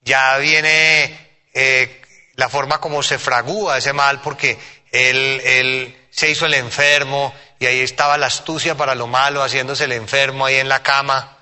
ya 0.00 0.36
viene 0.38 1.38
eh, 1.54 2.02
la 2.34 2.48
forma 2.48 2.80
como 2.80 3.00
se 3.04 3.16
fragúa 3.20 3.78
ese 3.78 3.92
mal 3.92 4.20
porque 4.20 4.58
él, 4.90 5.40
él 5.44 6.08
se 6.10 6.28
hizo 6.28 6.46
el 6.46 6.54
enfermo 6.54 7.32
y 7.60 7.66
ahí 7.66 7.78
estaba 7.78 8.18
la 8.18 8.26
astucia 8.26 8.74
para 8.74 8.96
lo 8.96 9.06
malo, 9.06 9.44
haciéndose 9.44 9.84
el 9.84 9.92
enfermo 9.92 10.46
ahí 10.46 10.56
en 10.56 10.68
la 10.68 10.82
cama. 10.82 11.36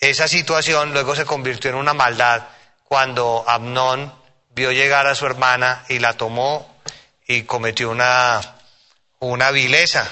Esa 0.00 0.26
situación 0.26 0.94
luego 0.94 1.14
se 1.14 1.26
convirtió 1.26 1.68
en 1.68 1.76
una 1.76 1.92
maldad 1.92 2.44
cuando 2.84 3.44
Amnón 3.46 4.10
vio 4.54 4.72
llegar 4.72 5.06
a 5.06 5.14
su 5.14 5.26
hermana 5.26 5.84
y 5.90 5.98
la 5.98 6.14
tomó 6.14 6.80
y 7.26 7.42
cometió 7.42 7.90
una, 7.90 8.40
una 9.18 9.50
vileza 9.50 10.10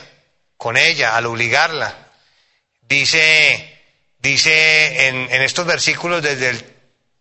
con 0.56 0.76
ella 0.76 1.16
al 1.16 1.26
obligarla. 1.26 2.10
Dice, 2.82 3.82
dice 4.18 5.08
en, 5.08 5.42
estos 5.42 5.66
versículos 5.66 6.22
desde 6.22 6.50
el 6.50 6.74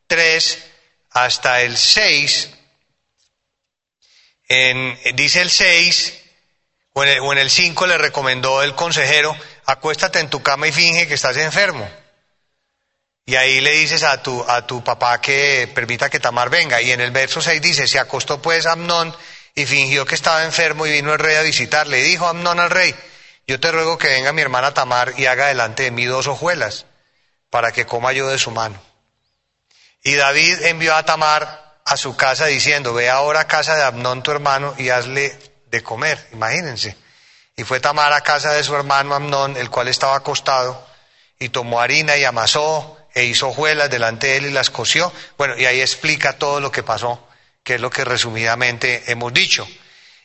3 0.08 0.66
hasta 1.12 1.62
el 1.62 1.78
6, 1.78 2.50
en, 4.48 5.00
dice 5.16 5.42
el 5.42 5.50
6, 5.50 6.22
o 6.94 7.04
en 7.04 7.10
el, 7.10 7.20
o 7.20 7.32
en 7.34 7.40
el 7.40 7.50
5 7.50 7.88
le 7.88 7.98
recomendó 7.98 8.62
el 8.62 8.76
consejero, 8.76 9.36
acuéstate 9.66 10.20
en 10.20 10.30
tu 10.30 10.42
cama 10.44 10.68
y 10.68 10.72
finge 10.72 11.08
que 11.08 11.16
estás 11.16 11.38
enfermo. 11.38 11.90
Y 13.28 13.36
ahí 13.36 13.60
le 13.60 13.72
dices 13.72 14.04
a 14.04 14.22
tu, 14.22 14.44
a 14.48 14.68
tu 14.68 14.84
papá 14.84 15.20
que 15.20 15.70
permita 15.74 16.12
que 16.12 16.20
Tamar 16.20 16.52
venga. 16.52 16.80
Y 16.82 16.92
en 16.92 17.02
el 17.02 17.10
verso 17.10 17.42
6 17.42 17.60
dice, 17.60 17.88
se 17.88 17.98
acostó 17.98 18.40
pues 18.40 18.68
Amnón 18.68 19.16
y 19.56 19.66
fingió 19.66 20.06
que 20.06 20.14
estaba 20.14 20.44
enfermo 20.44 20.86
y 20.86 20.92
vino 20.92 21.12
el 21.12 21.20
rey 21.20 21.36
a 21.36 21.42
visitarle. 21.42 22.02
Y 22.02 22.04
dijo 22.04 22.28
Amnón 22.28 22.60
al 22.60 22.70
rey, 22.70 22.94
yo 23.48 23.60
te 23.60 23.72
ruego 23.72 23.98
que 23.98 24.08
venga 24.08 24.34
mi 24.34 24.42
hermana 24.42 24.74
Tamar 24.74 25.14
y 25.18 25.28
haga 25.28 25.48
delante 25.48 25.84
de 25.84 25.92
mí 25.92 26.06
dos 26.06 26.28
hojuelas 26.28 26.86
para 27.50 27.72
que 27.72 27.86
coma 27.86 28.12
yo 28.12 28.28
de 28.28 28.40
su 28.40 28.52
mano. 28.52 28.82
Y 30.04 30.16
David 30.16 30.64
envió 30.64 30.96
a 30.96 31.04
Tamar 31.04 31.80
a 31.86 31.98
su 31.98 32.16
casa 32.16 32.48
diciendo, 32.48 32.94
ve 32.94 33.10
ahora 33.10 33.42
a 33.42 33.48
casa 33.48 33.76
de 33.76 33.84
Amnón 33.84 34.24
tu 34.24 34.32
hermano 34.32 34.74
y 34.78 34.90
hazle 34.90 35.38
de 35.68 35.84
comer. 35.84 36.28
Imagínense. 36.32 36.98
Y 37.56 37.64
fue 37.64 37.80
Tamar 37.80 38.14
a 38.14 38.22
casa 38.22 38.52
de 38.54 38.64
su 38.64 38.76
hermano 38.76 39.16
Amnón, 39.16 39.56
el 39.58 39.70
cual 39.70 39.88
estaba 39.88 40.16
acostado, 40.16 40.86
y 41.40 41.50
tomó 41.50 41.80
harina 41.80 42.18
y 42.18 42.24
amasó 42.24 42.98
e 43.14 43.26
hizo 43.26 43.50
hojuelas 43.50 43.90
delante 43.90 44.28
de 44.28 44.38
él 44.38 44.46
y 44.48 44.52
las 44.52 44.70
coció. 44.70 45.14
Bueno, 45.38 45.56
y 45.58 45.66
ahí 45.66 45.80
explica 45.80 46.34
todo 46.34 46.60
lo 46.60 46.72
que 46.72 46.84
pasó, 46.84 47.28
que 47.64 47.76
es 47.76 47.82
lo 47.82 47.90
que 47.90 48.04
resumidamente 48.04 49.04
hemos 49.12 49.32
dicho. 49.32 49.68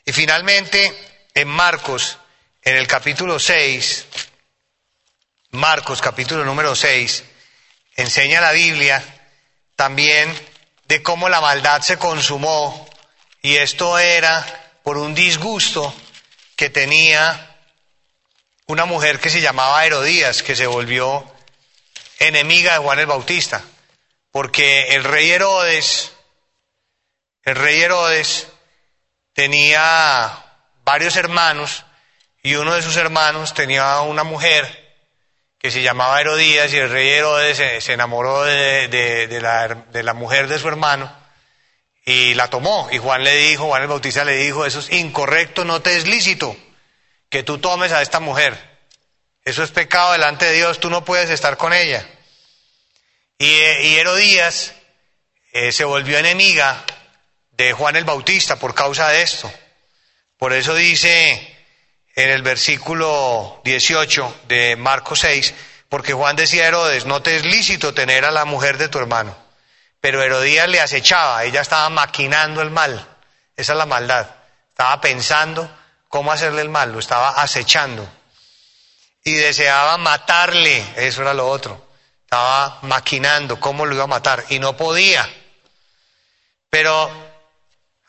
Y 0.05 0.13
finalmente, 0.13 0.93
en 1.35 1.49
Marcos, 1.49 2.19
en 2.63 2.77
el 2.77 2.87
capítulo 2.87 3.39
6, 3.39 4.07
Marcos 5.53 6.03
capítulo 6.03 6.45
número 6.45 6.77
6, 6.77 7.25
enseña 7.97 8.41
la 8.41 8.53
Biblia 8.53 9.03
también 9.77 10.33
de 10.85 11.03
cómo 11.03 11.29
la 11.29 11.41
maldad 11.41 11.81
se 11.81 11.97
consumó 11.97 12.89
y 13.41 13.57
esto 13.57 13.99
era 13.99 14.45
por 14.83 14.99
un 14.99 15.15
disgusto 15.15 15.95
que 16.55 16.69
tenía 16.69 17.57
una 18.67 18.85
mujer 18.85 19.19
que 19.19 19.31
se 19.31 19.41
llamaba 19.41 19.85
Herodías, 19.87 20.43
que 20.43 20.55
se 20.55 20.67
volvió 20.67 21.25
enemiga 22.19 22.75
de 22.75 22.79
Juan 22.79 22.99
el 22.99 23.07
Bautista, 23.07 23.65
porque 24.31 24.95
el 24.95 25.05
rey 25.05 25.31
Herodes, 25.31 26.13
el 27.43 27.57
rey 27.57 27.81
Herodes 27.81 28.49
tenía 29.33 30.45
varios 30.85 31.17
hermanos 31.17 31.85
y 32.43 32.55
uno 32.55 32.75
de 32.75 32.83
sus 32.83 32.97
hermanos 32.97 33.55
tenía 33.55 34.01
una 34.01 34.25
mujer 34.25 34.81
que 35.59 35.71
se 35.71 35.83
llamaba 35.83 36.21
Herodías 36.21 36.73
y 36.73 36.79
el 36.79 36.91
rey 36.91 37.11
Herodes 37.11 37.57
se, 37.85 37.93
enamoró 37.93 38.45
de, 38.45 39.39
la, 39.43 39.69
de 39.69 40.03
la 40.03 40.15
mujer 40.15 40.49
de 40.49 40.59
su 40.59 40.69
hermano 40.69 41.15
y 42.07 42.33
la 42.33 42.49
tomó. 42.49 42.89
Y 42.91 42.99
Juan 42.99 43.25
le 43.25 43.37
dijo, 43.37 43.67
Juan 43.67 43.83
el 43.83 43.89
Bautista 43.89 44.25
le 44.25 44.37
dijo, 44.37 44.65
eso 44.65 44.79
es 44.79 44.91
incorrecto, 44.91 45.65
no 45.67 45.83
te 45.83 45.97
es 45.99 46.07
lícito 46.07 46.57
que 47.29 47.43
tú 47.43 47.59
tomes 47.59 47.93
a 47.93 48.01
esta 48.01 48.21
mujer. 48.21 48.71
Eso 49.45 49.63
es 49.63 49.71
pecado 49.71 50.13
delante 50.13 50.47
de 50.47 50.55
Dios, 50.55 50.81
tú 50.81 50.89
no 50.89 51.05
puedes 51.05 51.29
estar 51.29 51.59
con 51.59 51.75
ella. 51.75 52.07
Y, 53.39 53.47
y 53.47 53.97
Herodías 53.99 54.75
eh, 55.53 55.73
se 55.73 55.85
volvió 55.85 56.17
enemiga 56.17 56.85
de 57.51 57.73
Juan 57.75 57.97
el 57.97 58.05
Bautista 58.05 58.57
por 58.57 58.75
causa 58.75 59.09
de 59.11 59.21
esto. 59.21 59.53
Por 60.39 60.55
eso 60.55 60.75
dice 60.75 61.60
en 62.15 62.31
el 62.31 62.43
versículo 62.43 63.61
18 63.65 64.43
de 64.49 64.77
Marcos 64.77 65.21
6, 65.21 65.55
porque 65.89 66.13
Juan 66.13 66.37
decía 66.37 66.65
a 66.65 66.69
Herodes, 66.69 67.07
no 67.07 67.23
te 67.23 67.37
es 67.37 67.45
lícito 67.45 67.95
tener 67.95 68.25
a 68.25 68.31
la 68.31 68.45
mujer 68.45 68.79
de 68.79 68.89
tu 68.89 68.99
hermano. 68.99 69.37
Pero 70.01 70.23
Herodías 70.23 70.69
le 70.69 70.81
acechaba, 70.81 71.45
ella 71.45 71.61
estaba 71.61 71.89
maquinando 71.91 72.63
el 72.63 72.71
mal, 72.71 73.07
esa 73.57 73.73
es 73.73 73.79
la 73.79 73.87
maldad, 73.87 74.27
estaba 74.71 75.01
pensando 75.01 75.71
cómo 76.09 76.33
hacerle 76.33 76.63
el 76.63 76.69
mal, 76.69 76.93
lo 76.93 76.99
estaba 76.99 77.43
acechando. 77.43 78.09
Y 79.23 79.35
deseaba 79.35 79.99
matarle, 79.99 80.85
eso 80.97 81.23
era 81.23 81.35
lo 81.35 81.47
otro, 81.47 81.87
estaba 82.25 82.79
maquinando 82.83 83.61
cómo 83.61 83.85
lo 83.85 83.95
iba 83.95 84.05
a 84.05 84.09
matar 84.09 84.45
y 84.49 84.59
no 84.59 84.77
podía. 84.77 85.29
Pero 86.71 87.11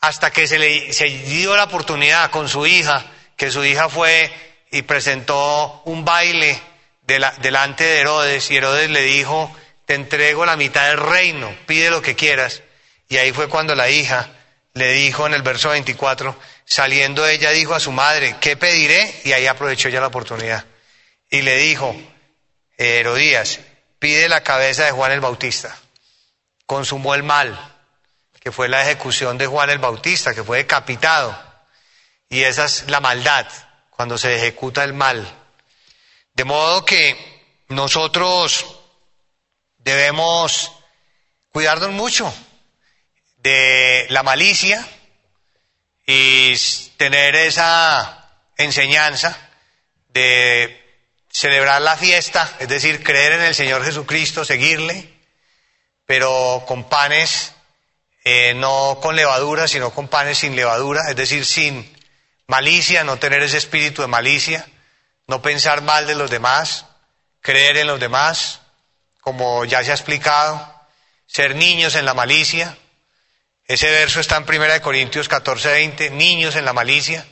hasta 0.00 0.30
que 0.30 0.46
se 0.46 0.58
le 0.58 0.92
dio 1.24 1.54
la 1.56 1.64
oportunidad 1.64 2.30
con 2.30 2.48
su 2.48 2.66
hija, 2.66 3.04
que 3.36 3.50
su 3.50 3.64
hija 3.64 3.88
fue 3.88 4.30
y 4.70 4.82
presentó 4.82 5.82
un 5.84 6.04
baile 6.04 6.60
delante 7.06 7.84
de 7.84 8.00
Herodes 8.00 8.50
y 8.50 8.56
Herodes 8.56 8.90
le 8.90 9.02
dijo, 9.02 9.54
te 9.86 9.94
entrego 9.94 10.46
la 10.46 10.56
mitad 10.56 10.88
del 10.88 10.98
reino, 10.98 11.54
pide 11.66 11.90
lo 11.90 12.00
que 12.00 12.14
quieras. 12.14 12.62
Y 13.08 13.18
ahí 13.18 13.32
fue 13.32 13.48
cuando 13.48 13.74
la 13.74 13.90
hija 13.90 14.30
le 14.74 14.92
dijo 14.92 15.26
en 15.26 15.34
el 15.34 15.42
verso 15.42 15.70
24, 15.70 16.34
saliendo 16.64 17.26
ella 17.26 17.50
dijo 17.50 17.74
a 17.74 17.80
su 17.80 17.92
madre, 17.92 18.36
¿qué 18.40 18.56
pediré? 18.56 19.20
Y 19.24 19.32
ahí 19.32 19.46
aprovechó 19.46 19.88
ya 19.88 20.00
la 20.00 20.06
oportunidad. 20.06 20.64
Y 21.28 21.42
le 21.42 21.56
dijo, 21.56 21.94
Herodías, 22.78 23.60
pide 23.98 24.28
la 24.28 24.42
cabeza 24.42 24.84
de 24.84 24.92
Juan 24.92 25.12
el 25.12 25.20
Bautista. 25.20 25.76
Consumó 26.66 27.14
el 27.14 27.22
mal, 27.22 27.58
que 28.40 28.50
fue 28.50 28.68
la 28.68 28.82
ejecución 28.82 29.36
de 29.36 29.46
Juan 29.46 29.70
el 29.70 29.78
Bautista, 29.78 30.34
que 30.34 30.42
fue 30.42 30.58
decapitado. 30.58 31.51
Y 32.32 32.44
esa 32.44 32.64
es 32.64 32.88
la 32.88 33.00
maldad, 33.00 33.46
cuando 33.90 34.16
se 34.16 34.34
ejecuta 34.34 34.82
el 34.84 34.94
mal. 34.94 35.30
De 36.32 36.44
modo 36.44 36.82
que 36.82 37.14
nosotros 37.68 38.64
debemos 39.76 40.72
cuidarnos 41.50 41.90
mucho 41.90 42.34
de 43.36 44.06
la 44.08 44.22
malicia 44.22 44.88
y 46.06 46.56
tener 46.96 47.36
esa 47.36 48.30
enseñanza 48.56 49.36
de 50.08 50.82
celebrar 51.30 51.82
la 51.82 51.98
fiesta, 51.98 52.50
es 52.60 52.68
decir, 52.68 53.04
creer 53.04 53.32
en 53.32 53.42
el 53.42 53.54
Señor 53.54 53.84
Jesucristo, 53.84 54.46
seguirle, 54.46 55.20
pero 56.06 56.64
con 56.66 56.88
panes, 56.88 57.52
eh, 58.24 58.54
no 58.54 59.00
con 59.02 59.16
levadura, 59.16 59.68
sino 59.68 59.90
con 59.90 60.08
panes 60.08 60.38
sin 60.38 60.56
levadura, 60.56 61.02
es 61.10 61.16
decir, 61.16 61.44
sin 61.44 61.91
malicia, 62.46 63.04
no 63.04 63.18
tener 63.18 63.42
ese 63.42 63.58
espíritu 63.58 64.02
de 64.02 64.08
malicia, 64.08 64.66
no 65.26 65.42
pensar 65.42 65.82
mal 65.82 66.06
de 66.06 66.14
los 66.14 66.30
demás, 66.30 66.86
creer 67.40 67.76
en 67.76 67.86
los 67.86 68.00
demás, 68.00 68.60
como 69.20 69.64
ya 69.64 69.84
se 69.84 69.90
ha 69.90 69.94
explicado, 69.94 70.72
ser 71.26 71.54
niños 71.54 71.94
en 71.94 72.04
la 72.04 72.14
malicia. 72.14 72.76
Ese 73.66 73.90
verso 73.90 74.20
está 74.20 74.36
en 74.36 74.44
1 74.48 74.82
Corintios 74.82 75.28
14, 75.28 75.72
20, 75.72 76.10
niños 76.10 76.56
en 76.56 76.64
la 76.64 76.72
malicia. 76.72 77.26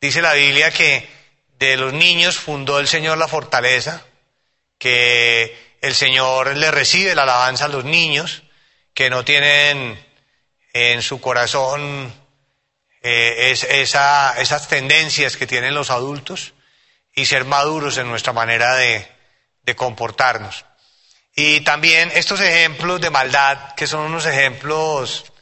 Dice 0.00 0.22
la 0.22 0.34
Biblia 0.34 0.70
que 0.70 1.08
de 1.58 1.76
los 1.76 1.92
niños 1.92 2.38
fundó 2.38 2.78
el 2.78 2.88
Señor 2.88 3.18
la 3.18 3.28
fortaleza, 3.28 4.04
que 4.78 5.76
el 5.80 5.94
Señor 5.94 6.56
le 6.56 6.70
recibe 6.70 7.14
la 7.14 7.22
alabanza 7.22 7.66
a 7.66 7.68
los 7.68 7.84
niños 7.84 8.42
que 8.94 9.10
no 9.10 9.24
tienen 9.24 9.98
en 10.72 11.02
su 11.02 11.20
corazón 11.20 12.12
eh, 13.02 13.50
esas 13.52 14.68
tendencias 14.68 15.36
que 15.36 15.46
tienen 15.46 15.74
los 15.74 15.90
adultos 15.90 16.54
y 17.14 17.26
ser 17.26 17.44
maduros 17.44 17.96
en 17.98 18.08
nuestra 18.08 18.32
manera 18.32 18.74
de 18.76 19.06
comportarnos. 19.76 20.64
Y 21.34 21.60
también 21.60 22.10
estos 22.14 22.40
ejemplos 22.40 23.00
de 23.00 23.10
maldad, 23.10 23.74
que 23.74 23.86
son 23.86 24.00
unos 24.00 24.26
ejemplos 24.26 25.32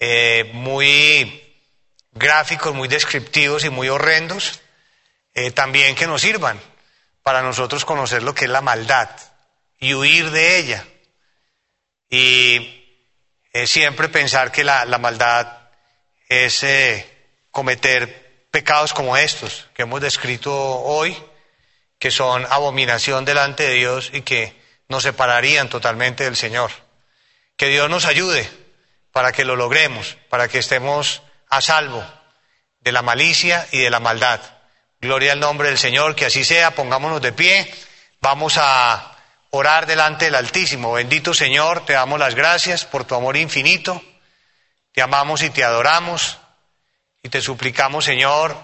eh, 0.00 0.50
muy 0.54 1.44
gráficos, 2.12 2.74
muy 2.74 2.88
descriptivos 2.88 3.64
y 3.64 3.70
muy 3.70 3.88
horrendos, 3.88 4.60
eh, 5.34 5.50
también 5.50 5.94
que 5.94 6.06
nos 6.06 6.22
sirvan 6.22 6.60
para 7.22 7.42
nosotros 7.42 7.84
conocer 7.84 8.22
lo 8.22 8.34
que 8.34 8.46
es 8.46 8.50
la 8.50 8.62
maldad 8.62 9.10
y 9.78 9.94
huir 9.94 10.30
de 10.30 10.58
ella. 10.58 10.84
Y 12.08 13.04
eh, 13.52 13.66
siempre 13.66 14.08
pensar 14.08 14.50
que 14.50 14.64
la, 14.64 14.84
la 14.86 14.98
maldad 14.98 15.57
es 16.28 16.64
cometer 17.50 18.46
pecados 18.50 18.92
como 18.92 19.16
estos 19.16 19.66
que 19.74 19.82
hemos 19.82 20.00
descrito 20.00 20.52
hoy, 20.52 21.16
que 21.98 22.10
son 22.10 22.46
abominación 22.50 23.24
delante 23.24 23.64
de 23.64 23.74
Dios 23.74 24.10
y 24.12 24.22
que 24.22 24.60
nos 24.88 25.02
separarían 25.02 25.68
totalmente 25.68 26.24
del 26.24 26.36
Señor. 26.36 26.70
Que 27.56 27.68
Dios 27.68 27.90
nos 27.90 28.04
ayude 28.04 28.48
para 29.12 29.32
que 29.32 29.44
lo 29.44 29.56
logremos, 29.56 30.16
para 30.28 30.48
que 30.48 30.58
estemos 30.58 31.22
a 31.50 31.60
salvo 31.60 32.04
de 32.80 32.92
la 32.92 33.02
malicia 33.02 33.66
y 33.72 33.80
de 33.80 33.90
la 33.90 34.00
maldad. 34.00 34.40
Gloria 35.00 35.32
al 35.32 35.40
nombre 35.40 35.68
del 35.68 35.78
Señor, 35.78 36.14
que 36.14 36.26
así 36.26 36.44
sea, 36.44 36.72
pongámonos 36.72 37.20
de 37.20 37.32
pie, 37.32 37.72
vamos 38.20 38.54
a 38.58 39.16
orar 39.50 39.86
delante 39.86 40.26
del 40.26 40.34
Altísimo. 40.34 40.92
Bendito 40.92 41.34
Señor, 41.34 41.84
te 41.84 41.94
damos 41.94 42.18
las 42.18 42.34
gracias 42.34 42.84
por 42.84 43.04
tu 43.04 43.14
amor 43.14 43.36
infinito, 43.36 44.02
te 44.98 45.02
amamos 45.02 45.42
y 45.42 45.50
te 45.50 45.62
adoramos 45.62 46.38
y 47.22 47.28
te 47.28 47.40
suplicamos, 47.40 48.04
Señor, 48.04 48.56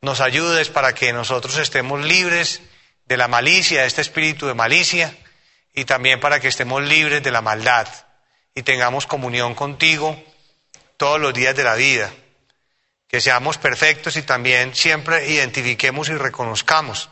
nos 0.00 0.22
ayudes 0.22 0.70
para 0.70 0.94
que 0.94 1.12
nosotros 1.12 1.58
estemos 1.58 2.02
libres 2.02 2.62
de 3.04 3.18
la 3.18 3.28
malicia, 3.28 3.82
de 3.82 3.86
este 3.86 4.00
espíritu 4.00 4.46
de 4.46 4.54
malicia 4.54 5.14
y 5.74 5.84
también 5.84 6.20
para 6.20 6.40
que 6.40 6.48
estemos 6.48 6.82
libres 6.82 7.22
de 7.22 7.30
la 7.30 7.42
maldad 7.42 7.86
y 8.54 8.62
tengamos 8.62 9.06
comunión 9.06 9.54
contigo 9.54 10.18
todos 10.96 11.20
los 11.20 11.34
días 11.34 11.54
de 11.54 11.64
la 11.64 11.74
vida. 11.74 12.14
Que 13.06 13.20
seamos 13.20 13.58
perfectos 13.58 14.16
y 14.16 14.22
también 14.22 14.74
siempre 14.74 15.28
identifiquemos 15.28 16.08
y 16.08 16.14
reconozcamos 16.14 17.10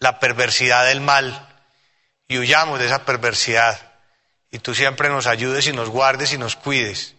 la 0.00 0.18
perversidad 0.18 0.84
del 0.84 1.00
mal 1.00 1.48
y 2.26 2.38
huyamos 2.38 2.80
de 2.80 2.86
esa 2.86 3.04
perversidad. 3.04 3.92
Y 4.50 4.58
tú 4.58 4.74
siempre 4.74 5.10
nos 5.10 5.28
ayudes 5.28 5.68
y 5.68 5.72
nos 5.72 5.90
guardes 5.90 6.32
y 6.32 6.38
nos 6.38 6.56
cuides. 6.56 7.14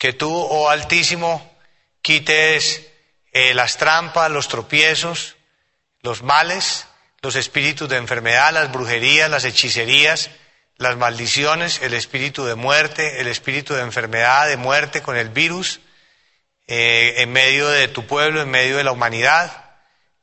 Que 0.00 0.12
tú, 0.12 0.34
oh 0.34 0.68
Altísimo, 0.68 1.56
quites 2.02 2.90
eh, 3.30 3.54
las 3.54 3.76
trampas, 3.76 4.32
los 4.32 4.48
tropiezos, 4.48 5.36
los 6.02 6.24
males 6.24 6.88
los 7.22 7.36
espíritus 7.36 7.88
de 7.88 7.96
enfermedad, 7.96 8.52
las 8.52 8.72
brujerías, 8.72 9.30
las 9.30 9.44
hechicerías, 9.44 10.30
las 10.76 10.96
maldiciones, 10.96 11.80
el 11.82 11.92
espíritu 11.92 12.44
de 12.44 12.54
muerte, 12.54 13.20
el 13.20 13.26
espíritu 13.26 13.74
de 13.74 13.82
enfermedad, 13.82 14.48
de 14.48 14.56
muerte 14.56 15.02
con 15.02 15.16
el 15.16 15.28
virus, 15.28 15.80
eh, 16.66 17.16
en 17.18 17.32
medio 17.32 17.68
de 17.68 17.88
tu 17.88 18.06
pueblo, 18.06 18.40
en 18.40 18.50
medio 18.50 18.78
de 18.78 18.84
la 18.84 18.92
humanidad. 18.92 19.64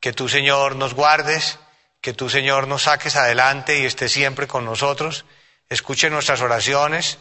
Que 0.00 0.12
tú, 0.12 0.28
Señor, 0.28 0.74
nos 0.74 0.94
guardes, 0.94 1.58
que 2.00 2.12
tú, 2.12 2.28
Señor, 2.28 2.66
nos 2.66 2.82
saques 2.84 3.14
adelante 3.14 3.78
y 3.78 3.84
estés 3.84 4.10
siempre 4.10 4.48
con 4.48 4.64
nosotros. 4.64 5.24
Escuche 5.68 6.10
nuestras 6.10 6.40
oraciones 6.40 7.18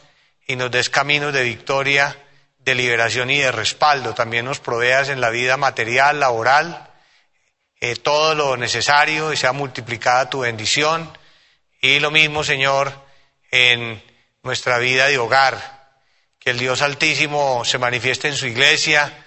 y 0.48 0.56
nos 0.56 0.72
des 0.72 0.90
caminos 0.90 1.34
de 1.34 1.44
victoria, 1.44 2.18
de 2.68 2.76
liberación 2.76 3.30
y 3.30 3.38
de 3.38 3.54
respaldo. 3.54 4.14
También 4.14 4.44
nos 4.44 4.60
proveas 4.60 5.08
en 5.08 5.22
la 5.22 5.30
vida 5.30 5.56
material, 5.56 6.20
laboral, 6.20 6.92
eh, 7.80 7.96
todo 7.96 8.36
lo 8.36 8.58
necesario 8.58 9.32
y 9.32 9.38
sea 9.38 9.54
multiplicada 9.54 10.30
tu 10.30 10.42
bendición. 10.42 11.18
Y 11.80 12.02
lo 12.02 12.12
mismo, 12.12 12.44
Señor, 12.44 12.92
en 13.52 14.04
nuestra 14.44 14.80
vida 14.80 15.08
de 15.08 15.18
hogar. 15.18 15.96
Que 16.40 16.50
el 16.50 16.60
Dios 16.60 16.82
Altísimo 16.82 17.64
se 17.64 17.78
manifieste 17.78 18.28
en 18.28 18.36
su 18.36 18.48
iglesia, 18.48 19.26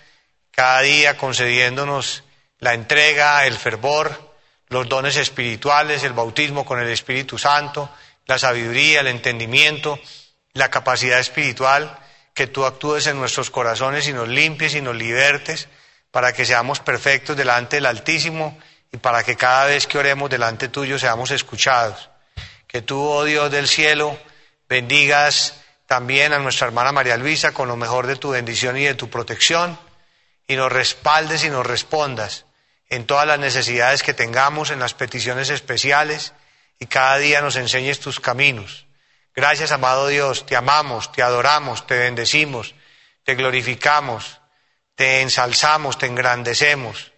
cada 0.50 0.82
día 0.82 1.16
concediéndonos 1.16 2.24
la 2.58 2.74
entrega, 2.74 3.46
el 3.46 3.56
fervor, 3.56 4.36
los 4.68 4.86
dones 4.86 5.16
espirituales, 5.16 6.04
el 6.04 6.12
bautismo 6.12 6.66
con 6.66 6.78
el 6.78 6.90
Espíritu 6.90 7.38
Santo, 7.38 7.88
la 8.26 8.38
sabiduría, 8.38 9.00
el 9.00 9.06
entendimiento, 9.06 9.98
la 10.52 10.68
capacidad 10.68 11.18
espiritual, 11.18 11.98
que 12.34 12.46
tú 12.46 12.64
actúes 12.64 13.06
en 13.06 13.18
nuestros 13.18 13.50
corazones 13.50 14.08
y 14.08 14.12
nos 14.12 14.28
limpies 14.28 14.74
y 14.74 14.80
nos 14.80 14.96
libertes 14.96 15.68
para 16.10 16.32
que 16.32 16.44
seamos 16.44 16.80
perfectos 16.80 17.36
delante 17.36 17.76
del 17.76 17.86
Altísimo 17.86 18.58
y 18.92 18.96
para 18.96 19.22
que 19.22 19.36
cada 19.36 19.66
vez 19.66 19.86
que 19.86 19.98
oremos 19.98 20.30
delante 20.30 20.68
tuyo 20.68 20.98
seamos 20.98 21.30
escuchados. 21.30 22.10
Que 22.66 22.82
tú, 22.82 23.00
oh 23.00 23.24
Dios 23.24 23.50
del 23.50 23.68
cielo, 23.68 24.18
bendigas 24.68 25.60
también 25.86 26.32
a 26.32 26.38
nuestra 26.38 26.68
hermana 26.68 26.92
María 26.92 27.16
Luisa 27.16 27.52
con 27.52 27.68
lo 27.68 27.76
mejor 27.76 28.06
de 28.06 28.16
tu 28.16 28.30
bendición 28.30 28.76
y 28.76 28.84
de 28.84 28.94
tu 28.94 29.10
protección 29.10 29.78
y 30.46 30.56
nos 30.56 30.70
respaldes 30.70 31.44
y 31.44 31.50
nos 31.50 31.66
respondas 31.66 32.46
en 32.88 33.06
todas 33.06 33.26
las 33.26 33.38
necesidades 33.38 34.02
que 34.02 34.14
tengamos, 34.14 34.70
en 34.70 34.80
las 34.80 34.94
peticiones 34.94 35.50
especiales 35.50 36.32
y 36.78 36.86
cada 36.86 37.18
día 37.18 37.40
nos 37.40 37.56
enseñes 37.56 38.00
tus 38.00 38.18
caminos. 38.18 38.86
Gracias, 39.40 39.72
amado 39.72 40.08
Dios, 40.08 40.44
te 40.44 40.54
amamos, 40.54 41.12
te 41.12 41.22
adoramos, 41.22 41.86
te 41.86 41.96
bendecimos, 41.96 42.74
te 43.24 43.36
glorificamos, 43.36 44.38
te 44.94 45.22
ensalzamos, 45.22 45.96
te 45.96 46.04
engrandecemos. 46.04 47.12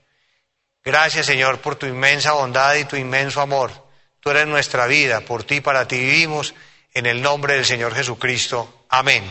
Gracias, 0.85 1.27
Señor, 1.27 1.61
por 1.61 1.75
tu 1.75 1.87
inmensa 1.87 2.31
bondad 2.31 2.77
y 2.77 2.85
tu 2.85 2.95
inmenso 2.95 3.41
amor. 3.41 3.73
Tú 4.20 4.31
eres 4.31 4.47
nuestra 4.47 4.87
vida, 4.87 5.23
por 5.23 5.43
ti, 5.43 5.61
para 5.61 5.89
ti 5.89 5.99
vivimos, 5.99 6.55
en 6.95 7.07
el 7.07 7.20
nombre 7.20 7.55
del 7.55 7.66
Señor 7.66 7.93
Jesucristo. 7.93 8.85
Amén. 8.89 9.29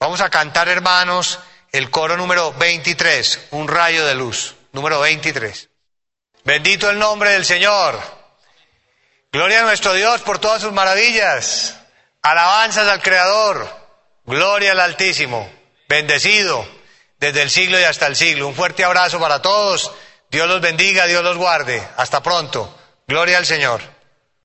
Vamos 0.00 0.22
a 0.22 0.30
cantar, 0.30 0.70
hermanos, 0.70 1.38
el 1.72 1.90
coro 1.90 2.16
número 2.16 2.54
23, 2.54 3.48
un 3.50 3.68
rayo 3.68 4.06
de 4.06 4.14
luz, 4.14 4.54
número 4.72 4.98
23. 5.00 5.68
Bendito 6.42 6.88
el 6.88 6.98
nombre 6.98 7.32
del 7.32 7.44
Señor. 7.44 8.00
Gloria 9.30 9.60
a 9.60 9.64
nuestro 9.64 9.92
Dios 9.92 10.22
por 10.22 10.38
todas 10.38 10.62
sus 10.62 10.72
maravillas. 10.72 11.77
Alabanzas 12.22 12.88
al 12.88 13.02
Creador. 13.02 13.68
Gloria 14.24 14.72
al 14.72 14.80
Altísimo. 14.80 15.50
Bendecido 15.88 16.66
desde 17.18 17.42
el 17.42 17.50
siglo 17.50 17.80
y 17.80 17.84
hasta 17.84 18.06
el 18.06 18.16
siglo. 18.16 18.46
Un 18.48 18.54
fuerte 18.54 18.84
abrazo 18.84 19.18
para 19.18 19.42
todos. 19.42 19.90
Dios 20.30 20.48
los 20.48 20.60
bendiga, 20.60 21.06
Dios 21.06 21.22
los 21.24 21.36
guarde. 21.36 21.86
Hasta 21.96 22.22
pronto. 22.22 22.74
Gloria 23.06 23.38
al 23.38 23.46
Señor. 23.46 23.80